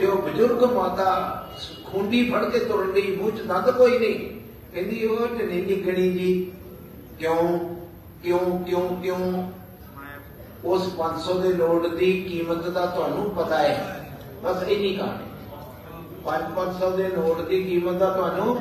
ਤੇ 0.00 0.06
ਉਹ 0.06 0.22
ਬਜ਼ੁਰਗ 0.22 0.64
ਮਾਤਾ 0.64 1.38
ਖੁੰਡੀ 1.84 2.30
ਫੜ 2.30 2.44
ਕੇ 2.44 2.58
ਤੁਰਨ 2.58 2.92
ਦੀ 2.92 3.16
ਮੂੰਹ 3.16 3.30
ਚ 3.30 3.42
ਦੰਦ 3.42 3.70
ਕੋਈ 3.70 3.98
ਨਹੀਂ। 3.98 4.40
ਕਹਿੰਦੀ, 4.74 5.06
ਉਹ 5.06 5.26
ਤੇ 5.26 5.46
ਨਹੀਂ 5.46 5.62
ਨਿਕਣੀ 5.62 6.12
ਜੀ। 6.12 6.52
ਕਿਉਂ? 7.18 7.58
ਕਿਉਂ 8.22 8.64
ਕਿਉਂ 8.64 9.02
ਕਿਉਂ? 9.02 9.50
ਉਸ 10.64 10.94
500 10.94 11.38
ਦੇ 11.38 11.52
ਨੋਟ 11.52 11.86
ਦੀ 11.86 12.22
ਕੀਮਤ 12.22 12.68
ਦਾ 12.68 12.86
ਤੁਹਾਨੂੰ 12.86 13.30
ਪਤਾ 13.30 13.58
ਹੈ। 13.58 14.10
ਬਸ 14.42 14.62
ਇੰਨੀ 14.68 14.96
ਕਹਾਣੀ। 14.96 15.31
5-500 16.24 16.90
ਦੇ 16.96 17.08
ਨੋਟ 17.08 17.40
ਦੀ 17.48 17.62
ਕੀਮਤ 17.64 17.96
ਦਾ 17.98 18.10
ਤੁਹਾਨੂੰ। 18.10 18.56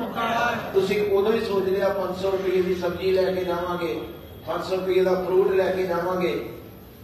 ਤੁਸੀਂ 0.74 1.00
ਉਦੋਂ 1.10 1.32
ਹੀ 1.32 1.40
ਸੋਚ 1.44 1.68
ਲਿਆ 1.68 1.88
500 1.98 2.30
ਰੁਪਏ 2.32 2.62
ਦੀ 2.62 2.74
ਸਬਜ਼ੀ 2.76 3.10
ਲੈ 3.12 3.24
ਕੇ 3.32 3.44
ਜਾਵਾਂਗੇ 3.44 3.92
500 4.46 4.76
ਰੁਪਏ 4.76 5.04
ਦਾ 5.04 5.14
ਫਰੂਟ 5.22 5.50
ਲੈ 5.52 5.70
ਕੇ 5.72 5.82
ਜਾਵਾਂਗੇ। 5.86 6.34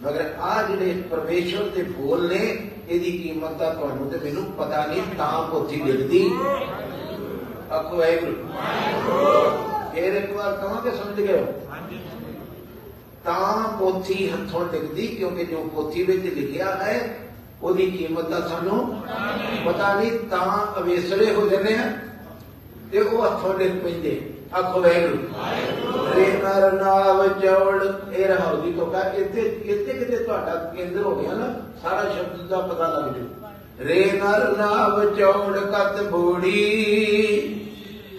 ਮਗਰ 0.02 0.24
ਆ 0.40 0.62
ਜਿਹੜੇ 0.62 0.94
ਪਰਮੇਸ਼ਵਰ 1.10 1.68
ਦੇ 1.68 1.82
ਬੋਲ 1.84 2.26
ਨੇ, 2.28 2.40
ਇਹਦੀ 2.88 3.10
ਕੀਮਤ 3.12 3.56
ਦਾ 3.58 3.72
ਤੁਹਾਨੂੰ 3.74 4.10
ਤੇ 4.10 4.18
ਮੈਨੂੰ 4.24 4.44
ਪਤਾ 4.58 4.84
ਨਹੀਂ, 4.86 5.02
ਤਾਂ 5.18 5.42
ਪੋਥੀ 5.50 5.80
ਡਿੱਗਦੀ। 5.80 6.24
ਆਖੋ, 7.72 7.96
ਵਾਹਿਗੁਰੂ। 7.96 8.34
ਫੇਰ 9.94 10.14
ਇੱਕ 10.14 10.32
ਵਾਰ 10.32 10.52
ਕਹਾਂਗੇ, 10.56 10.90
ਸਮਝ 10.92 11.20
ਗਏ 11.20 11.44
ਤਾਂ 13.24 13.78
ਪੋਥੀ 13.78 14.28
ਹੱਥੋਂ 14.30 14.64
ਡਿੱਗਦੀ, 14.66 15.06
ਕਿਉਂਕਿ 15.08 15.44
ਜੋ 15.44 15.68
ਪੋਥੀ 15.74 16.02
ਵਿੱਚ 16.02 16.26
ਲਿਖਿਆ 16.26 16.74
ਹੈ 16.76 16.94
ਉਹਦੀ 17.62 17.90
ਕੀਮਤ 17.90 18.28
ਦਾ 18.28 18.40
ਸਾਨੂੰ 18.48 19.02
ਪਤਾ 19.66 19.92
ਨਹੀਂ 19.94 20.10
ਤਾਂ 20.30 20.80
ਅਵੇਸਲੇ 20.80 21.32
ਹੋ 21.34 21.46
ਜਾਂਦੇ 21.48 21.74
ਆ 21.74 21.90
ਤੇ 22.92 23.00
ਉਹ 23.00 23.24
ਹੱਥੋਂ 23.24 23.54
ਡਿੱਗ 23.58 23.78
ਪੈਂਦੇ 23.82 24.20
ਆਖੋ 24.58 24.80
ਵੈਗਰੂ 24.80 25.16
ਰੇ 26.14 26.26
ਨਰ 26.42 26.72
ਨਾਵ 26.72 27.26
ਚੌੜ 27.40 27.82
ਇਹ 28.12 28.26
ਰਹਾਉ 28.26 28.56
ਦੀ 28.56 28.72
ਤੋਂ 28.72 28.86
ਕਾ 28.86 29.00
ਇੱਥੇ 29.18 29.40
ਇੱਥੇ 29.40 29.92
ਕਿਤੇ 29.92 30.16
ਤੁਹਾਡਾ 30.16 30.54
ਕੇਂਦਰ 30.76 31.02
ਹੋ 31.02 31.14
ਗਿਆ 31.16 31.34
ਨਾ 31.34 31.48
ਸਾਰਾ 31.82 32.08
ਸ਼ਬਦ 32.12 32.46
ਦਾ 32.48 32.60
ਪਤਾ 32.60 32.86
ਲੱਗ 32.88 33.12
ਜੂ। 33.14 33.26
ਰੇ 33.84 34.04
ਨਰ 34.14 34.56
ਨਾਵ 34.58 35.04
ਚੌੜ 35.14 35.58
ਕਤ 35.58 36.02
ਬੋੜੀ 36.02 36.54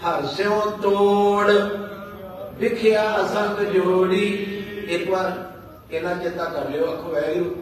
ਹਰਸਿਓ 0.03 0.59
ਤੋੜ 0.81 1.51
ਵਿਖਿਆ 2.59 3.03
ਸੰਗ 3.33 3.65
ਜੋੜੀ। 3.65 4.25
ਇੱਕ 4.89 5.09
ਵਾਰ 5.09 5.31
ਇਹਨਾਂ 5.91 6.15
ਚੇਤਾ 6.15 6.45
ਕਰ 6.45 6.69
ਲਿਓ 6.69 6.85
ਆਖੋ 6.85 7.11
ਵੈਗਰੂ 7.11 7.55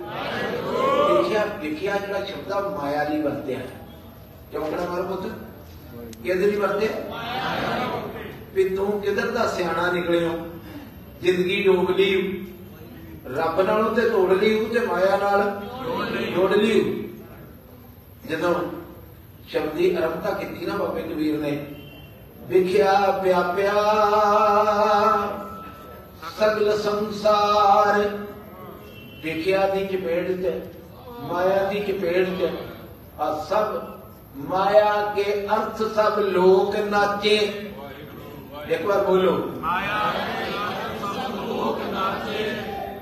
ਵਿਖਿਆ 1.28 1.46
ਵਿਖਿਆ 1.62 1.98
ਜਿਹੜਾ 1.98 2.24
ਸ਼ਬਦ 2.26 2.52
ਆ, 2.52 2.60
ਮਾਇਆ 2.72 3.04
ਲਈ 3.04 3.22
ਵਰਤਿਆ 3.22 3.60
ਕਿਉਂ 4.52 4.66
ਕਹਣਾ 4.66 4.90
ਮਾਰ 4.90 5.02
ਪੁੱਤ? 5.04 5.28
ਕਿਹਦੇ 6.24 6.46
ਲਈ 6.48 6.56
ਵਰਤਿਆ 6.56 6.90
ਵੀ 8.54 8.64
ਤੂੰ 8.70 9.00
ਕਿਧਰ 9.02 9.28
ਦਾ 9.32 9.46
ਸਿਆਣਾ 9.48 9.92
ਨਿਕਲਿਓ 9.92 10.30
ਜ਼ਿੰਦਗੀ 11.22 11.62
ਡੋਬ 11.64 11.90
ਲਈ 11.92 12.16
ਰੱਬ 13.28 13.60
ਨਾਲੋਂ 13.62 13.90
ਤੇ 13.96 14.10
ਤੋੜ 14.10 14.32
ਲਈ 14.34 14.54
ਉਹ 14.56 14.74
ਤੇ 14.74 14.86
ਮਾਇਆ 14.86 15.18
ਨਾਲ 15.18 15.44
ਜੋੜ 16.36 16.52
ਲਈ 16.54 16.80
ਜਦੋਂ 18.30 18.54
ਸ਼ਬਦੀ 19.50 19.96
ਅਰੰਭਤਾ 19.98 20.32
ਕੀਤੀ 20.34 20.66
ਨਾ 20.66 20.76
ਬਾਬੇ 20.78 21.02
ਕਬੀਰ 21.04 21.38
ਨੇ, 21.40 21.52
ਵਿਖਿਆ 22.48 22.94
ਪਿਆਪਿਆ 23.24 23.74
ਸਗਲ 26.40 26.78
ਸੰਸਾਰ, 26.78 28.08
ਵਿਖਿਆ 29.24 29.68
ਦੀ 29.68 29.86
ਚਪੇੜ 29.88 30.32
ਚ 31.18 31.24
ਮਾਇਆ 31.24 31.63
ਦੀ 31.63 31.80
ਚਪੇੜ 31.82 32.26
ਚ 32.39 32.49
ਆ 33.20 33.32
ਸਭ 33.49 33.76
ਮਾਇਆ 34.49 35.13
ਕੇ 35.15 35.24
ਅਰਥ 35.45 35.82
ਸਭ 35.93 36.20
ਲੋਕ 36.20 36.76
ਨਾਚੇ 36.89 37.36
ਇੱਕ 38.70 38.86
ਵਾਰ 38.86 39.03
ਬੋਲੋ 39.03 39.36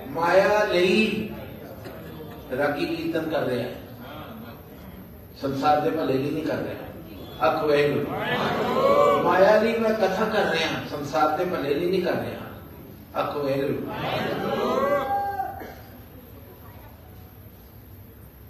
ਮਾਇਆ 0.10 0.64
ਲਈ 0.64 1.30
ਰਾਗੀ 2.58 2.86
ਕੀਰਤਨ 2.86 3.30
ਕਰ 3.30 3.42
ਰਿਹਾ 3.42 3.64
ਹੈ 3.64 3.76
ਸੰਸਾਰ 5.42 5.80
ਦੇ 5.82 5.90
ਭਲੇ 5.90 6.14
ਲਈ 6.14 6.30
ਨਹੀਂ 6.32 6.46
ਕਰ 6.46 6.58
ਰਿਹਾ 6.58 7.48
ਆਖੋ 7.48 7.68
ਵਾਹਿਗੁਰੂ 7.68 9.24
ਮਾਇਆ 9.24 9.58
ਲਈ 9.62 9.78
ਮੈਂ 9.78 9.90
ਕਥਾ 9.92 10.26
ਕਰ 10.26 10.52
ਰਿਹਾ 10.52 10.70
ਸੰਸਾਰ 10.90 11.38
ਦੇ 11.38 11.46
ਭਲੇ 11.46 11.74
ਲਈ 11.74 11.90
ਨਹੀਂ 11.90 12.02
ਕਰ 12.04 12.14
ਰਿਹਾ 12.14 13.22
ਆਖੋ 13.22 13.40
ਵਾਹਿਗੁਰੂ 13.40 13.76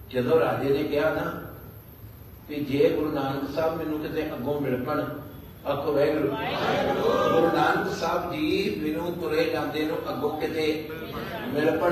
ਜਦੋਂ 0.09 0.39
ਰਾਜੇ 0.39 0.69
ਨੇ 0.69 0.83
ਕਿਹਾ 0.83 1.09
ਨਾ 1.09 1.41
ਕਿ 2.47 2.55
ਜੇ 2.55 2.89
ਗੁਰੂ 2.89 3.11
ਨਾਨਕ 3.11 3.55
ਸਾਹਿਬ 3.55 3.77
ਮੈਨੂੰ 3.77 3.99
ਕਿਤੇ 3.99 4.33
ਅੱਗੋਂ 4.33 4.61
ਮਿਲ 4.61 4.83
ਪਣ, 4.83 4.99
ਆਖੋ 5.71 5.93
ਵਾਹਿਗੁਰੂ। 5.93 6.27
ਗੁਰੂ 7.31 7.51
ਨਾਨਕ 7.55 7.95
ਸਾਹਿਬ 7.95 8.31
ਜੀ 8.31 8.81
ਮੈਨੂੰ 8.83 9.13
ਤੁਰੇ 9.13 9.43
ਜਾਂਦੇ 9.43 9.85
ਨੂੰ 9.85 9.97
ਅੱਗੋਂ 10.09 10.41
ਕਿਤੇ 10.41 10.89
ਮਿਲ 11.47 11.77
ਪਣ। 11.77 11.91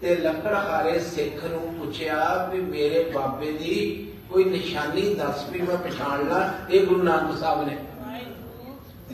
ਤੇ 0.00 0.16
ਲੱਕੜ 0.16 0.54
ਹਾਰੇ 0.54 0.98
ਸਿੱਖ 1.00 1.44
ਨੂੰ 1.44 1.74
ਪੁੱਛਿਆ 1.74 2.50
ਵੀ 2.52 2.60
ਮੇਰੇ 2.60 3.10
ਬਾਬੇ 3.14 3.52
ਦੀ 3.52 4.06
ਕੋਈ 4.30 4.44
ਨਿਸ਼ਾਨੀ 4.44 5.14
ਦੱਸ 5.14 5.48
ਵੀ 5.50 5.60
ਮੈਂ 5.60 5.76
ਪਛਾਣ 5.76 6.28
ਲਾਂ, 6.28 6.70
ਇਹ 6.70 6.86
ਗੁਰੂ 6.86 7.02
ਨਾਨਕ 7.02 7.38
ਸਾਹਿਬ 7.38 7.66
ਨੇ। 7.66 7.78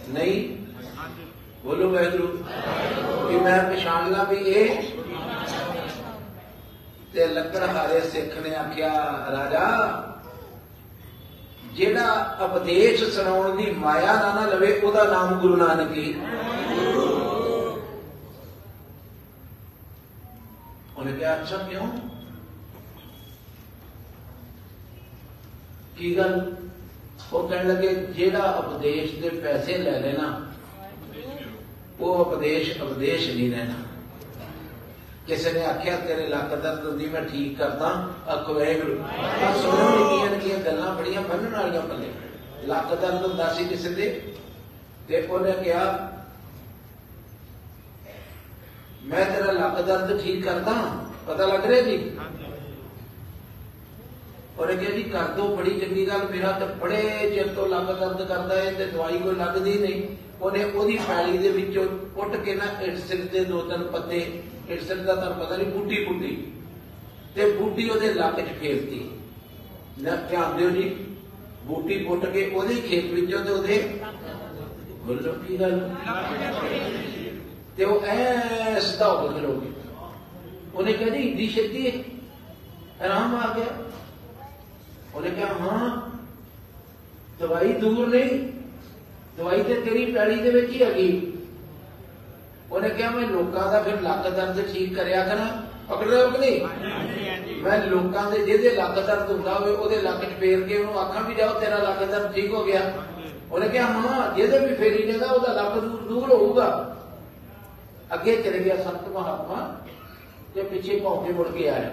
ਨਹੀਂ? 0.08 0.56
ਬੋਲੋ 1.64 1.90
ਵਾਹਿਗੁਰੂ। 1.90 2.26
ਕਿ 3.28 3.36
ਮੈਂ 3.36 3.62
ਪਛਾਣ 3.72 4.10
ਲਾਂ 4.10 4.24
ਵੀ 4.24 4.36
ਇਹ 4.36 4.76
ਤੇ 7.12 7.26
ਲੱਕੜ 7.26 7.62
ਹਾਰੇ 7.62 8.00
ਸਿੱਖ 8.00 8.38
ਨੇ 8.38 8.54
ਆਖਿਆ, 8.54 8.90
ਰਾਜਾ, 9.32 10.02
ਜਿਹੜਾ 11.74 12.36
ਉਪਦੇਸ਼ 12.40 13.04
ਸੁਣਾਉਣ 13.04 13.56
ਦੀ 13.56 13.70
ਮਾਇਆ 13.70 14.14
ਨਾ 14.14 14.34
ਨਾ 14.34 14.46
ਲਵੇ, 14.46 14.80
ਉਹਦਾ 14.80 15.04
ਨਾਮ 15.04 15.40
ਗੁਰੂ 15.40 15.56
ਨਾਨਕ 15.56 15.92
ਹੀ 15.92 16.14
ਉਹਨੇ 20.96 21.12
ਕਿਹਾ, 21.12 21.42
ਅੱਛਾ, 21.42 21.56
ਕਿਉਂ? 21.56 21.88
ਕੀ 25.96 26.16
ਗੱਲ? 26.18 26.56
ਉਹ 27.32 27.48
ਕਹਿਣ 27.48 27.68
ਲੱਗੇ, 27.68 27.94
ਜਿਹੜਾ 27.94 28.50
ਉਪਦੇਸ਼ 28.50 29.14
ਦੇ 29.14 29.28
ਪੈਸੇ 29.28 29.78
ਲੈ 29.78 30.00
ਲੈਣਾ, 30.00 30.46
ਉਹ 32.00 32.16
ਉਪਦੇਸ਼ 32.16 32.82
ਉਪਦੇਸ਼ 32.82 33.30
ਨਹੀਂ 33.30 33.50
ਰਹਿਣਾ। 33.50 33.74
ਕਿਸੇ 35.26 35.52
ਨੇ 35.52 35.64
ਆਖਿਆ 35.64 35.96
ਤੇਰੇ 35.98 36.26
ਲੱਕ 36.28 36.54
ਦਰਦ 36.54 36.96
ਦੀ 36.96 37.06
ਮੈਂ 37.06 37.22
ਠੀਕ 37.22 37.58
ਕਰਦਾ 37.58 37.88
ਅੱਖ 38.32 38.50
ਵੈਗਰੂ 38.50 38.98
ਆ 39.42 39.52
ਸੁਣੋ 39.54 39.88
ਨਿੱਕੀਆਂ 39.90 40.30
ਨਿੱਕੀਆਂ 40.30 40.58
ਗੱਲਾਂ 40.60 40.94
ਬੜੀਆਂ 40.94 41.22
ਬੰਨਣ 41.22 41.52
ਵਾਲੀਆਂ 41.52 41.82
ਪੱਲੇ 41.82 42.12
ਲੱਕ 42.66 42.94
ਦਰਦ 42.94 43.24
ਹੁੰਦਾ 43.24 43.52
ਸੀ 43.54 43.64
ਕਿਸੇ 43.64 43.88
ਦੇ 43.90 44.08
ਤੇ 45.08 45.22
ਉਹਨੇ 45.22 45.52
ਕਿਹਾ 45.54 45.84
ਮੈਂ 49.04 49.24
ਤੇਰਾ 49.26 49.52
ਲੱਕ 49.52 49.80
ਦਰਦ 49.80 50.20
ਠੀਕ 50.20 50.44
ਕਰਦਾ 50.44 50.72
ਪਤਾ 51.26 51.46
ਲੱਗ 51.46 51.66
ਰਿਹਾ 51.66 51.82
ਜੀ 51.82 51.98
ਉਹਨੇ 54.58 54.76
ਕਿਹਾ 54.76 54.90
ਜੀ 54.90 55.02
ਕਰ 55.04 55.26
ਦੋ 55.36 55.54
ਬੜੀ 55.56 55.78
ਚੰਗੀ 55.80 56.06
ਗੱਲ 56.08 56.28
ਮੇਰਾ 56.30 56.50
ਤਾਂ 56.50 56.66
ਬੜੇ 56.76 57.02
ਚਿਰ 57.34 57.48
ਤੋਂ 57.54 57.66
ਲੱਕ 57.68 57.90
ਦਰਦ 57.90 58.22
ਕਰਦਾ 58.24 58.54
ਹੈ 58.56 58.70
ਤੇ 58.72 58.86
ਦਵਾਈ 58.86 59.18
ਕੋਈ 59.18 59.34
ਲੱਗਦੀ 59.34 59.78
ਨਹੀਂ 59.78 60.02
ਉਹਨੇ 60.40 60.64
ਉਹਦੀ 60.64 60.96
ਫੈਲੀ 60.98 61.38
ਦੇ 61.38 61.48
ਵਿੱਚੋਂ 61.50 61.84
ਉੱਟ 62.16 62.36
ਕੇ 62.36 62.54
ਨਾ 62.54 62.64
ਇਟਸਿਲ 62.82 63.26
ਦੇ 63.28 63.44
ਦੋ 63.44 63.60
ਤਿੰਨ 63.62 63.82
ਪੱਤੇ 63.86 64.26
ਇਟਸਿਲ 64.70 65.04
ਦਾ 65.04 65.14
ਤੁਹਾਨੂੰ 65.14 65.44
ਪਤਾ 65.46 65.56
ਨਹੀਂ 65.56 65.66
ਬੂਟੀ 65.66 66.04
ਬੂਟੀ। 66.04 66.36
ਤੇ 67.34 67.50
ਬੂਟੀ 67.52 67.88
ਉਹਦੇ 67.88 68.12
ਲੱਕ 68.14 68.40
'ਚ 68.40 68.58
ਫੇਰਤੀ 68.60 69.08
ਨਾ 70.00 70.16
ਧਿਆਨ 70.30 70.56
ਦਿਓ 70.56 70.70
ਜੀ, 70.70 70.88
ਬੂਟੀ 71.64 71.98
ਪੁੱਟ 72.04 72.26
ਕੇ 72.26 72.46
ਉਹਦੇ 72.46 72.74
ਖੇਤ 72.74 73.04
ਵਿੱਚੋਂ 73.04 73.44
ਤੇ 73.44 73.50
ਉਹਦੇ 73.50 73.78
ਬੋਲੋ 75.04 75.32
ਕੀ 75.32 75.56
ਗੱਲ? 75.60 75.80
ਤੇ 77.76 77.84
ਉਹ 77.84 78.06
ਐ 78.06 78.80
ਸਿੱਧਾ 78.80 79.12
ਹੋ 79.12 79.28
ਕੇ 79.28 79.70
ਉਹਨੇ 80.74 80.92
ਕਿਹਾ 80.92 81.08
ਜੀ 81.08 81.22
ਇੱਡੀ 81.22 81.48
ਛੇਤੀ 81.48 81.92
ਆਰਾਮ 83.00 83.34
ਆ 83.34 83.52
ਗਿਆ। 83.54 83.66
ਉਹਨੇ 85.14 85.30
ਕਿਹਾ, 85.30 85.46
ਹਾਂ, 85.46 86.10
ਦਵਾਈ 87.40 87.72
ਦੂਰ 87.72 88.06
ਨਹੀਂ। 88.08 88.38
ਦਵਾਈ 89.36 89.62
ਤੇ 89.62 89.74
ਤੇਰੀ 89.74 90.04
ਪੈੜੀ 90.12 90.34
ਦੇ 90.34 90.50
ਵਿੱਚ 90.50 90.70
ਹੀ 90.70 90.82
ਹੈਗੀ। 90.82 91.35
ਉਹਨੇ 92.70 92.88
ਕਿਹਾ 92.88 93.10
ਮੈਂ 93.10 93.26
ਲੋਕਾਂ 93.28 93.70
ਦਾ 93.72 93.82
ਫਿਰ 93.82 94.00
ਲੱਕ 94.02 94.28
ਦਰਦ 94.28 94.60
ਠੀਕ 94.72 94.94
ਕਰਿਆ 94.96 95.24
ਕਰਾਂ 95.24 95.46
ਪਕੜ 95.88 96.06
ਰਹੇ 96.06 96.22
ਹੋ 96.22 96.30
ਕਿ 96.30 96.38
ਨਹੀਂ? 96.38 97.60
ਮੈਂ 97.62 97.78
ਲੋਕਾਂ 97.78 98.30
ਦੇ 98.30 98.38
ਜਿਹਦੇ 98.38 98.70
ਲੱਕ 98.70 98.94
ਦਰਦ 99.00 99.30
ਹੁੰਦਾ 99.30 99.54
ਹੋਵੇ 99.54 99.70
ਉਹਦੇ 99.72 100.00
ਲੱਕ 100.02 100.24
'ਚ 100.24 100.38
ਫੇਰ 100.40 100.62
ਕੇ 100.62 100.78
ਉਹਨੂੰ 100.78 100.98
ਆਖਾਂ 101.00 101.22
ਵੀ 101.22 101.34
ਜਾਓ 101.34 101.60
ਤੇਰਾ 101.60 101.78
ਲੱਕ 101.78 102.02
ਦਰਦ 102.04 102.32
ਠੀਕ 102.34 102.52
ਹੋ 102.54 102.64
ਗਿਆ। 102.64 102.80
ਉਹਨੇ 103.50 103.68
ਕਿਹਾ 103.68 103.86
ਹਾਂ 103.86 104.34
ਜਿਹਦੇ 104.36 104.58
ਵੀ 104.58 104.74
ਫੇਰੀ 104.74 105.06
ਜਾਂਦਾ 105.06 105.26
ਉਹਦਾ 105.26 105.52
ਲੱਕ 105.52 105.74
ਦੂਰ 105.74 106.00
ਦੂਰ 106.00 106.30
ਹੋਊਗਾ। 106.30 106.68
ਅੱਗੇ 108.14 108.36
ਚਲੇ 108.36 108.58
ਗਿਆ 108.58 108.76
ਸੰਤ 108.76 109.08
ਮਹਾਤਮਾ 109.08 109.56
ਤੇ 110.54 110.62
ਪਿੱਛੇ 110.62 110.98
ਭੌਂ 111.00 111.16
ਕੇ 111.24 111.32
ਮੁੜ 111.32 111.46
ਕੇ 111.48 111.68
ਆਇਆ। 111.68 111.90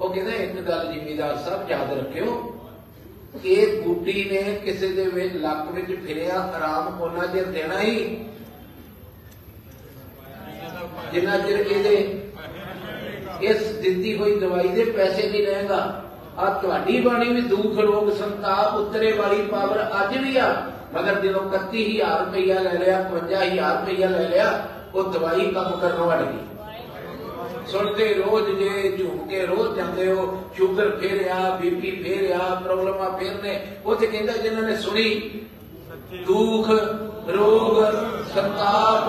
ਉਹ 0.00 0.08
ਕਹਿੰਦਾ 0.14 0.32
ਇੱਕ 0.34 0.60
ਗੱਲ 0.60 0.92
ਜ਼ਿਮੀਦਾਰ 0.92 1.36
ਸਾਹਿਬ 1.36 1.70
ਯਾਦ 1.70 1.92
ਰੱਖਿਓ 1.92 2.52
ਇਹ 3.44 3.82
ਬੂਟੀ 3.82 4.24
ਨੇ 4.24 4.42
ਕਿਸੇ 4.64 4.88
ਦੇ 4.88 5.04
ਵਿੱਚ 5.04 5.36
ਲੱਕ 5.36 5.70
ਵਿੱਚ 5.72 5.92
ਫਿਰਿਆ 6.06 6.38
ਆਰਾਮ 6.56 7.00
ਉਹਨਾਂ 7.00 7.26
ਚਿਰ 7.26 7.44
ਦੇਣਾ 7.44 7.80
ਹੀ। 7.80 8.24
ਜਿੰਨਾ 11.12 11.38
ਚਿਰ 11.38 11.58
ਇਹਦੇ 11.58 11.96
ਇਸ 13.42 13.62
ਦਿੱਤੀ 13.72 14.16
ਹੋਈ 14.18 14.38
ਦਵਾਈ 14.40 14.68
ਦੇ 14.68 14.84
ਪੈਸੇ 14.84 15.28
ਨਹੀਂ 15.28 15.42
ਲਏਗਾ 15.42 15.78
ਆ 16.38 16.48
ਤੁਹਾਡੀ 16.62 17.00
ਬਾਣੀ 17.00 17.28
ਵੀ 17.28 17.40
ਦੁੱਖ 17.40 17.78
ਰੋਗ 17.78 18.10
ਸੰਤਾਪ 18.10 18.74
ਉਤਰੇ 18.74 19.12
ਵਾਲੀ 19.12 19.42
ਪਾਵਰ 19.42 19.82
ਅੱਜ 20.02 20.16
ਵੀ 20.18 20.36
ਆ। 20.36 20.48
ਮਗਰ 20.94 21.20
ਜਦੋਂ 21.20 21.40
31000 21.50 22.18
ਰੁਪਇਆ 22.18 22.60
ਲੈ 22.60 22.72
ਲਿਆ 22.72 22.98
55000 23.10 23.70
ਰੁਪਇਆ 23.80 24.08
ਲੈ 24.08 24.28
ਲਿਆ 24.28 24.48
ਉਹ 24.94 25.12
ਦਵਾਈ 25.12 25.46
ਕੰਮ 25.50 25.78
ਕਰਨੋਂ 25.80 26.10
ਗਈ। 26.10 26.38
ਸੁਣਦੇ 27.72 28.12
ਰੋਜ਼ 28.14 28.50
ਜੇ 28.58 28.96
ਝੂਮ 28.98 29.26
ਕੇ 29.28 29.46
ਰੋਜ਼ 29.46 29.76
ਜਾਂਦੇ 29.76 30.12
ਹੋ 30.12 30.26
ਸ਼ੂਗਰ 30.56 30.90
ਫੇਰਿਆ 30.96 31.38
ਬੀਪੀ 31.60 31.90
ਫੇਰਿਆ 32.02 32.38
ਪ੍ਰੋਬਲਮਾਂ 32.38 33.10
ਫੇਰਨੇ 33.18 33.58
ਉੱਥੇ 33.86 34.06
ਕਹਿੰਦਾ 34.06 34.32
ਜਿਨ੍ਹਾਂ 34.32 34.62
ਨੇ 34.62 34.76
ਸੁਣੀ 34.76 35.08
ਦੁੱਖ 36.26 36.70
ਰੋਗ 37.28 37.82
ਸੰਤਾਪ 38.34 39.08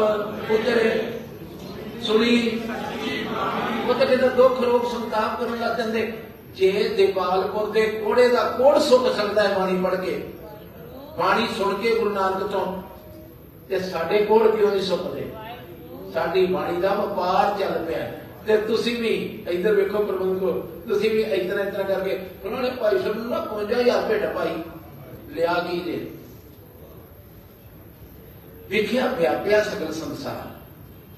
ਉਤਰੇ 0.52 0.90
ਸੁਣੀ। 2.04 2.60
ਉਹ 3.90 3.94
ਤਾਂ 3.94 4.06
ਕਹਿੰਦਾ 4.06 4.28
ਦੁੱਖ 4.28 4.62
ਰੋਗ 4.62 4.90
ਸੰਤਾਪ 4.92 5.40
ਕਰਨ 5.40 5.60
ਲੱਗ 5.60 5.78
ਜਾਂਦੇ। 5.78 6.12
ਜੇ 6.56 6.72
ਦੀਪਾਲਪੁਰ 6.98 7.70
ਦੇ 7.72 7.82
ਕੋੜੇ 8.04 8.28
ਦਾ 8.28 8.44
ਕੋੜ 8.58 8.78
ਸੁੱਕ 8.80 9.08
ਸਕਦਾ 9.16 9.44
ਹੈ 9.44 9.58
ਬਾਣੀ 9.58 9.78
ਪੜ 9.82 9.96
ਕੇ, 9.96 10.22
ਬਾਣੀ 11.18 11.48
ਸੁਣ 11.58 11.74
ਕੇ 11.82 11.96
ਗੁਰੂ 11.96 12.10
ਨਾਨਕ 12.10 12.48
ਤੋਂ, 12.52 12.66
ਤੇ 13.70 13.80
ਸਾਡੇ 13.80 14.24
ਕੋੜ 14.26 14.48
ਕਿਉਂ 14.48 14.72
ਨਹੀਂ 14.72 14.82
ਸੁੱਕਦੇ 14.82 15.28
ਸਾਡੀ 16.14 16.46
ਬਾਣੀ 16.46 16.82
ਦਾ 16.82 16.94
ਵਪਾਰ 16.94 17.58
ਚੱਲ 17.60 17.84
ਪਿਆ 17.86 17.98
ਹੈ। 17.98 18.22
ਤੇ 18.48 18.58
ਤੁਸੀਂ 18.58 18.96
ਵੀ 19.02 19.14
ਇੱਧਰ 19.50 19.74
ਵੇਖੋ 19.76 20.04
ਪ੍ਰਬੰਧਕੋ, 20.04 20.52
ਤੁਸੀਂ 20.88 21.10
ਵੀ 21.10 21.22
ਇਤਨਾ 21.22 21.62
ਇਤਨਾ 21.62 21.84
ਕਰਕੇ 21.84 22.20
ਉਹਨਾਂ 22.46 22.62
ਨੇ 22.62 22.70
ਭਾਈ 22.72 23.00
ਸਾਹਿਬ 23.00 23.18
ਨੂੰ 23.18 23.30
ਨਾ 23.30 23.40
55000 23.46 24.08
ਭੇਟ 24.10 24.26
ਪਾਈ 24.36 24.54
ਲਿਆ 25.30 25.54
ਕੀ 25.62 25.80
ਜੇ 25.80 25.98
ਵਿਖਿਆ, 28.70 29.08
ਵਿਆਪਿਆ 29.10 29.64
ਸਗਲ 29.64 29.94
ਸੰਸਾਰ। 29.94 30.56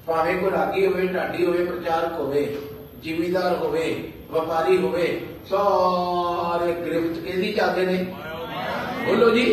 ਭਾਵੇਂ 0.06 0.36
ਕੋਈ 0.38 0.50
ਰਾਗੀ 0.50 0.86
ਹੋਵੇ 0.86 1.06
ਢਾਡੀ 1.06 1.46
ਹੋਵੇ 1.46 1.64
ਪ੍ਰਚਾਰਕ 1.64 2.12
ਹੋਵੇ 2.12 2.58
ਜ਼ਿਮੀਦਾਰ 3.02 3.56
ਹੋਵੇ 3.56 4.12
ਵਪਾਰੀ 4.30 4.76
ਹੋਵੇ 4.76 5.20
ਸਾਰੇ 5.50 6.72
ਗ੍ਰਿਫਤ 6.72 7.18
ਕਿਹਦੀ 7.18 7.52
ਚਾਹਦੇ 7.52 7.86
ਨੇ। 7.86 8.04
ਬੋਲੋ 9.06 9.30
ਜੀ। 9.30 9.44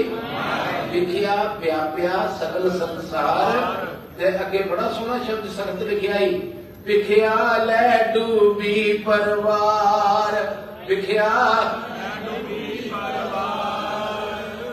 ਵਿਖਿਆ 0.91 1.35
ਵਿਆਪਿਆ 1.59 2.37
ਸਗਲ 2.39 2.69
ਸੰਸਾਰ 2.79 3.85
ਤੇ 4.19 4.29
ਅੱਗੇ 4.29 4.63
ਬੜਾ 4.63 4.91
ਸੋਹਣਾ 4.93 5.23
ਸ਼ਬਦ 5.23 5.49
ਸੰਗਤ 5.49 5.83
ਲਿਖਿਆ 5.83 6.19
ਹੀ 6.19 6.53
ਵਿਖਿਆ 6.85 7.63
ਲੈ 7.65 8.13
ਡੂਬੀ 8.13 9.03
ਪਰਵਾਰ। 9.05 10.55
ਵਿਖਿਆ 10.87 11.29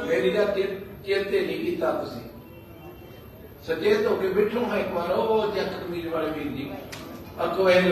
ਮੇਰੀ 0.07 0.31
ਦਾ 0.31 0.45
ਚੇਤੇ 1.07 1.41
ਨਹੀਂ 1.41 1.59
ਕੀਤਾ 1.61 1.91
ਤੁਸੀਂ। 1.93 2.24
ਸਚੇਤ 3.67 4.07
ਹੋ 4.07 4.15
ਕੇ 4.17 4.29
ਬਿਠੋ 4.29 4.65
ਹਾਂ 4.71 4.79
ਇੱਕ 4.79 4.93
ਵਾਰ 4.93 5.11
ਉਹ 5.11 5.53
ਜੱਟ 5.55 5.69
ਕਮੀਜ਼ 5.83 6.07
ਵਾਲੇ 6.07 6.31
ਵੀਰ 6.31 6.49
ਜੀ। 6.57 6.71
ਅੱਗੋਂ 7.45 7.69
ਇਹ 7.71 7.91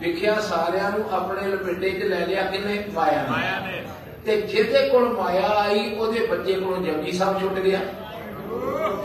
ਵਿਖਿਆ 0.00 0.34
ਸਾਰਿਆਂ 0.40 0.90
ਨੂੰ 0.90 1.04
ਆਪਣੇ 1.12 1.48
ਲਪੇਟੇ 1.48 1.90
'ਚ 1.90 2.02
ਲੈ 2.02 2.26
ਲਿਆ 2.26 2.42
ਕਿਨੇ 2.50 2.84
ਮਾਇਆ 2.94 3.22
ਨੇ। 3.66 3.82
ਤੇ 4.26 4.40
ਜਿਹਦੇ 4.42 4.88
ਕੋਲ 4.88 5.08
ਮਾਇਆ 5.12 5.48
ਆਈ 5.58 5.94
ਉਹਦੇ 5.94 6.26
ਬੱਚੇ 6.26 6.54
ਕੋਲੋਂ 6.54 6.82
ਜਪਜੀ 6.84 7.12
ਸਾਹਿਬ 7.12 7.40
ਛੁੱਟ 7.40 7.58
ਗਿਆ। 7.58 7.80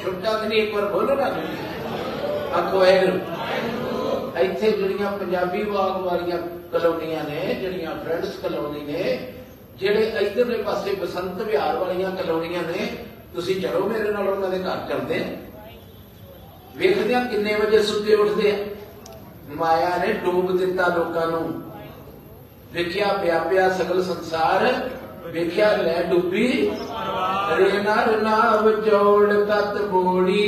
ਛੁੱਟਾ 0.03 0.33
ਕਿ 0.33 0.47
ਨਹੀਂ 0.47 0.61
ਇੱਕ 0.61 0.73
ਵਾਰ 0.75 0.85
ਬੋਲੋ 0.91 1.15
ਨਾ 1.15 1.31
ਆਖੋ 2.57 2.85
ਇਹ 2.85 3.01
ਇੱਥੇ 4.43 4.71
ਜਿਹੜੀਆਂ 4.71 5.11
ਪੰਜਾਬੀ 5.11 5.63
ਬਾਗ 5.63 6.01
ਵਾਲੀਆਂ 6.01 6.37
ਕਲੋਨੀਆਂ 6.71 7.23
ਨੇ 7.23 7.53
ਜਿਹੜੀਆਂ 7.53 7.95
ਫਰੈਂਡਸ 7.95 8.35
ਕਲੋਨੀ 8.43 8.81
ਨੇ 8.91 9.17
ਜਿਹੜੇ 9.79 10.11
ਇਧਰਲੇ 10.21 10.61
ਪਾਸੇ 10.63 10.95
ਬਸੰਤ 10.95 11.41
ਵਿਹਾਰ 11.41 11.77
ਵਾਲੀਆਂ 11.77 12.11
ਕਲੋਨੀਆਂ 12.15 12.61
ਨੇ 12.63 12.89
ਤੁਸੀਂ 13.37 13.61
ਚਲੋ 13.61 13.87
ਮੇਰੇ 13.87 14.11
ਨਾਲ 14.11 14.29
ਉਹਨਾਂ 14.29 14.49
ਦੇ 14.49 14.59
ਘਰ 14.59 14.77
ਚੱਲਦੇ 14.89 15.19
ਆ। 15.19 15.27
ਵੇਖਦੇ 16.77 17.15
ਆ 17.15 17.23
ਕਿੰਨੇ 17.23 17.55
ਵਜੇ 17.55 17.83
ਸੁੱਤੇ 17.83 18.15
ਉੱਠਦੇ 18.15 18.51
ਆ। 18.51 18.65
ਮਾਇਆ 19.49 19.97
ਨੇ 19.97 20.13
ਡੂਬ 20.13 20.57
ਦਿੱਤਾ 20.57 20.87
ਲੋਕਾਂ 20.87 21.27
ਨੂੰ। 21.27 21.61
ਵੇਖਿਆ 22.73 23.13
ਵਿਆਪਿਆ 23.13 23.69
ਸਗਲ 23.69 24.03
ਸੰਸਾਰ, 24.03 24.89
ਵੇਖਿਆ 25.27 25.77
ਲੈ 25.77 26.03
ਡੁੱਬੀ। 26.03 26.71
ਰੇ 27.57 27.71
ਨਰ 27.71 28.21
ਨਾਮ 28.21 28.81
ਜੋੜ 28.81 29.33
ਤਤ 29.33 29.81
ਬੋੜੀ 29.81 30.45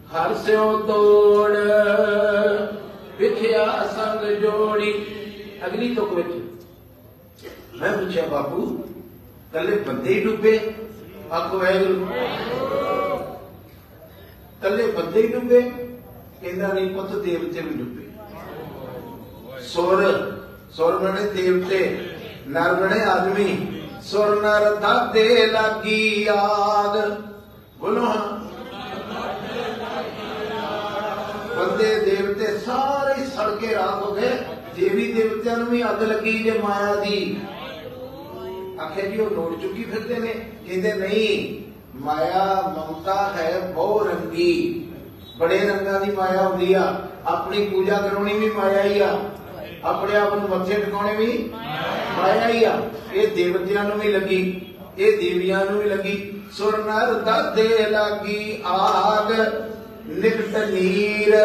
ਹਰ 0.00 0.34
ਸਿਓ 0.34 0.78
ਤੋੜ। 0.78 1.56
ਵੇਖਿਆ 3.18 3.88
ਸੰਗ 3.96 4.36
ਜੋੜੀ। 4.36 5.06
ਅਗਲੀ 5.66 5.94
ਤੁਕ 5.94 6.12
ਵਿੱਚ। 6.12 6.44
ਮੈਂ 7.80 7.98
ਪੁੱਛਿਆ, 7.98 8.26
ਬਾਪੂ, 8.26 8.84
ਕੱਲੇ 9.52 9.76
ਬੰਦੇ 9.76 10.14
ਹੀ 10.14 10.24
ਡੁੱਬੇ? 10.24 10.74
ਆਖੋ 11.32 11.58
ਵਾਹਿਗੁਰੂ। 11.58 12.06
ਕੱਲੇ 14.62 14.86
ਬੰਦੇ 14.86 15.22
ਹੀ 15.22 15.28
ਡੁੱਬੇ 15.28 15.60
ਕਹਿੰਦਾ 16.40 16.68
ਨਹੀਂ 16.72 16.90
ਪੁੱਤ 16.90 17.14
ਦੇਵਤੇ 17.14 17.60
ਵੀ 17.60 17.74
ਡੁੱਬੇ। 17.74 18.04
ਸੁਰ 19.62 20.02
ਸੁਰ 20.70 20.98
ਬਣੇ 20.98 21.26
ਦੇਵਤੇ, 21.32 21.78
ਨਰ 22.48 22.74
ਬਣੇ 22.74 23.02
ਆਦਮੀ, 23.04 23.56
ਸੁਰ 24.02 24.42
ਨਰ 24.42 24.74
ਦਾਦੇ 24.74 25.46
ਲੱਗੀ 25.46 26.26
ਆਗ 26.30 26.98
ਬੋਲੋ 27.78 28.04
ਹਾਂ। 28.04 28.38
ਬੰਦੇ 31.56 31.94
ਦੇਵਤੇ 32.00 32.58
ਸਾਰੇ 32.58 33.24
ਸੜ 33.26 33.50
ਕੇ 33.56 33.74
ਰਾਖ 33.74 34.02
ਹੋ 34.02 34.12
ਗਏ 34.12 34.30
ਦੇਵੀ 34.76 35.12
ਦੇਵਤਿਆਂ 35.12 35.56
ਨੂੰ 35.56 35.66
ਵੀ 35.66 35.82
ਅੱਗ 35.84 36.02
ਲੱਗੀ 36.02 36.38
ਜੇ 36.38 36.58
ਮਾਇਆ 36.58 36.94
ਦੀ। 36.94 37.36
ਆਖਿਆ 38.80 39.04
ਜੀ 39.04 39.18
ਉਹ 39.18 39.30
ਲੋੜ 39.30 39.52
ਚੁੱਕੀ 39.60 39.84
ਫਿਰਦੇ 39.84 40.18
ਨੇ। 40.18 40.34
ਕਹਿੰਦੇ 40.68 40.92
ਨਹੀਂ 40.92 41.62
ਮਾਇਆ 41.94 42.74
ਮਮਤਾ 42.76 43.32
ਹੈ 43.36 43.72
ਬਹੁ 43.74 44.04
ਰੰਗੀ। 44.04 44.82
ਬੜੇ 45.38 45.58
ਰੰਗਾਂ 45.58 46.00
ਦੀ 46.00 46.12
ਮਾਇਆ 46.12 46.48
ਹੁੰਦੀ 46.48 46.74
ਆ। 46.74 46.94
ਆਪਣੀ 47.26 47.64
ਪੂਜਾ 47.64 47.98
ਕਰਾਉਣੀ 47.98 48.34
ਵੀ 48.34 48.50
ਮਾਇਆ 48.50 48.82
ਹੀ 48.82 49.00
ਆ। 49.00 49.18
ਆਪਣੇ 49.84 50.16
ਆਪ 50.16 50.34
ਨੂੰ 50.34 50.48
ਮੱਥੇ 50.48 50.74
ਟਿਕਾਉਣੇ 50.74 51.16
ਵੀ 51.16 51.50
ਮਾਇਆ 52.18 52.48
ਹੀ 52.48 52.64
ਆ। 52.64 52.80
ਇਹ 53.12 53.28
ਦੇਵਤਿਆਂ 53.36 53.84
ਨੂੰ 53.84 53.98
ਵੀ 53.98 54.08
ਲੱਗੀ, 54.08 54.66
ਇਹ 54.98 55.18
ਦੇਵੀਆਂ 55.18 55.64
ਨੂੰ 55.64 55.82
ਵੀ 55.82 55.88
ਲੱਗੀ। 55.88 56.42
ਸੁਰ 56.52 56.78
ਨਰ 56.78 57.14
ਦਾਦੇ 57.14 57.68
ਲੱਗੀ 57.90 58.62
ਆਗ, 58.64 59.32
ਨਿਕਟ 60.06 60.56
ਨੀਰ। 60.56 61.36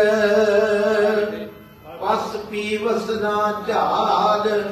ਪਸ 2.02 2.36
ਪੀਵਸ 2.52 3.10
ਨਾ 3.10 3.64
ਝਾਗ। 3.68 4.64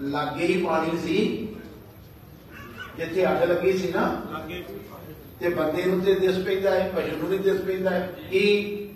ਲਾਗੇ 0.00 0.46
ਹੀ 0.46 0.64
ਪਾਣੀ 0.64 0.98
ਸੀ। 0.98 1.48
ਜਿੱਥੇ 2.96 3.26
ਅੱਗ 3.26 3.42
ਲੱਗੀ 3.50 3.72
ਸੀ 3.72 3.92
ਨਾ 3.92 4.04
ਲਾਗੇ 4.32 4.62
ਤੇ 5.40 5.48
ਬੰਦੇ 5.50 5.82
ਨੂੰ 5.84 6.00
ਤੇ 6.00 6.14
ਦਿਸ 6.16 6.38
ਪੈਂਦਾ 6.38 6.70
ਹੈ 6.70 6.90
ਪਸ਼ੂ 6.96 7.16
ਨੂੰ 7.16 7.28
ਵੀ 7.28 7.38
ਦਿਸ 7.38 7.60
ਪੈਂਦਾ 7.60 7.90
ਹੈ 7.90 8.08
ਕਿ 8.30 8.42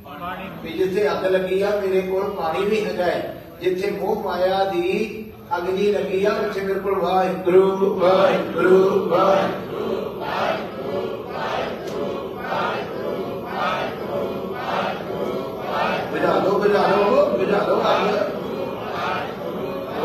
ਪਾਣੀ 0.04 0.48
ਵੀ 0.62 0.72
ਜਿੱਥੇ 0.78 1.10
ਅੱਗ 1.10 1.24
ਲੱਗੀ 1.26 1.60
ਆ 1.62 1.70
ਮੇਰੇ 1.80 2.00
ਕੋਲ 2.02 2.30
ਪਾਣੀ 2.30 2.64
ਵੀ 2.64 2.84
ਹੈਗਾ 2.84 3.04
ਹੈ 3.04 3.34
ਜਿੱਥੇ 3.60 3.90
ਮੋਹ 3.90 4.22
ਮਾਇਆ 4.22 4.64
ਦੀ 4.64 5.24
ਅਗਨੀ 5.56 5.90
ਲੱਗੀ 5.92 6.24
ਆ 6.24 6.32
ਉੱਥੇ 6.40 6.60
ਮੇਰੇ 6.60 6.80
ਕੋਲ 6.80 6.98
ਵਾਹਿਗੁਰੂ 6.98 7.94
ਵਾਹਿਗੁਰੂ 7.94 9.08
ਵਾਹਿਗੁਰੂ 9.08 9.74
ਬੁਝਾ 16.10 16.38
ਲਓ 16.38 16.58
ਬੁਝਾ 16.58 16.86
ਲਓ 16.86 16.88
ਬੁਝਾ 16.88 16.88
ਲਓ 16.88 17.08
ਅੱਗ 17.08 17.23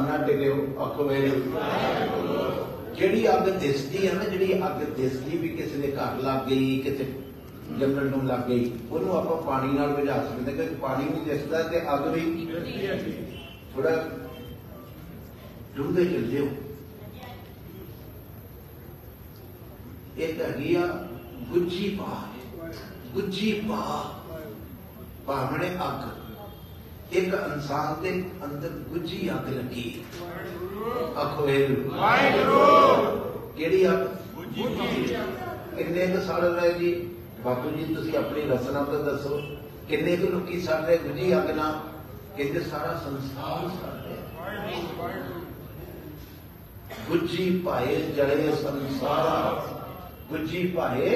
ਧਿਆਨ 0.00 0.08
ਨਾਲ 0.08 0.26
ਟਿਕਿਓ 0.26 0.56
ਅੱਖ 0.84 1.00
ਵੇਲੇ 1.00 1.30
ਜਿਹੜੀ 2.96 3.26
ਅੱਗ 3.28 3.48
ਦਿਸਦੀ 3.50 4.06
ਆ 4.06 4.12
ਨਾ, 4.12 4.24
ਜਿਹੜੀ 4.24 4.54
ਅੱਗ 4.58 4.82
ਦਿਸਦੀ 4.96 5.36
ਵੀ 5.38 5.48
ਕਿਸੇ 5.48 5.78
ਦੇ 5.78 5.90
ਘਰ 5.92 6.22
ਲੱਗ 6.22 6.46
ਗਈ, 6.48 6.78
ਕਿਤੇ 6.78 7.04
ਜੰਗਲ 7.78 8.08
ਨੂੰ 8.10 8.26
ਲੱਗ 8.26 8.46
ਗਈ, 8.48 8.70
ਉਹਨੂੰ 8.90 9.16
ਆਪਾਂ 9.16 9.36
ਪਾਣੀ 9.42 9.72
ਨਾਲ 9.72 9.92
ਬੁਝਾ 9.96 10.16
ਸਕਦੇ 10.24 10.52
ਕਿ 10.52 10.74
ਪਾਣੀ 10.80 11.04
ਨਹੀਂ 11.04 11.24
ਦਿਸਦਾ 11.26 11.62
ਤੇ 11.62 11.80
ਅੱਗ 11.94 12.06
ਵੀ 12.06 12.46
ਥੋੜਾ 13.74 13.90
ਡੂੰਘੇ 15.76 16.04
ਚੱਲ 16.04 16.22
ਜਿਓ। 16.22 16.46
ਇੱਕ 20.18 20.40
ਹੈਗੀ 20.40 20.74
ਆ 20.74 20.86
ਗੁੱਜੀ 21.50 21.88
ਪਾ 21.98 22.16
ਗੁੱਜੀ 23.14 23.52
ਪਾ 23.68 23.84
ਭਾਵਣੇ 25.26 25.68
ਅੱਗ 25.78 26.08
ਇੱਕ 27.12 27.34
ਇਨਸਾਨ 27.34 28.00
ਦੇ 28.02 28.10
ਅੰਦਰ 28.44 28.68
ਗੁੱਜੀ 28.88 29.30
ਅੱਗ 29.30 29.48
ਲੱਗੀ। 29.48 30.02
ਅੱਖ 31.22 31.40
ਵੇਲ 31.40 31.74
ਕਿਹੜੀ 33.56 33.86
ਅੱਗ? 33.88 34.06
ਕਿੰਨੇ 35.76 36.06
ਕੁ 36.06 36.20
ਸੜ 36.26 36.40
ਰਹੇ 36.40 36.72
ਜੀ 36.78 36.92
ਬਾਪੂ 37.44 37.70
ਜੀ 37.70 37.94
ਤੁਸੀਂ 37.94 38.16
ਆਪਣੀ 38.18 38.42
ਰਸਨਾ 38.42 38.82
ਤਾਂ 38.84 39.02
ਦੱਸੋ। 39.04 39.40
ਕਿੰਨੇ 39.88 40.16
ਕੁ 40.16 40.26
ਲੋਕੀ 40.28 40.60
ਸੜ 40.60 40.80
ਰਹੇ 40.84 40.96
ਗੁੱਜੀ 40.98 41.32
ਅੱਗ 41.36 41.50
ਨਾਲ? 41.50 41.80
ਕਹਿੰਦੇ 42.36 42.60
ਸਾਰਾ 42.60 42.92
ਸੰਸਾਰ 43.04 43.68
ਸੜ 43.70 43.94
ਰਿਹਾ 44.06 44.20
ਗੁੱਜੀ 47.08 47.50
ਭਾਏ 47.64 47.96
ਜਲੇ 48.16 48.52
ਸੰਸਾਰ। 48.56 49.68
ਗੁੱਜੀ 50.30 50.66
ਭਾਏ 50.66 51.08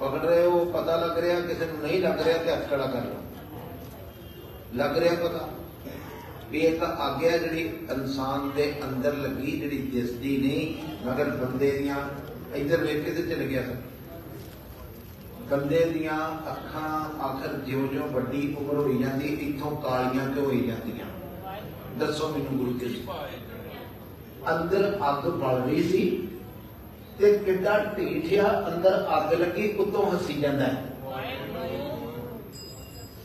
ਪਕੜ 0.00 0.18
ਰਹੇ 0.18 0.44
ਹੋ, 0.44 0.64
ਪਤਾ 0.64 0.96
ਲੱਗ 0.96 1.18
ਰਿਹਾ, 1.18 1.40
ਕਿਸੇ 1.40 1.66
ਨੂੰ 1.66 1.78
ਨਹੀਂ 1.82 2.02
ਲੱਗ 2.02 2.20
ਰਿਹਾ 2.22 2.38
ਤੇ 2.38 2.52
ਹੱਥ 2.52 2.70
ਖੜਾ 2.70 2.86
ਕਰ 2.86 3.00
ਲਓ। 3.00 3.22
ਲੱਗ 4.74 4.98
ਰਿਹਾ 4.98 5.14
ਪਤਾ 5.14 5.48
ਵੀ 6.50 6.58
ਇਹ 6.58 6.80
ਤਾਂ 6.80 6.88
ਆਗਿਆ 6.88 7.38
ਜਿਹੜੀ 7.38 7.60
ਇਨਸਾਨ 7.90 8.50
ਦੇ 8.56 8.74
ਅੰਦਰ 8.84 9.14
ਲੱਗੀ, 9.14 9.60
ਜਿਹੜੀ 9.60 9.78
ਦਿਸਦੀ 9.78 10.36
ਨਹੀਂ, 10.36 10.74
ਮਗਰ 11.08 11.30
ਬੰਦੇ 11.30 11.70
ਦੀਆਂ 11.70 11.96
ਇੱਧਰ 12.54 12.76
ਵੇਖ 12.76 13.04
ਕੇ 13.04 13.10
ਤੇ 13.10 13.22
ਚਲ 13.22 13.42
ਗਿਆ 13.42 13.62
ਸਰ। 13.62 13.76
ਬੰਦੇ 15.50 15.84
ਦੀਆਂ 15.84 16.50
ਅੱਖਾਂ 16.50 17.20
ਆਖਰ 17.20 17.54
ਜਿਉਂ-ਜਿਉਂ 17.54 18.08
ਵੱਡੀ 18.08 18.56
ਉਮਰ 18.58 18.74
ਹੋਈ 18.74 18.98
ਜਾਂਦੀ, 18.98 19.26
ਇੱਥੋਂ 19.26 19.76
ਕਾਲੀਆਂ 19.76 20.34
ਕਿਉਂ 20.34 20.44
ਹੋਈ 20.44 20.60
ਜਾਂਦੀਆਂ। 20.60 21.06
ਦੱਸੋ 21.98 22.28
ਮੈਨੂੰ 22.28 22.58
ਗੁਰੂ 22.58 22.78
ਕੇ 22.78 22.86
ਅੰਦਰ 24.50 24.98
ਅੱਗ 25.10 25.24
ਬਲ 25.28 25.62
ਰਹੀ 25.62 25.82
ਸੀ 25.82 26.28
ਤੇ 27.20 27.32
ਕਿੱਡਾ 27.38 27.78
ਢੀਠਿਆ 27.96 28.44
ਅੰਦਰ 28.68 29.06
ਅੱਗ 29.16 29.32
ਲੱਗੀ 29.34 29.72
ਉਤੋਂ 29.78 30.10
ਹੱਸੀ 30.12 30.34
ਜਾਂਦਾ 30.34 30.66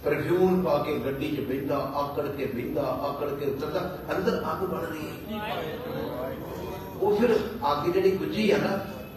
ਪਰਫਿਊਮ 0.04 0.62
ਪਾ 0.64 0.78
ਕੇ 0.78 0.98
ਗੱਡੀ 1.00 1.28
'ਚ 1.28 1.40
ਬੈਠਾ 1.42 1.78
ਆਕੜ 1.98 2.26
ਕੇ 2.28 2.46
ਬੈਠਾ 2.48 2.88
ਆਕੜ 3.08 3.30
ਕੇ 3.30 3.46
ਉਤਰਦਾ 3.46 3.80
ਅੰਦਰ 4.12 4.42
ਅੱਗ 4.52 4.64
ਬਣ 4.66 4.82
ਰਹੀ 4.82 5.08
ਹੈ। 5.32 5.64
ਉਹ 7.02 7.16
ਫਿਰ 7.18 7.34
ਅੱਗ 7.72 7.88
ਜਿਹੜੀ 7.92 8.12
ਗੁੱਝੀ 8.18 8.50
ਆ 8.52 8.58
ਨਾ 8.58 8.76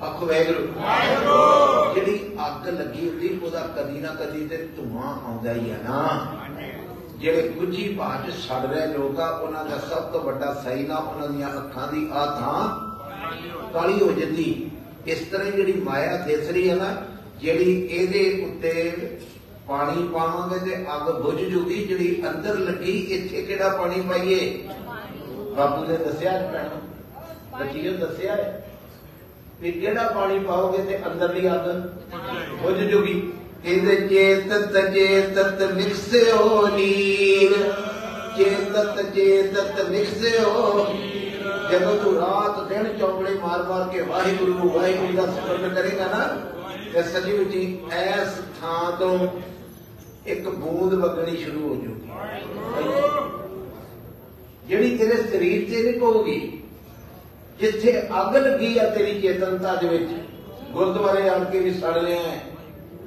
ਅੱਖ 0.08 0.22
ਵੈਗਰੂ 0.22 0.66
ਜਿਹੜੀ 1.94 2.18
ਅੱਗ 2.46 2.68
ਲੱਗੀ 2.70 3.08
ਹੁੰਦੀ 3.08 3.38
ਉਹਦਾ 3.38 3.66
ਕਦੀ 3.76 4.00
ਨਾ 4.00 4.14
ਕਦੀ 4.14 4.46
ਤੇ 4.48 4.56
ਧੂਆਂ 4.76 5.14
ਆਉਂਦਾ 5.22 5.52
ਹੀ 5.52 5.70
ਆ 5.70 5.76
ਨਾ। 5.84 6.00
ਜਿਹੜੇ 7.18 7.48
ਗੁੱਝੀ 7.50 7.88
ਭਾਅ 7.94 8.26
'ਚ 8.26 8.34
ਸੜ 8.38 8.64
ਰਹੇ 8.64 8.86
ਲੋਕ 8.88 9.18
ਉਹਨਾਂ 9.20 9.64
ਦਾ 9.64 9.78
ਸਭ 9.88 10.10
ਤੋਂ 10.12 10.20
ਵੱਡਾ 10.20 10.52
ਸਹੀ 10.54 10.86
ਨਾ 10.86 10.96
ਉਹਨਾਂ 10.98 11.28
ਦੀਆਂ 11.28 11.48
ਅੱਖਾਂ 11.58 11.86
ਦੀ 11.88 12.08
ਆ 12.12 12.26
ਥਾਂ 12.36 12.87
ਕਾਲੀ 13.72 14.00
ਹੋ 14.00 14.10
ਜਾਂਦੀ। 14.12 14.70
ਇਸ 15.06 15.18
ਤਰ੍ਹਾਂ 15.30 15.46
ਹੀ 15.46 15.50
ਜਿਹੜੀ 15.52 15.72
ਮਾਇਆ 15.82 16.16
ਦਿਸ 16.26 16.50
ਰਹੀ 16.50 16.68
ਹੈ 16.70 16.74
ਨਾ, 16.76 16.90
ਜਿਹੜੀ 17.40 17.72
ਇਹਦੇ 17.90 18.22
ਉੱਤੇ 18.44 18.72
ਪਾਣੀ 19.68 20.06
ਪਾਵਾਂਗੇ 20.12 20.58
ਤੇ 20.60 20.76
ਅੱਗ 20.94 21.10
ਬੁਝ 21.22 21.40
ਜੂਗੀ, 21.40 21.84
ਜਿਹੜੀ 21.84 22.22
ਅੰਦਰ 22.28 22.58
ਲੱਗੀ, 22.58 22.92
ਇੱਥੇ 23.10 23.42
ਕਿਹੜਾ 23.42 23.68
ਪਾਣੀ 23.76 24.00
ਪਾਈਏ? 24.00 24.38
ਬਾਪੂ 25.56 25.84
ਨੇ 25.84 25.96
ਦੱਸਿਆ 25.96 26.32
ਭੈਣ। 26.52 26.68
ਬੱਚੀਓ 27.52 27.92
ਦੱਸਿਆ 27.96 28.36
ਹੈ 28.36 28.64
ਵੀ 29.60 29.70
ਕਿਹੜਾ 29.72 30.06
ਪਾਣੀ 30.08 30.38
ਪਾਓਗੇ 30.38 30.82
ਤੇ 30.82 30.98
ਅੰਦਰਲੀ 31.06 31.48
ਅੱਗ 31.48 31.68
ਬੁਝ 32.62 32.76
ਜੂਗੀ। 32.80 33.22
ਇਹਦੇ 33.64 33.96
ਚੇਤਤ 34.08 34.76
ਚੇਤਤ 34.94 35.62
ਮਿਕਸਿਓ 35.72 36.66
ਨੀਰ। 36.68 37.54
ਚੇਤਤ 38.36 39.00
ਚੇਤਤ 39.14 39.80
ਮਿਕਸਿਓ 39.90 40.86
ਜਦੋਂ 41.70 41.94
ਤੂੰ 41.96 42.14
ਰਾਤ 42.14 42.60
ਦਿਨ 42.68 42.86
ਚੌਂਕੜੇ 42.98 43.34
ਮਾਰ 43.34 43.62
ਮਾਰ 43.62 43.88
ਕੇ 43.88 44.00
ਵਾਹਿਗੁਰੂ 44.02 44.68
ਵਾਹਿਗੁਰੂ 44.68 45.12
ਦਾ 45.16 45.26
ਸਿਮਰਨ 45.26 45.74
ਕਰੇਗਾ 45.74 46.06
ਨਾ, 46.06 46.24
ਤੇ 46.92 47.02
ਸੱਚੀ 47.02 47.32
ਮੁੱਚੀ 47.32 47.78
ਐਸ 47.92 48.38
ਥਾਂ 48.60 48.90
ਤੋਂ 48.92 49.18
ਇੱਕ 50.26 50.48
ਬੂੰਦ 50.48 50.94
ਵਗਣੀ 50.94 51.36
ਸ਼ੁਰੂ 51.36 51.68
ਹੋ 51.68 51.74
ਜੂਗੀ। 51.74 52.10
ਜਿਹੜੀ 54.66 54.96
ਤੇਰੇ 54.98 55.16
ਸਰੀਰ 55.22 55.68
ਤੇ 55.70 55.82
ਨਿਕਲੂਗੀ 55.82 56.40
ਜਿੱਥੇ 57.60 57.98
ਅੱਗ 58.20 58.36
ਲੱਗੀ 58.36 58.78
ਆ 58.78 58.88
ਤੇਰੀ 58.90 59.20
ਚੇਤਨਤਾ 59.20 59.74
ਦੇ 59.74 59.88
ਵਿੱਚ, 59.88 60.10
ਗੁਰਦੁਆਰੇ 60.72 61.28
ਆਣ 61.28 61.44
ਕੇ 61.44 61.58
ਵੀ 61.58 61.72
ਸੜ 61.74 61.96
ਲਿਆ 61.96 62.22
ਹੈ, 62.22 62.40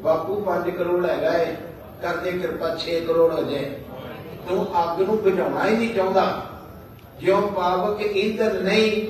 ਬਾਪੂ 0.01 0.41
5 0.45 0.71
ਕਰੋੜ 0.71 1.05
ਹੈਗਾ 1.05 1.33
ਏ, 1.37 1.55
ਕਰਦੇ 2.01 2.31
ਕਿਰਪਾ 2.31 2.75
6 2.77 2.99
ਕਰੋੜ 3.07 3.31
ਹੋ 3.33 3.43
ਜਾਏ। 3.43 3.65
ਤੂੰ 4.49 4.65
ਅੱਗ 4.83 5.01
ਨੂੰ 5.01 5.17
ਬੁਝਾਉਣਾ 5.17 5.65
ਹੀ 5.65 5.75
ਨਹੀਂ 5.75 5.93
ਚਾਹੁੰਦਾ। 5.95 6.25
ਜਿਉਂ 7.21 7.41
ਪਾਵਕ 7.47 8.01
ਇੰਦਰ 8.01 8.53
ਨਹੀਂ 8.63 9.07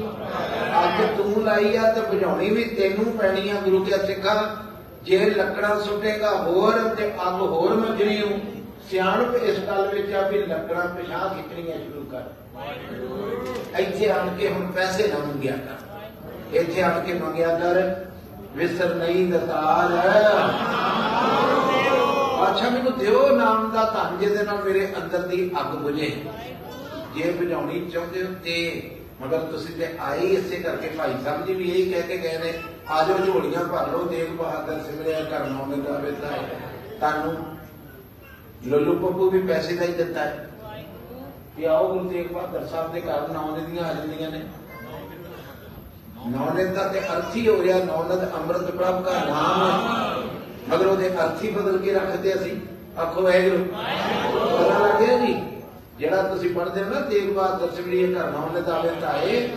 ਅੱਗ 0.79 1.01
ਤੂੰ 1.17 1.43
ਲਾਈ 1.43 1.75
ਆ 1.75 1.91
ਤੇ 1.93 2.01
ਬੁਝਾਉਣੀ 2.01 2.49
ਵੀ 2.49 2.63
ਤੈਨੂੰ 2.75 3.05
ਪੈਣੀ 3.17 3.49
ਆ 3.49 3.55
ਗੁਰੂ 3.61 3.83
ਕੇ 3.85 3.97
ਸਿੱਖਾ 4.07 4.33
ਜੇ 5.03 5.29
ਲੱਕੜਾਂ 5.29 5.79
ਸੁੱਟੇਗਾ 5.79 6.31
ਹੋਰ 6.37 6.79
ਤੇ 6.95 7.11
ਅੱਗ 7.27 7.39
ਹੋਰ 7.41 7.73
ਮਜਣੀ 7.75 8.21
ਹੂੰ 8.21 8.39
ਸਿਆਣਪ 8.89 9.35
ਇਸ 9.35 9.59
ਗੱਲ 9.59 9.87
ਵਿੱਚ 9.87 10.13
ਆ 10.13 10.21
ਵੀ 10.27 10.37
ਲੱਕੜਾਂ 10.45 10.85
ਪਿਛਾਂ 10.95 11.29
ਖਿੱਚਣੀਆਂ 11.29 11.77
ਸ਼ੁਰੂ 11.77 12.03
ਕਰ। 12.11 12.23
ਇੱਥੇ 13.81 14.09
ਆਣ 14.11 14.29
ਕੇ 14.37 14.49
ਹੁਣ 14.49 14.65
ਪੈਸੇ 14.71 15.07
ਨਾ 15.07 15.19
ਮੰਗਿਆ 15.19 15.55
ਕਰ। 15.57 16.55
ਇੱਥੇ 16.57 16.81
ਆਣ 16.83 16.99
ਕੇ 16.99 17.13
ਮੰਗਿਆ 17.13 17.47
ਕਰ, 17.59 17.95
ਵਿਸਰ 18.55 18.93
ਨਹੀਂ 18.95 19.25
ਦਤਾਰ 19.31 19.93
ਅੱਛਾ, 22.47 22.69
ਮੈਨੂੰ 22.69 22.97
ਦਿਓ 22.97 23.27
ਨਾਮ 23.35 23.71
ਦਾ 23.71 23.83
ਧਨ 23.85 24.17
ਜਿਹਦੇ 24.17 24.43
ਨਾਲ 24.43 24.63
ਮੇਰੇ 24.63 24.87
ਅੰਦਰ 24.97 25.27
ਦੀ 25.27 25.49
ਅੱਗ 25.59 25.75
ਬੁਝੇ। 25.75 26.11
ਜੇ 27.15 27.31
ਬੁਝਾਉਣੀ 27.31 27.89
ਚਾਹੁੰਦੇ 27.93 28.23
ਹੋ 28.23 28.33
ਤੇ 28.43 28.55
ਮਗਰ 29.21 29.39
ਤੁਸੀਂ 29.39 29.75
ਤੇ 29.75 29.87
ਆਏ 29.99 30.19
ਹੀ 30.19 30.25
ਇਸੇ 30.25 30.55
ਕਰਕੇ 30.55 30.87
ਭਾਈ 30.87 31.13
ਸਾਹਿਬ 31.23 31.45
ਜੀ 31.45 31.53
ਵੀ 31.53 31.71
ਇਹੀ 31.71 31.91
ਕਹਿ 31.91 32.01
ਕੇ 32.01 32.17
ਗਏ 32.17 32.37
ਨੇ 32.37 32.53
ਆਜੋ 32.89 33.17
ਝੋਲੀਆਂ 33.25 33.63
ਭਰ 33.65 33.87
ਲਓ 33.87 34.03
ਦੇਖ 34.03 34.29
ਬਹਾਦਰ 34.29 34.83
ਸਿਮਰਿਆ 34.83 35.23
ਕਰਨਾ 35.23 35.63
ਮੈਂ 35.63 35.77
ਜਾਵੇ 35.77 36.11
ਤਾਂ 36.11 36.31
ਤੁਹਾਨੂੰ 36.99 37.57
ਲੱਲੂ 38.67 38.95
ਪੱਪੂ 38.99 39.29
ਵੀ 39.29 39.41
ਪੈਸੇ 39.41 39.75
ਦਾ 39.75 39.85
ਹੀ 39.85 39.93
ਦਿੱਤਾ 39.93 40.21
ਹੈ। 40.21 40.49
ਕਿ 41.57 41.67
ਆਓ 41.67 41.93
ਗੁਰੂ 41.93 42.09
ਤੇਗ 42.09 42.27
ਬਹਾਦਰ 42.27 42.67
ਸਾਹਿਬ 42.67 42.93
ਦੇ 42.93 43.01
ਘਰ 43.01 43.27
ਨੌ 43.27 43.57
ਨਦੀਆਂ 43.57 43.85
ਆ 43.85 43.93
ਜਾਂਦੀਆਂ 43.93 44.31
ਨੇ। 44.31 44.41
ਨੌ 46.27 46.53
ਨਦ 46.53 46.73
ਦਾ 46.73 46.87
ਤੇ 46.87 46.99
ਅਰਥ 46.99 47.35
ਹੀ 47.35 47.47
ਹੋ 47.47 47.63
ਰਿਹਾ, 47.63 47.77
ਨੌ 47.77 48.03
ਨਦ 48.03 48.33
ਅੰਮ੍ਰਿਤ 48.33 48.71
ਪ੍ਰਭ 48.71 49.03
ਦਾ 49.03 49.25
ਨਾਮ 49.25 49.63
ਹੈ। 49.63 50.23
ਮਗਰ 50.69 50.85
ਉਹਦੇ 50.85 51.09
ਅਰਥ 51.09 51.43
ਹੀ 51.43 51.49
ਬਦਲ 51.51 51.77
ਕੇ 51.77 51.93
ਰੱਖਦੇ 51.93 52.35
ਅਸੀਂ। 52.35 52.55
ਆਖੋ 52.99 53.21
ਵਾਹਿਗੁਰੂ। 53.21 53.63
ਪਤਾ 54.57 54.87
ਲੱਗਿਆ 54.87 55.07
ਜੀ 55.07 55.10
ਜਿਹੜਾ 56.01 56.21
ਤੁਸੀਂ 56.21 56.49
ਪੜ੍ਹਦੇ 56.49 56.83
ਹੋ 56.83 56.89
ਨਾ 56.89 56.99
ਤੇਗ 56.99 57.29
ਬਹਾਦਰ 57.33 57.71
ਸਿਮਰਿਏ 57.71 58.13
ਘਰ 58.13 58.31
ਨੌ 58.31 58.49
ਨਦ 58.55 58.69
ਆਵੇ 58.69 58.89
ਧਾਏ 59.01 59.49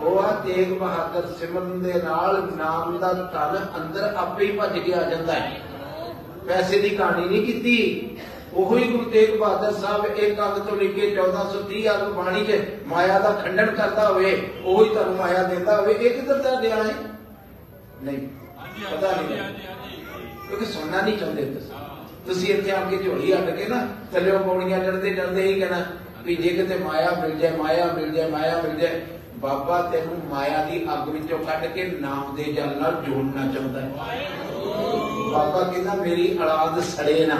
ਉਹ 0.00 0.18
ਆ 0.18 0.30
ਤੇਗ 0.32 0.72
ਬਹਾਦਰ 0.72 1.26
ਸਿਮਰਨ 1.40 1.82
ਦੇ 1.82 1.92
ਨਾਲ 1.92 2.52
ਨਾਮ 2.56 2.98
ਦਾ 2.98 3.12
ਧਨ 3.12 3.66
ਅੰਦਰ 3.76 4.14
ਆਪੇ 4.16 4.46
ਹੀ 4.46 4.52
ਭੱਜ 4.52 4.78
ਕੇ 4.78 4.94
ਆ 4.94 5.02
ਜਾਂਦਾ 5.02 5.32
ਹੈ। 5.32 5.60
ਪੈਸੇ 6.46 6.78
ਦੀ 6.78 6.88
ਕਹਾਣੀ 6.90 7.28
ਨਹੀਂ 7.28 7.46
ਕੀਤੀ। 7.46 7.76
ਉਹੋ 8.54 8.76
ਹੀ 8.76 8.84
ਗੁਰੂ 8.92 9.10
ਤੇਗ 9.10 9.38
ਬਹਾਦਰ 9.38 9.72
ਸਾਹਿਬ 9.72 10.04
ਇੱਕ 10.06 10.40
ਅੰਗ 10.40 10.58
ਤੋਂ 10.58 10.76
ਲੈ 10.76 10.86
ਕੇ 10.86 11.10
1430 11.10 11.86
ਅੰਗ 11.88 12.12
ਬਾਣੀ 12.12 12.44
'ਚ 12.44 12.60
ਮਾਇਆ 12.86 13.18
ਦਾ 13.18 13.30
ਖੰਡਨ 13.30 13.66
ਕਰਦਾ 13.66 14.08
ਹੋਵੇ 14.08 14.50
ਉਹੋ 14.64 14.84
ਹੀ 14.84 14.90
ਤੁਹਾਨੂੰ 14.90 15.16
ਮਾਇਆ 15.16 15.42
ਦਿੰਦਾ 15.42 15.76
ਹੋਵੇ 15.80 15.92
ਇਹ 15.92 16.10
ਕਿੱਧਰ 16.10 16.42
ਦਾ 16.42 16.60
ਦਿਆ 16.60 16.76
ਹੈ? 16.76 16.94
ਨਹੀਂ 18.02 18.18
ਪਤਾ 18.92 19.10
ਨਹੀਂ। 19.10 19.38
ਕਿਉਂਕਿ 20.48 20.66
ਸੁਣਨਾ 20.66 21.00
ਨਹੀਂ 21.00 21.18
ਚਾਹੁੰਦੇ 21.18 21.44
ਤੁਸੀਂ। 21.44 21.73
ਤੁਸੀਂ 22.26 22.54
ਇੱਥੇ 22.54 22.70
ਆ 22.70 22.80
ਕੇ 22.90 22.96
ਝੋਲੀ 22.96 23.34
ਅੱਡ 23.34 23.50
ਕੇ 23.50 23.66
ਨਾ 23.68 23.86
ਥੱਲੇ 24.12 24.38
ਪੌੜੀਆਂ 24.38 24.78
ਚੜਦੇ 24.78 25.10
ਚੜਦੇ 25.10 25.42
ਹੀ 25.42 25.60
ਕਹਿਣਾ 25.60 25.84
ਵੀ 26.24 26.36
ਜੇ 26.36 26.48
ਕਿਤੇ 26.48 26.78
ਮਾਇਆ 26.78 27.10
ਮਿਲ 27.10 27.38
ਜਾਏ, 27.38 27.56
ਮਾਇਆ 27.56 27.92
ਮਿਲ 27.92 28.12
ਜਾਏ, 28.12 28.30
ਮਾਇਆ 28.30 28.62
ਮਿਲ 28.62 28.76
ਜਾਏ, 28.76 29.06
ਬਾਬਾ 29.36 29.82
ਤੈਨੂੰ 29.82 30.20
ਮਾਇਆ 30.30 30.64
ਦੀ 30.64 30.84
ਅੱਗ 30.94 31.08
ਵਿੱਚੋਂ 31.08 31.38
ਕੱਢ 31.38 31.66
ਕੇ 31.66 31.98
ਨਾਮ 32.00 32.34
ਦੇ 32.36 32.44
ਜਲ 32.44 32.66
ਨਾਲ 32.66 33.02
ਜੋੜਨਾ 33.08 33.52
ਚਾਹੁੰਦਾ 33.52 33.80
ਹੈ। 33.80 33.90
ਬਾਬਾ 35.32 35.62
ਕਹਿੰਦਾ, 35.62 35.94
ਮੇਰੀ 35.94 36.38
ਔਲਾਦ 36.38 36.80
ਸੜੇ 36.80 37.26
ਨਾ। 37.26 37.36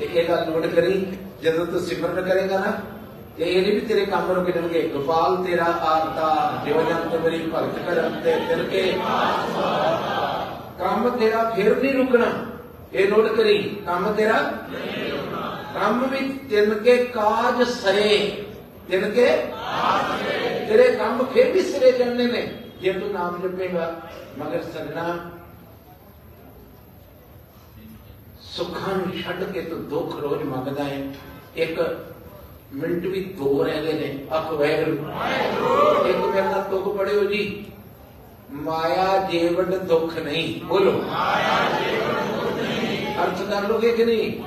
ਤੇ 0.00 0.08
ਇਹ 0.14 0.28
ਗੱਲ 0.28 0.50
ਨੋਟ 0.50 0.66
ਕਰੀ, 0.66 1.06
ਜਦੋਂ 1.42 1.66
ਤੂੰ 1.66 1.80
ਸਿਮਰਨ 1.80 2.28
ਕਰੇਗਾ 2.28 2.58
ਨਾ, 2.58 2.72
ਤੇ 3.38 3.44
ਇਹ 3.44 3.62
ਨਹੀਂ 3.62 3.72
ਵੀ 3.72 3.80
ਤੇਰੇ 3.80 4.06
ਕੰਮ 4.06 4.32
ਰੁਕ 4.32 4.50
ਜਾਣਗੇ। 4.50 4.82
ਗੋਪਾਲ 4.82 5.44
ਤੇਰਾ 5.44 5.64
ਆਰਤਾ, 5.64 6.62
ਜਿਉ 6.64 6.82
ਜਨ 6.82 7.08
ਤੇ 7.08 7.18
ਮੇਰੀ 7.18 7.38
ਭਗਤ 7.38 7.86
ਕਰਨ 7.86 8.20
ਤੇ 8.24 8.32
ਫਿਰ 8.48 8.62
ਕੇ। 8.62 8.98
ਕੰਮ 10.78 11.10
ਤੇਰਾ 11.10 11.52
ਫਿਰ 11.56 11.76
ਨਹੀਂ 11.76 11.94
ਰੁਕਣਾ। 11.94 12.26
ਇਹ 12.96 13.08
ਨੋਟ 13.08 13.26
ਕਰੀ, 13.36 13.58
ਕੰਮ 13.86 14.12
ਤੇਰਾ 14.14 14.38
ਕੰਮ 15.74 16.04
ਵੀ 16.10 16.28
ਤਿੰਨ 16.50 16.74
ਕੇ 16.74 16.96
ਕਾਜ 17.14 17.62
ਸਰੇ 17.70 18.18
ਤਿੰਨ 18.88 19.10
ਕੇ 19.10 19.26
ਤੇਰੇ 20.68 20.88
ਕੰਮ 20.96 21.24
ਫਿਰ 21.24 21.50
ਵੀ 21.52 21.62
ਸਿਰੇ 21.62 21.90
ਚੜਨੇ 21.92 22.26
ਨੇ, 22.26 22.46
ਜੇ 22.80 22.92
ਤੂੰ 22.92 23.10
ਨਾਮ 23.12 23.40
ਜਪੇਗਾ, 23.42 23.94
ਮਗਰ 24.38 24.62
ਸਗਣਾ 24.62 25.18
ਸੁੱਖਾਂ 28.42 28.96
ਨੂੰ 28.96 29.22
ਛੱਡ 29.22 29.42
ਕੇ 29.44 29.60
ਤੂੰ 29.60 29.88
ਦੁੱਖ 29.88 30.18
ਰੋਜ਼ 30.20 30.42
ਮੰਗਦਾ 30.42 30.84
ਹੈ 30.84 31.00
ਇੱਕ 31.56 31.80
ਮਿੰਟ 32.74 33.06
ਵੀ 33.06 33.20
ਦੋ 33.38 33.62
ਰਹਿੰਦੇ 33.64 33.92
ਨੇ 33.92 34.08
ਅੱਖ 34.36 34.52
ਵੈਗਰੂ 34.52 34.96
ਇੱਕ 36.08 36.18
ਮੇਰੇ 36.18 36.42
ਨਾਲ 36.42 36.62
ਤੁਕ 36.70 36.96
ਪੜਿਓ 36.96 37.24
ਜੀ। 37.24 37.64
ਮਾਇਆ 38.52 39.28
ਜੀਵਨ 39.30 39.78
ਦੁੱਖ 39.86 40.16
ਨਹੀਂ, 40.18 40.64
ਬੋਲੋ। 40.64 40.92
ਮਾਇਆ 40.92 41.58
ਨਹੀਂ 43.46 43.58
ਅਰਥ 43.58 43.62
ਕਰ 43.62 43.68
ਲੋਗੇ 43.68 43.92
ਕਿ 43.92 44.04
ਨਹੀਂ 44.04 44.42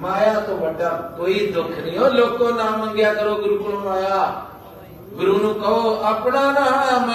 ਮਾਇਆ 0.00 0.40
ਤੋਂ 0.40 0.56
ਵੱਡਾ 0.56 0.88
ਕੋਈ 1.18 1.52
ਦੁੱਖ 1.52 1.70
ਨਹੀਂ 1.70 1.98
ਉਹ 1.98 2.10
ਲੋਕੋ 2.10 2.50
ਨਾ 2.50 2.64
ਮੰਗਿਆ 2.64 3.14
ਕਰੋ 3.14 3.34
ਗੁਰੂ 3.34 3.58
ਕੋਲੋਂ 3.58 3.80
ਮਾਇਆ 3.80 4.46
ਗੁਰੂ 5.14 5.38
ਨੂੰ 5.38 5.54
ਕਹੋ 5.54 6.00
ਆਪਣਾ 6.04 6.52
ਨਾਮ 6.52 7.10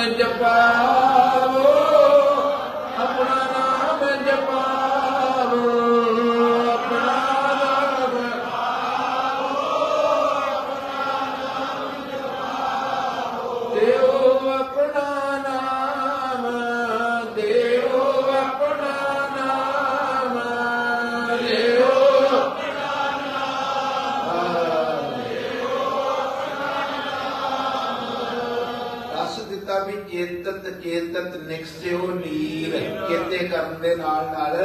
ਚੇਤਤ 31.65 31.85
ਨਿਕਸਿਓ 31.85 32.07
ਨੀਰ 32.15 32.71
ਕਿਤੇ 33.07 33.47
ਕਰਨ 33.47 33.81
ਦੇ 33.81 33.95
ਨਾਲ 33.95 34.25
ਨਾਲ 34.25 34.55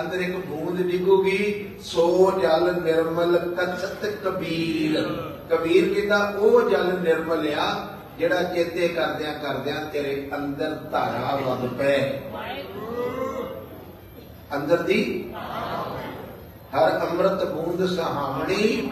ਅੰਦਰ 0.00 0.20
ਇੱਕ 0.20 0.36
ਬੂੰਦ 0.36 0.80
ਡਿੱਗੂਗੀ, 0.82 1.70
ਸੋ 1.80 2.32
ਜਲ 2.42 2.72
ਨਿਰਮਲ 2.82 3.38
ਕਥਤ 3.38 4.06
ਕਬੀਰ। 4.24 5.02
ਕਬੀਰ 5.50 5.94
ਕਹਿੰਦਾ, 5.94 6.18
ਉਹ 6.38 6.70
ਜਲ 6.70 6.92
ਨਿਰਮਲ 7.00 7.52
ਆ 7.54 7.88
ਜਿਹੜਾ 8.18 8.42
ਚੇਤੇ 8.42 8.88
ਕਰਦਿਆਂ 8.88 9.34
ਕਰਦਿਆਂ 9.34 9.84
ਤੇਰੇ 9.84 10.30
ਅੰਦਰ 10.36 10.70
ਧਾਰਾ 10.92 11.36
ਵਗ 11.36 11.68
ਪਏ। 11.78 12.20
ਅੰਦਰ 14.54 14.82
ਦੀ 14.82 15.32
ਹਰ 16.74 17.00
ਅੰਮ੍ਰਿਤ 17.00 17.44
ਬੂੰਦ 17.44 17.86
ਸਹਾਮਣੀ 17.86 18.90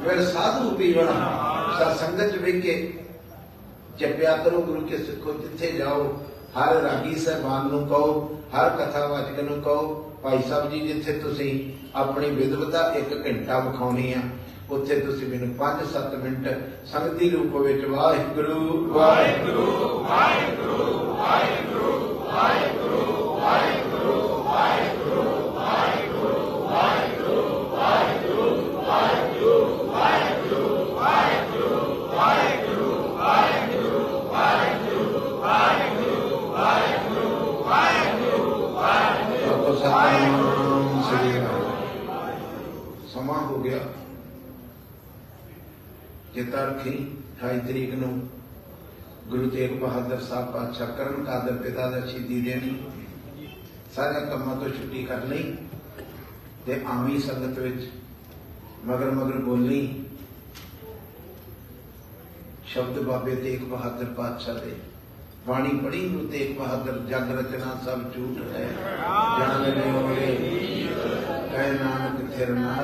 ਮਿਲ 0.00 0.26
ਸਾਧੂ 0.26 0.70
ਪੀਵਣ। 0.70 1.06
ਸਤ 1.78 1.98
ਸੰਗਤ 2.00 2.32
ਚ 2.32 2.36
ਵੇਖ 2.36 2.62
ਕੇ 2.62 2.92
ਜਪਿਆ 3.98 4.36
ਕਰੋ 4.36 4.60
ਗੁਰੂ 4.62 4.80
ਕੇ 4.80 4.98
ਸਿੱਖੋ, 4.98 5.32
ਜਿੱਥੇ 5.32 5.72
ਜਾਓ 5.72 6.18
ਹਰ 6.56 6.74
ਰਾਗੀ 6.82 7.14
ਸਾਹਿਬਾਨ 7.14 7.66
ਨੂੰ 7.70 7.86
ਕਹੋ, 7.88 8.38
ਹਰ 8.54 8.68
ਕਥਾ 8.70 9.06
ਨੂੰ 9.42 9.60
ਕਹੋ, 9.62 9.94
ਭਾਈ 10.22 10.38
ਸਾਹਿਬ 10.48 10.70
ਜੀ, 10.70 10.80
ਜਿੱਥੇ 10.80 11.12
ਤੁਸੀਂ 11.12 11.50
ਆਪਣੀ 11.94 12.30
ਵਿਦਵਤਾ 12.30 12.92
ਇੱਕ 12.92 13.12
ਘੰਟਾ 13.26 13.58
ਵਿਖਾਉਣੀ 13.58 14.12
ਆ, 14.12 14.20
ਉੱਥੇ 14.70 15.00
ਤੁਸੀਂ 15.00 15.28
ਮੈਨੂੰ 15.28 15.54
5-7 15.58 16.16
ਮਿੰਟ 16.22 16.48
ਸੰਗਤੀ 16.86 17.30
ਰੂਪ 17.30 17.56
ਵਿੱਚ 17.56 17.84
ਵਾਹਿਗੁਰੂ 17.84 18.84
ਵਾਹਿਗੁਰੂ 18.92 19.66
ਵਾਹਿਗੁਰੂ 20.04 21.06
ਸਤਨਾਮ 39.76 41.02
ਸ੍ਰੀ 41.02 41.38
ਅਕਾਲ 41.38 41.62
ਸਮਾਂ 43.14 43.40
ਹੋ 43.40 43.58
ਗਿਆ 43.58 43.78
ਚੇਤਾ 46.46 46.64
ਰੱਖੀ 46.64 46.90
28 47.46 47.58
ਤਰੀਕ 47.68 47.94
ਨੂੰ 47.94 48.28
ਗੁਰੂ 49.28 49.50
ਤੇਗ 49.50 49.70
ਬਹਾਦਰ 49.70 50.20
ਸਾਹਿਬ 50.20 50.52
ਪਾਤਸ਼ਾਹ 50.52 50.86
ਕਰਨ 50.86 51.24
ਕਾਦਰ 51.24 51.52
ਪਿਤਾ 51.52 51.90
ਦਾ 51.90 52.00
ਸ਼ਹੀਦੀ 52.06 52.40
ਦੇਣੀ 52.40 52.84
ਸਾਰੇ 53.96 54.26
ਕੰਮਾਂ 54.26 54.56
ਤੋਂ 54.56 54.68
ਛੁੱਟੀ 54.68 55.02
ਕਰ 55.02 55.24
ਲਈ 55.24 55.56
ਤੇ 56.66 56.80
ਆਮੀ 56.86 57.18
ਸੰਗਤ 57.18 57.58
ਵਿੱਚ 57.58 57.90
ਮਗਰ 58.84 59.10
ਮਗਰ 59.10 59.38
ਬੋਲੀ 59.38 60.04
ਸ਼ਬਦ 62.66 63.00
ਬਾਬੇ 63.00 63.34
ਤੇਗ 63.36 63.62
ਬਹਾਦਰ 63.62 64.04
ਪਾਤਸ਼ਾਹ 64.04 64.54
ਦੇ। 64.54 64.74
ਬਾਣੀ 65.46 65.68
ਪੜ੍ਹੀ, 65.68 66.08
ਗੁਰੂ 66.08 66.28
ਤੇਗ 66.28 66.56
ਬਹਾਦਰ 66.58 66.98
ਜਗ 66.98 67.38
ਰਚਨਾ 67.38 67.80
ਸਭ 67.84 68.00
ਝੂਠ 68.14 68.54
ਹੈ। 68.54 68.68
ਜਾਣ 69.38 69.62
ਲੈ 69.62 69.90
ਹੋਏ 69.90 70.36
ਕਹਿ 71.52 71.72
ਨਾਨਕ 71.72 72.34
ਥਿਰ 72.36 72.48
ਨਾ 72.50 72.74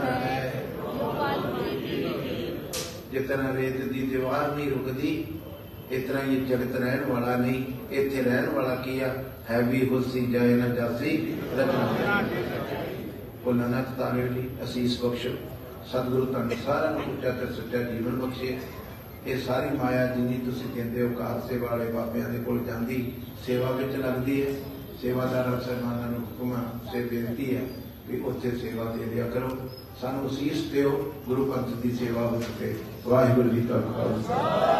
ਹੈ 3.14 3.20
ਜਿਤਨਾ 3.20 3.54
ਰੇਤ 3.54 3.84
ਦੀ 3.84 4.06
ਦੀਵਾਰ 4.06 4.56
ਨਹੀਂ 4.56 4.70
ਰੁਕਦੀ 4.70 5.24
ਇਤਨਾ 5.90 6.22
ਹੀ 6.22 6.36
ਜਗਤ 6.36 6.76
ਰਹਿਣ 6.76 7.04
ਵਾਲਾ 7.04 7.36
ਨਹੀਂ। 7.36 7.64
ਇੱਥੇ 7.90 8.22
ਰਹਿਣ 8.22 8.50
ਵਾਲਾ 8.50 8.74
ਕੀ 8.74 9.00
ਆ? 9.00 9.24
ਹੈ 9.50 9.62
ਵੀ 9.62 9.88
ਹੁਸੀ 9.88 10.26
ਜਾਏ 10.26 10.54
ਨਾ 10.54 10.68
ਜਾਸੀ 10.68 11.34
ਰਚਨਾ 11.58 12.22
ਉਹ 13.46 13.54
ਨਾਨਕ 13.54 13.86
ਤਾਰੇ 13.98 14.28
ਲਈ 14.28 14.48
ਅਸੀਸ 14.64 15.04
ਬਖਸ਼ੋ। 15.04 15.30
ਸਤਿਗੁਰੂ 15.86 16.26
ਤੁਹਾਨੂੰ 16.26 16.56
ਸਾਰਿਆਂ 16.66 16.92
ਨੂੰ 16.92 17.00
ਉੱਚਾ 17.00 17.30
ਤੇ 17.30 17.46
ਸੱਚਾ 17.46 17.78
ਜੀਵਨ 17.78 18.20
ਬਖਸ਼ੇ। 18.20 18.58
ਇਹ 19.26 19.38
ਸਾਰੀ 19.38 19.76
ਮਾਇਆ 19.76 20.06
ਜਿੰਨੀ 20.06 20.38
ਤੁਸੀਂ 20.38 20.74
ਕਹਿੰਦੇ 20.74 21.02
ਹੋ 21.02 21.08
ਕਾਰ 21.08 21.48
ਸੇਵਾ 21.48 21.68
ਵਾਲੇ 21.70 21.84
ਬਾਬਿਆਂ 21.84 22.28
ਦੇ 22.28 22.38
ਕੋਲ 22.38 22.64
ਜਾਂਦੀ, 22.64 23.12
ਸੇਵਾ 23.46 23.70
ਵਿੱਚ 23.70 23.96
ਲੱਗਦੀ 23.96 24.46
ਹੈ। 24.46 24.52
ਸੇਵਾਦਾਰ 25.02 25.54
ਅਫਸਰਾਨਾਂ 25.54 26.10
ਨੂੰ 26.10 26.20
ਹੁਕਮ 26.20 26.78
ਸੇ 26.92 27.02
ਬੇਨਤੀ 27.02 27.56
ਹੈ 27.56 27.62
ਵੀ 28.08 28.20
ਉੱਥੇ 28.20 28.50
ਸੇਵਾ 28.50 28.84
ਦੇ 28.84 29.04
ਦਿਆ 29.04 29.28
ਕਰੋ। 29.28 29.48
ਸਾਨੂੰ 30.00 30.30
ਅਸੀਸ 30.30 30.70
ਦਿਓ, 30.70 31.14
ਗੁਰੂ 31.26 31.52
ਪੰਥ 31.52 31.66
ਦੀ 31.66 31.92
ਸੇਵਾ 31.92 32.22
ਹੋ 32.22 32.40
ਸਕੇ। 32.40 32.76
ਵਾਹਿਗੁਰੂ 33.06 33.48
ਜੀ 33.48 33.60
ਕਾ 33.60 33.80
ਖਾਲਸਾ 33.80 34.62